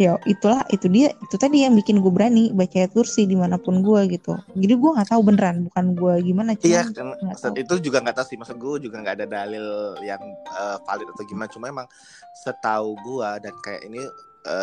ya 0.00 0.16
itulah 0.24 0.64
itu 0.72 0.88
dia 0.88 1.12
itu 1.12 1.36
tadi 1.36 1.60
yang 1.68 1.76
bikin 1.76 2.00
gue 2.00 2.08
berani 2.08 2.48
baca 2.56 2.72
ayat 2.72 2.96
kursi 2.96 3.28
di 3.28 3.36
mana 3.36 3.60
pun 3.60 3.84
gue 3.84 4.08
gitu 4.08 4.32
jadi 4.56 4.72
gue 4.80 4.90
nggak 4.96 5.12
tahu 5.12 5.20
beneran 5.28 5.68
bukan 5.68 5.84
gue 5.92 6.14
gimana 6.24 6.56
Iya, 6.56 6.88
cuma 6.88 7.12
kan, 7.20 7.52
itu 7.52 7.74
juga 7.84 8.00
nggak 8.00 8.16
tahu 8.16 8.26
sih. 8.32 8.36
Maksud 8.40 8.56
gue 8.56 8.88
juga 8.88 8.96
nggak 9.04 9.16
ada 9.20 9.26
dalil 9.28 9.92
yang 10.00 10.20
eh, 10.56 10.76
valid 10.88 11.04
atau 11.12 11.24
gimana. 11.28 11.52
Cuma 11.52 11.68
emang 11.68 11.84
setahu 12.32 12.96
gue 12.96 13.28
dan 13.44 13.52
kayak 13.60 13.82
ini, 13.92 14.00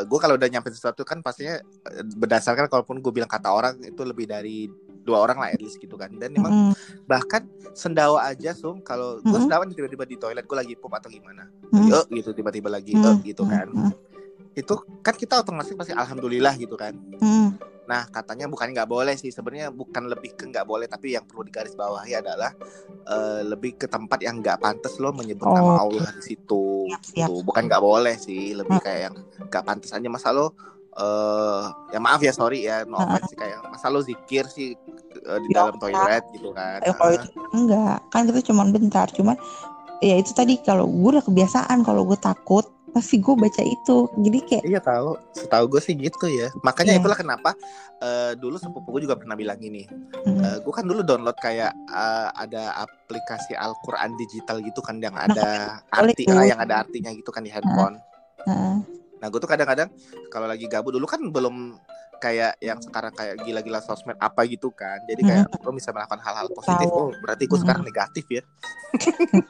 gue 0.09 0.17
kalau 0.17 0.41
udah 0.41 0.49
nyampe 0.49 0.73
sesuatu 0.73 1.05
kan 1.05 1.21
pastinya 1.21 1.61
eh, 1.93 2.05
berdasarkan 2.17 2.65
kalaupun 2.65 2.97
gue 2.97 3.13
bilang 3.13 3.29
kata 3.29 3.53
orang 3.53 3.77
itu 3.85 4.01
lebih 4.01 4.25
dari 4.25 4.65
dua 5.07 5.23
orang 5.23 5.39
lah 5.39 5.49
at 5.55 5.61
least 5.63 5.79
gitu 5.79 5.95
kan. 5.95 6.11
Dan 6.11 6.35
emang 6.35 6.51
Mm-mm, 6.51 6.75
bahkan 7.07 7.47
sendawa 7.71 8.27
aja 8.27 8.51
sum 8.51 8.83
kalau 8.83 9.23
gue 9.23 9.39
sendawa 9.39 9.63
tiba-tiba 9.63 10.03
di 10.03 10.19
toilet 10.19 10.43
gue 10.43 10.57
lagi 10.57 10.73
pup 10.75 10.91
atau 10.91 11.07
gimana, 11.07 11.47
mm, 11.71 11.87
eh 11.87 12.05
gitu 12.11 12.35
tiba-tiba 12.35 12.67
lagi 12.67 12.99
mm, 12.99 13.07
eh 13.07 13.15
gitu 13.23 13.43
mm, 13.43 13.47
kan. 13.47 13.67
mm, 13.71 13.91
Itu 14.57 14.73
kan 14.99 15.15
kita 15.15 15.39
otomatis 15.39 15.71
pasti 15.71 15.93
alhamdulillah 15.95 16.53
gitu 16.59 16.75
kan. 16.75 16.93
mm. 17.21 17.49
Nah, 17.87 18.03
katanya 18.11 18.51
bukan 18.51 18.75
nggak 18.75 18.89
boleh 18.89 19.15
sih. 19.15 19.31
Sebenarnya 19.31 19.71
bukan 19.71 20.11
lebih 20.11 20.35
ke 20.35 20.43
nggak 20.43 20.67
boleh, 20.67 20.91
tapi 20.91 21.15
yang 21.15 21.23
perlu 21.23 21.47
digarisbawahi 21.47 22.19
adalah 22.19 22.51
eh, 23.07 23.41
lebih 23.47 23.79
ke 23.79 23.87
tempat 23.87 24.19
yang 24.19 24.43
nggak 24.43 24.59
pantas 24.59 24.99
lo 24.99 25.15
menyebut 25.15 25.47
nama 25.47 25.71
Oh, 25.71 25.79
Allah 25.79 26.11
di 26.11 26.19
situ. 26.19 26.91
siap 26.91 27.01
siap 27.07 27.31
Gitu. 27.31 27.47
Bukan 27.47 27.63
nggak 27.71 27.83
boleh 27.83 28.15
sih, 28.19 28.51
lebih 28.51 28.75
Mm, 28.75 28.83
kayak 28.83 29.01
yang 29.11 29.15
nggak 29.47 29.63
pantas 29.63 29.91
aja 29.95 30.07
masa 30.11 30.35
lo 30.35 30.51
eh 30.97 31.63
ya 31.93 31.99
maaf 32.01 32.21
ya 32.25 32.33
sorry 32.33 32.65
ya 32.65 32.81
no 32.89 32.97
offense 32.97 33.29
sih 33.29 33.37
kayak 33.37 33.61
masa 33.69 33.87
lo 33.93 34.01
zikir 34.01 34.49
sih 34.49 34.73
eh, 35.13 35.39
di 35.45 35.53
ya 35.53 35.69
dalam 35.69 35.77
toilet 35.77 36.23
gitu 36.33 36.49
kan. 36.57 36.81
Eh, 36.81 36.93
kalau 36.97 37.13
itu 37.13 37.27
enggak 37.53 37.97
kan 38.09 38.21
kita 38.25 38.39
cuma 38.49 38.65
bentar 38.65 39.05
cuman 39.13 39.37
ya 40.01 40.17
itu 40.17 40.33
tadi 40.33 40.57
kalau 40.61 40.89
gue 40.89 41.17
udah 41.17 41.25
kebiasaan 41.25 41.85
kalau 41.85 42.01
gue 42.05 42.17
takut 42.17 42.65
pasti 42.97 43.21
gue 43.21 43.35
baca 43.37 43.61
itu 43.61 44.09
jadi 44.25 44.39
kayak 44.41 44.63
Iya 44.65 44.81
tahu, 44.81 45.13
setahu 45.37 45.65
gue 45.77 45.81
sih 45.85 45.93
gitu 45.93 46.25
ya. 46.25 46.49
Makanya 46.65 46.97
Iya. 46.97 47.01
itulah 47.05 47.17
kenapa 47.17 47.53
eh, 48.01 48.33
dulu 48.33 48.57
sepupu 48.57 48.89
gue 48.97 49.05
juga 49.05 49.17
pernah 49.21 49.37
bilang 49.37 49.57
gini. 49.61 49.85
mm, 49.85 50.37
Eh, 50.41 50.57
gue 50.65 50.73
kan 50.73 50.81
dulu 50.81 51.05
download 51.05 51.37
kayak 51.37 51.77
eh, 51.77 52.29
ada 52.33 52.73
aplikasi 52.81 53.53
Al-Quran 53.53 54.17
digital 54.17 54.65
gitu 54.65 54.81
kan 54.81 54.97
yang 54.97 55.13
nah 55.13 55.29
ada 55.29 55.49
boleh 55.93 56.13
arti 56.17 56.23
ah, 56.29 56.45
yang 56.45 56.57
ada 56.61 56.81
artinya 56.81 57.13
gitu 57.13 57.29
kan 57.29 57.45
di 57.45 57.53
handphone. 57.53 58.01
Heeh. 58.49 58.75
Nah 59.17 59.27
gue 59.29 59.39
tuh 59.41 59.49
kadang-kadang 59.49 59.89
kalau 60.29 60.47
lagi 60.49 60.65
gabut 60.69 60.93
dulu 60.93 61.05
kan 61.09 61.21
belum 61.21 61.77
kayak 62.17 62.57
yang 62.61 62.81
sekarang 62.81 63.13
kayak 63.13 63.45
gila-gila 63.45 63.79
sosmed 63.81 64.17
apa 64.17 64.41
gitu 64.49 64.73
kan. 64.73 64.97
Jadi 65.05 65.21
kayak 65.21 65.45
Mm, 65.47 65.61
gue 65.61 65.73
bisa 65.77 65.89
melakukan 65.93 66.21
hal-hal 66.21 66.47
positif. 66.53 66.89
tahu 66.89 66.97
Oh 66.97 67.09
berarti 67.21 67.43
gue 67.45 67.59
sekarang 67.61 67.83
negatif 67.85 68.25
ya. 68.29 68.43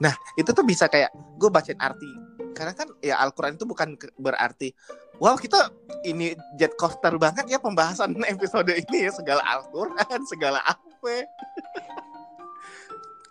Nah 0.00 0.16
itu 0.32 0.48
tuh 0.48 0.64
bisa 0.64 0.88
kayak 0.88 1.12
gue 1.12 1.50
bacain 1.52 1.76
arti. 1.76 2.08
Karena 2.56 2.72
kan 2.72 2.88
ya 3.04 3.20
Al-Quran 3.20 3.54
itu 3.54 3.68
bukan 3.68 3.94
berarti 4.18 4.72
Wow 5.18 5.34
kita 5.34 5.74
ini 6.06 6.30
jet 6.54 6.78
coaster 6.78 7.10
banget 7.18 7.50
ya 7.50 7.58
pembahasan 7.58 8.14
episode 8.32 8.70
ini 8.70 9.10
ya 9.10 9.12
segala 9.12 9.42
Al-Quran 9.44 10.20
segala 10.30 10.62
apa 10.62 11.14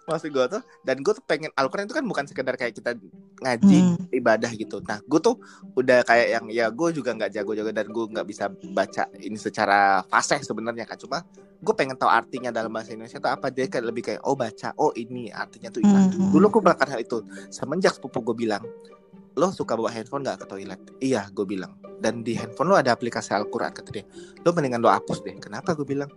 Maksud 0.08 0.32
gue 0.32 0.46
tuh 0.48 0.63
Dan 0.88 1.04
gue 1.04 1.13
tuh 1.13 1.24
pengen 1.28 1.52
Al-Quran 1.52 1.84
itu 1.84 1.96
kan 2.00 2.06
bukan 2.08 2.26
sekedar 2.26 2.56
kayak 2.56 2.80
kita 2.80 2.96
ngaji 3.43 3.78
mm, 3.84 4.15
ibadah 4.15 4.52
gitu. 4.56 4.80
Nah 4.88 5.04
gue 5.04 5.20
tuh 5.20 5.36
udah 5.76 6.08
kayak 6.08 6.28
yang 6.39 6.46
Ya 6.48 6.65
gue 6.72 6.89
juga 6.96 7.12
nggak 7.12 7.36
jago-jago 7.36 7.76
Dan 7.76 7.91
gue 7.91 8.06
nggak 8.15 8.28
bisa 8.28 8.48
baca 8.72 9.04
ini 9.20 9.36
secara 9.36 10.02
fasih 10.08 10.39
sebenarnya 10.39 10.88
kan 10.88 10.96
Cuma 10.96 11.28
gue 11.58 11.74
pengen 11.76 11.98
tahu 12.00 12.08
artinya 12.08 12.54
dalam 12.54 12.72
bahasa 12.72 12.96
Indonesia 12.96 13.20
itu 13.20 13.30
apa. 13.30 13.52
Dia 13.52 13.67
kayak 13.67 13.86
lebih 13.86 14.04
kayak 14.08 14.22
oh 14.24 14.39
baca 14.39 14.72
Oh 14.80 14.96
ini 14.96 15.28
artinya 15.28 15.67
tuh 15.67 15.84
iman. 15.84 16.08
Mm, 16.15 16.32
Dulu 16.32 16.46
gue 16.56 16.62
melakukan 16.63 16.89
hal 16.96 17.02
itu. 17.04 17.20
Semenjak 17.52 18.00
sepupu 18.00 18.24
gue 18.32 18.48
bilang 18.48 18.63
Lo 19.38 19.54
suka 19.54 19.78
bawa 19.78 19.93
handphone 19.93 20.26
gak 20.26 20.41
ke 20.41 20.46
toilet? 20.50 20.82
Iya 21.04 21.30
gue 21.30 21.46
bilang. 21.46 21.78
Dan 22.00 22.26
di 22.26 22.34
handphone 22.34 22.74
lo 22.74 22.76
ada 22.80 22.89
aplikasi 22.96 23.38
Al-Quran 23.38 23.70
Kata 23.70 23.89
dia. 23.91 24.06
Lo 24.41 24.50
mendingan 24.56 24.82
lo 24.82 24.89
hapus 24.89 25.22
deh. 25.22 25.36
Kenapa? 25.38 25.78
Gue 25.78 25.86
bilang. 25.86 26.10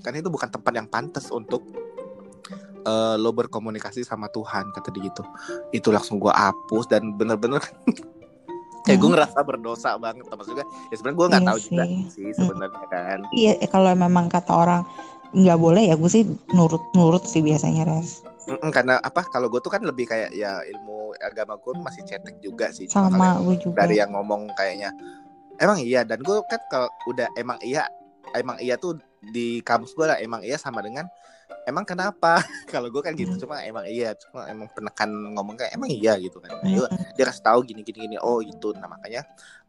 Karena 0.00 0.24
itu 0.24 0.32
bukan 0.32 0.48
tempat 0.48 0.72
yang 0.72 0.88
pantas 0.88 1.28
untuk 1.28 1.64
eh, 2.84 3.16
Lo 3.18 3.32
berkomunikasi 3.32 4.04
sama 4.04 4.28
Tuhan 4.30 4.70
Kata 4.70 4.92
dia 4.92 5.08
gitu. 5.08 5.24
Itu 5.72 5.88
langsung 5.90 6.20
gue 6.20 6.32
hapus 6.32 6.86
Dan 6.88 7.16
bener-bener 7.16 7.60
Kayak 8.84 8.98
gue 9.00 9.08
mm. 9.08 9.14
ngerasa 9.16 9.38
berdosa 9.40 9.90
banget 9.96 10.28
Terus 10.28 10.48
juga. 10.52 10.64
Ya 10.92 10.94
sebenarnya 11.00 11.16
gue 11.16 11.26
gak 11.26 11.40
iya 11.40 11.48
tahu 11.48 11.58
juga 11.58 11.84
sih. 11.88 12.00
sih 12.12 12.26
Mm. 12.28 12.36
sebenarnya 12.36 12.86
kan. 12.92 13.18
Iya 13.32 13.52
eh, 13.64 13.70
kalau 13.72 13.90
memang 13.96 14.28
kata 14.28 14.52
orang 14.52 14.82
nggak 15.34 15.58
boleh 15.58 15.90
ya 15.90 15.98
gue 15.98 16.06
sih 16.06 16.22
nurut 16.54 16.84
nurut 16.94 17.24
sih 17.24 17.40
biasanya 17.40 17.88
res. 17.88 18.22
Mm-mm, 18.44 18.68
Karena 18.70 19.00
apa 19.00 19.24
Kalau 19.32 19.48
gue 19.48 19.56
tuh 19.64 19.72
kan 19.72 19.80
lebih 19.80 20.04
kayak 20.04 20.36
Ya 20.36 20.60
ilmu 20.68 21.16
agama 21.24 21.56
gue 21.56 21.72
masih 21.80 22.04
cetek 22.04 22.44
juga 22.44 22.68
sih. 22.76 22.84
Sama 22.92 23.40
gue 23.40 23.56
juga. 23.56 23.82
dari 23.88 23.98
yang 23.98 24.12
ngomong 24.12 24.52
kayaknya 24.52 24.92
emang 25.64 25.80
iya? 25.80 26.04
Dan 26.04 26.20
gue 26.20 26.44
kan 26.52 26.60
kalau 26.68 26.92
udah 27.08 27.26
emang 27.40 27.56
iya? 27.64 27.88
Emang 28.36 28.60
iya 28.60 28.76
tuh 28.76 29.00
di 29.32 29.64
kamus 29.64 29.96
gue 29.96 30.04
lah 30.04 30.20
emang 30.20 30.44
iya 30.44 30.60
sama 30.60 30.84
dengan 30.84 31.08
emang 31.64 31.84
kenapa? 31.84 32.38
Kalau 32.72 32.88
gue 32.92 33.02
kan 33.02 33.12
gitu 33.16 33.34
Mm, 33.34 33.40
cuma 33.40 33.56
emang 33.64 33.84
iya 33.88 34.12
cuma 34.16 34.46
emang 34.48 34.68
penekan 34.72 35.10
ngomong 35.34 35.56
kayak 35.56 35.72
emang 35.76 35.90
iya 35.90 36.16
gitu 36.20 36.38
kan. 36.40 36.52
Nah, 36.60 36.68
mm, 36.68 36.76
yuk, 36.76 36.88
dia 37.16 37.24
kasih 37.28 37.44
tahu 37.44 37.58
gini 37.64 37.80
gini 37.86 37.98
gini 38.08 38.16
oh 38.20 38.40
itu 38.44 38.72
nah 38.76 38.88
makanya 38.88 39.22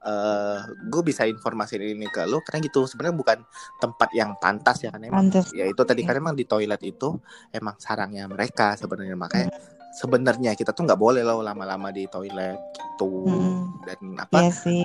eh 0.06 0.60
gue 0.86 1.02
bisa 1.02 1.26
informasi 1.26 1.82
ini 1.82 2.06
ke 2.14 2.30
lo 2.30 2.42
karena 2.46 2.62
gitu 2.62 2.86
sebenarnya 2.86 3.16
bukan 3.18 3.38
tempat 3.82 4.10
yang 4.14 4.38
pantas 4.38 4.78
ya 4.86 4.94
kan 4.94 5.02
emang. 5.02 5.28
Pantes 5.30 5.50
ya 5.56 5.66
itu 5.66 5.82
tadi 5.82 6.02
kan 6.06 6.16
emang 6.18 6.36
di 6.38 6.46
toilet 6.46 6.82
itu 6.86 7.18
emang 7.50 7.76
sarangnya 7.82 8.30
mereka 8.30 8.78
sebenarnya 8.78 9.18
makanya 9.18 9.50
Mm, 9.50 9.64
sebenarnya 9.96 10.52
kita 10.60 10.76
tuh 10.76 10.84
nggak 10.84 11.00
boleh 11.00 11.24
loh 11.24 11.40
lama-lama 11.40 11.88
di 11.90 12.04
toilet 12.12 12.60
gitu. 12.76 13.26
Mm, 13.26 13.82
dan 13.88 14.00
apa 14.20 14.38
iya 14.44 14.52
sih 14.52 14.84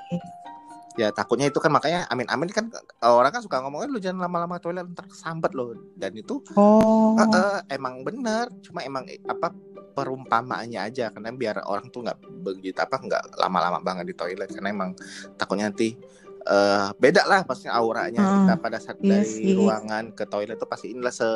ya 0.98 1.14
takutnya 1.14 1.46
itu 1.46 1.62
kan 1.62 1.70
makanya 1.70 2.03
amin 2.11 2.26
amin 2.26 2.50
kan 2.50 2.66
orang 3.07 3.31
kan 3.31 3.42
suka 3.42 3.62
ngomongin 3.62 3.94
lu 3.94 4.03
jangan 4.03 4.26
lama-lama 4.26 4.59
toilet 4.59 4.87
ntar 4.90 5.07
kesambet 5.07 5.55
loh. 5.55 5.76
Dan 5.94 6.18
itu 6.18 6.42
oh. 6.59 7.14
eh, 7.14 7.29
eh, 7.31 7.79
emang 7.79 8.03
benar 8.03 8.50
cuma 8.64 8.83
emang 8.83 9.07
eh, 9.07 9.22
apa 9.26 9.55
perumpamaannya 9.94 10.81
aja. 10.83 11.14
Karena 11.14 11.31
biar 11.31 11.62
orang 11.66 11.90
tuh 11.94 12.07
nggak 12.07 12.18
begitu 12.42 12.79
apa 12.79 12.96
nggak 12.98 13.38
lama-lama 13.38 13.79
banget 13.79 14.11
di 14.11 14.14
toilet. 14.18 14.50
Karena 14.50 14.74
emang 14.74 14.90
takutnya 15.38 15.70
nanti 15.70 15.94
eh 16.40 16.88
beda 16.96 17.29
lah 17.29 17.44
pastinya 17.44 17.76
auranya. 17.76 18.20
Heeh. 18.20 18.37
kita 18.48 18.55
pada 18.59 18.79
saat 18.81 18.96
Iya 19.00 19.20
dari 19.20 19.29
sih. 19.29 19.55
ruangan 19.57 20.14
ke 20.16 20.24
toilet 20.24 20.57
itu 20.57 20.66
pasti 20.66 20.87
inilah 20.96 21.12
se 21.12 21.29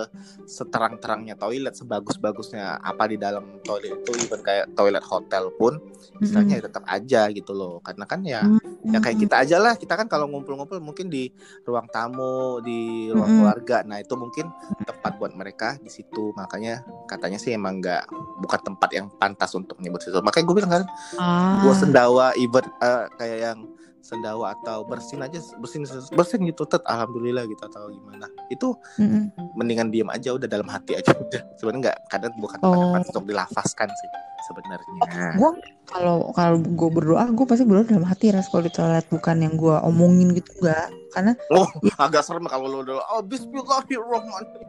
seterang-terangnya 0.49 1.37
toilet 1.37 1.75
sebagus-bagusnya 1.77 2.81
apa 2.81 3.05
di 3.09 3.17
dalam 3.21 3.61
toilet 3.63 4.01
itu 4.01 4.13
even 4.25 4.41
kayak 4.41 4.73
toilet 4.73 5.05
hotel 5.05 5.53
pun 5.57 5.77
istilahnya 6.23 6.61
ya 6.61 6.65
tetap 6.69 6.85
aja 6.89 7.29
gitu 7.33 7.53
loh. 7.53 7.81
Karena 7.85 8.05
kan 8.09 8.21
ya 8.25 8.43
ya 8.85 8.99
kayak 9.01 9.19
kita 9.21 9.37
aja 9.45 9.57
lah. 9.61 9.75
Kita 9.77 9.95
kan 9.97 10.09
kalau 10.09 10.29
ngumpul-ngumpul 10.29 10.81
mungkin 10.81 11.09
di 11.13 11.29
ruang 11.65 11.89
tamu 11.93 12.61
di 12.65 13.09
ruang 13.13 13.29
Mm-mm. 13.29 13.41
keluarga. 13.45 13.77
Nah 13.85 14.01
itu 14.01 14.15
mungkin 14.17 14.49
tempat 14.85 15.17
buat 15.21 15.33
mereka 15.37 15.77
di 15.81 15.91
situ. 15.93 16.33
Makanya 16.37 16.85
katanya 17.09 17.37
sih 17.41 17.53
emang 17.53 17.81
nggak 17.81 18.09
bukan 18.41 18.61
tempat 18.73 18.91
yang 18.93 19.07
pantas 19.21 19.53
untuk 19.53 19.77
nyebut 19.81 20.01
situ. 20.01 20.17
Makanya 20.21 20.45
gue 20.45 20.57
bilang 20.57 20.73
kan 20.81 20.85
ah. 21.21 21.61
gue 21.65 21.75
sendawa 21.77 22.33
even 22.41 22.65
eh, 22.81 23.05
kayak 23.21 23.39
yang 23.53 23.59
sendawa 24.05 24.53
atau 24.61 24.85
bersin 24.85 25.25
aja 25.25 25.41
bersin 25.57 25.89
bersin 26.13 26.45
gitu 26.45 26.69
tet 26.69 26.85
alhamdulillah 26.85 27.49
gitu 27.49 27.65
atau 27.65 27.89
gimana. 27.89 28.29
Itu 28.53 28.77
Mm-mm. 29.01 29.33
mendingan 29.57 29.89
diem 29.89 30.13
aja 30.13 30.37
udah 30.37 30.45
dalam 30.45 30.69
hati 30.69 31.01
aja 31.01 31.17
udah. 31.25 31.41
Sebenarnya 31.57 31.81
nggak 31.89 31.99
kadang 32.13 32.33
bukan 32.37 32.59
Oh. 32.61 32.77
bukan 32.93 33.01
untuk 33.09 33.25
dilafaskan 33.25 33.89
sih 33.89 34.11
sebenarnya. 34.45 35.41
Gue 35.41 35.51
kalau 35.89 36.29
kalau 36.37 36.61
gue 36.61 36.91
berdoa 36.93 37.25
gue 37.33 37.47
pasti 37.49 37.65
berdoa 37.65 37.89
dalam 37.89 38.05
hati 38.05 38.29
ras 38.29 38.53
kalau 38.53 38.69
di 38.69 38.73
toilet 38.73 39.09
bukan 39.09 39.37
yang 39.41 39.57
gue 39.57 39.77
omongin 39.81 40.37
gitu 40.37 40.53
enggak 40.61 40.93
karena 41.17 41.33
oh 41.49 41.65
agak 41.97 42.21
serem 42.21 42.45
kalau 42.45 42.69
lo 42.69 42.85
udah 42.85 43.01
oh 43.17 43.25
Bismillahirrahmanirrahim. 43.25 44.69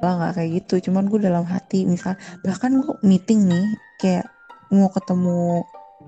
Lah 0.00 0.12
nggak 0.16 0.32
kayak 0.40 0.50
gitu 0.64 0.88
cuman 0.88 1.08
gue 1.08 1.20
dalam 1.20 1.44
hati 1.44 1.84
misal 1.84 2.16
bahkan 2.40 2.80
gue 2.80 2.96
meeting 3.04 3.44
nih 3.44 3.66
kayak 4.00 4.24
mau 4.72 4.88
ketemu 4.88 5.64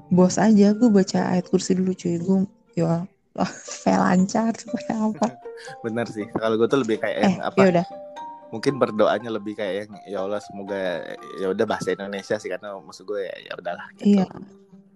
bos 0.09 0.41
aja 0.41 0.73
gue 0.73 0.89
baca 0.89 1.21
ayat 1.37 1.47
kursi 1.49 1.77
dulu 1.77 1.93
cuy. 1.93 2.17
Gue 2.21 2.49
ya 2.77 3.05
supaya 3.71 3.99
lancar 4.11 4.53
supaya 4.57 4.95
apa. 5.13 5.29
Bener 5.85 6.07
sih. 6.11 6.27
Kalau 6.35 6.55
gue 6.59 6.69
tuh 6.69 6.81
lebih 6.83 6.97
kayak 7.01 7.17
eh 7.17 7.25
yang 7.25 7.43
apa? 7.45 7.59
ya 7.59 7.67
udah. 7.71 7.87
Mungkin 8.49 8.81
berdoanya 8.81 9.29
lebih 9.29 9.61
kayak 9.61 9.75
yang 9.85 9.93
ya 10.09 10.19
Allah 10.25 10.41
semoga 10.41 11.05
ya 11.37 11.53
udah 11.53 11.67
bahasa 11.69 11.93
Indonesia 11.93 12.41
sih 12.41 12.49
karena 12.49 12.73
maksud 12.81 13.05
gue 13.05 13.29
ya, 13.29 13.37
ya 13.45 13.53
udahlah 13.61 13.87
gitu. 14.01 14.25
iya. 14.25 14.27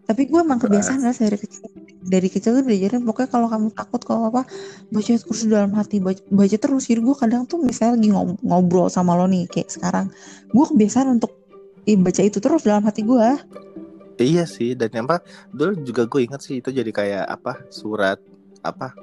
Tapi 0.02 0.26
gue 0.26 0.40
emang 0.40 0.58
kebiasaan 0.58 1.04
lah 1.04 1.14
dari 1.14 1.38
kecil. 1.38 1.62
Dari 2.02 2.28
kecil 2.32 2.58
tuh 2.58 2.64
diajarin 2.66 3.06
pokoknya 3.06 3.30
kalau 3.30 3.46
kamu 3.46 3.68
takut 3.70 4.02
kalau 4.02 4.32
apa 4.34 4.42
baca 4.90 5.08
ayat 5.14 5.22
kursi 5.22 5.46
dalam 5.46 5.70
hati 5.78 6.02
baca, 6.02 6.18
baca 6.26 6.56
terus. 6.58 6.90
Jadi 6.90 7.00
gue 7.04 7.14
kadang 7.14 7.46
tuh 7.46 7.62
misalnya 7.62 8.00
lagi 8.00 8.08
ngob- 8.10 8.40
ngobrol 8.42 8.88
sama 8.90 9.14
lo 9.14 9.30
nih 9.30 9.46
kayak 9.46 9.70
sekarang 9.70 10.10
gue 10.50 10.64
kebiasaan 10.66 11.20
untuk 11.20 11.30
ih, 11.86 12.00
baca 12.00 12.22
itu 12.24 12.38
terus 12.42 12.66
dalam 12.66 12.82
hati 12.82 13.06
gue 13.06 13.28
Iya 14.20 14.44
sih 14.44 14.76
dan 14.76 14.90
yang 14.92 15.06
apa 15.08 15.24
dulu 15.50 15.72
juga 15.82 16.04
gue 16.06 16.20
inget 16.28 16.40
sih 16.44 16.60
itu 16.60 16.68
jadi 16.68 16.90
kayak 16.92 17.24
apa 17.26 17.64
surat 17.72 18.18
apa 18.62 18.94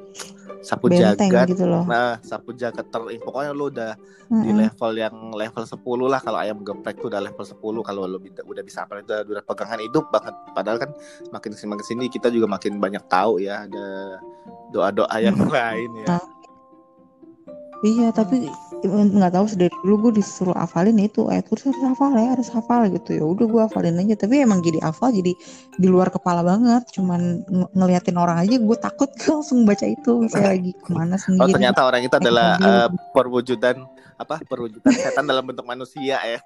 sapu 0.60 0.92
benteng 0.92 1.32
jagat. 1.32 1.48
gitu 1.56 1.64
loh. 1.68 1.84
Nah 1.88 2.20
sapu 2.24 2.52
jagat 2.56 2.88
ter 2.92 3.02
pokoknya 3.24 3.52
lu 3.56 3.72
udah 3.72 3.96
di 4.30 4.54
Mm-mm. 4.54 4.62
level 4.62 4.92
yang 4.94 5.16
level 5.34 5.66
10 5.66 6.06
lah 6.06 6.22
kalau 6.22 6.38
ayam 6.38 6.62
geprek 6.62 7.02
tuh 7.02 7.10
udah 7.10 7.20
level 7.20 7.42
10 7.44 7.82
kalau 7.82 8.06
lu 8.06 8.20
bida- 8.22 8.46
udah 8.46 8.64
bisa 8.64 8.86
apa 8.86 9.02
itu 9.02 9.12
udah 9.12 9.44
pegangan 9.44 9.80
hidup 9.82 10.06
banget. 10.14 10.36
Padahal 10.54 10.78
kan 10.78 10.92
makin 11.34 11.52
sini 11.58 11.68
makin 11.74 11.86
sini 11.88 12.04
kita 12.12 12.28
juga 12.30 12.46
makin 12.48 12.78
banyak 12.78 13.04
tahu 13.10 13.42
ya 13.42 13.66
ada 13.66 13.88
doa-doa 14.70 15.16
yang 15.18 15.36
lain 15.50 15.90
ya 16.06 16.20
Iya 17.80 18.12
tapi 18.12 18.52
nggak 18.80 19.36
tahu 19.36 19.46
dari 19.60 19.76
dulu 19.84 19.96
gue 20.08 20.24
disuruh 20.24 20.56
hafalin 20.56 20.96
itu 21.04 21.28
ayat 21.28 21.52
kursi 21.52 21.68
harus 21.68 21.84
hafal 21.84 22.12
ya 22.16 22.32
harus 22.36 22.50
hafal 22.52 22.82
gitu. 22.92 23.10
Ya 23.16 23.24
udah 23.28 23.46
gue 23.48 23.62
hafalin 23.68 24.00
aja. 24.00 24.16
Tapi 24.20 24.44
emang 24.44 24.60
jadi 24.64 24.80
hafal 24.84 25.12
jadi 25.16 25.32
di 25.80 25.88
luar 25.88 26.12
kepala 26.12 26.44
banget. 26.44 26.88
Cuman 26.96 27.44
ng- 27.48 27.72
ngeliatin 27.76 28.16
orang 28.20 28.40
aja 28.44 28.56
gue 28.60 28.78
takut 28.80 29.08
gue 29.16 29.32
langsung 29.36 29.64
baca 29.64 29.86
itu. 29.88 30.12
Misalnya 30.24 30.52
lagi 30.56 30.72
ke 30.76 30.92
mana 30.92 31.16
oh 31.16 31.20
sendiri 31.20 31.52
ternyata 31.56 31.80
orang 31.88 32.02
itu 32.04 32.16
adalah 32.20 32.56
mobil. 32.60 32.68
eh, 32.68 32.90
perwujudan 33.16 33.76
apa 34.20 34.36
perwujudan 34.44 34.92
setan 34.92 35.24
dalam 35.24 35.48
bentuk 35.48 35.64
manusia 35.64 36.20
ya 36.20 36.40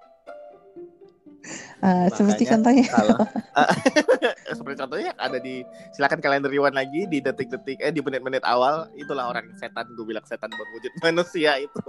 Eh, 1.84 2.08
seperti 2.16 2.48
makanya 2.48 2.54
contohnya. 2.56 2.86
kalau 2.88 3.18
seperti 4.58 4.78
contohnya 4.80 5.12
ada 5.20 5.38
di 5.44 5.60
silakan 5.92 6.24
kalian 6.24 6.48
rewind 6.48 6.72
lagi 6.80 7.04
di 7.12 7.20
detik-detik 7.20 7.84
eh 7.84 7.92
di 7.92 8.00
menit-menit 8.00 8.44
awal. 8.48 8.88
Itulah 8.96 9.28
orang 9.28 9.52
setan 9.60 9.92
gue 9.92 10.06
bilang 10.08 10.24
setan 10.24 10.48
berwujud 10.48 10.92
manusia 11.06 11.60
itu. 11.60 11.84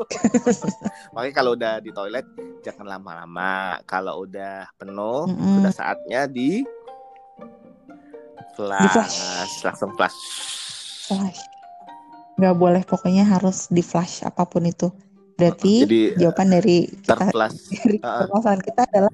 Makanya 1.14 1.34
kalau 1.34 1.54
udah 1.54 1.78
di 1.78 1.94
toilet 1.94 2.26
jangan 2.66 2.98
lama-lama. 2.98 3.78
Kalau 3.86 4.26
udah 4.26 4.66
penuh 4.74 5.30
Mm-mm. 5.30 5.62
sudah 5.62 5.72
saatnya 5.72 6.26
di 6.26 6.66
flash, 8.58 8.90
flash. 8.90 9.54
langsung 9.62 9.90
flash. 9.94 10.18
Flash. 11.06 11.40
Nggak 12.34 12.56
boleh 12.58 12.82
pokoknya 12.82 13.22
harus 13.22 13.70
di 13.70 13.82
flash 13.86 14.26
apa 14.26 14.42
pun 14.42 14.66
itu 14.66 14.90
berarti 15.34 15.74
jadi 15.82 16.00
jawaban 16.16 16.48
dari 16.54 16.86
terflash 17.02 17.58
dari 17.82 17.96
Ah. 18.00 18.26
permasalahan 18.26 18.62
kita 18.62 18.80
adalah 18.86 19.12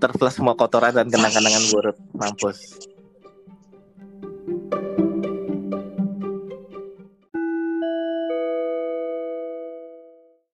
terflash 0.00 0.36
semua 0.40 0.56
kotoran 0.56 0.96
dan 0.96 1.06
kenang-kenangan 1.12 1.64
buruk. 1.72 1.96
Mampus 2.16 2.88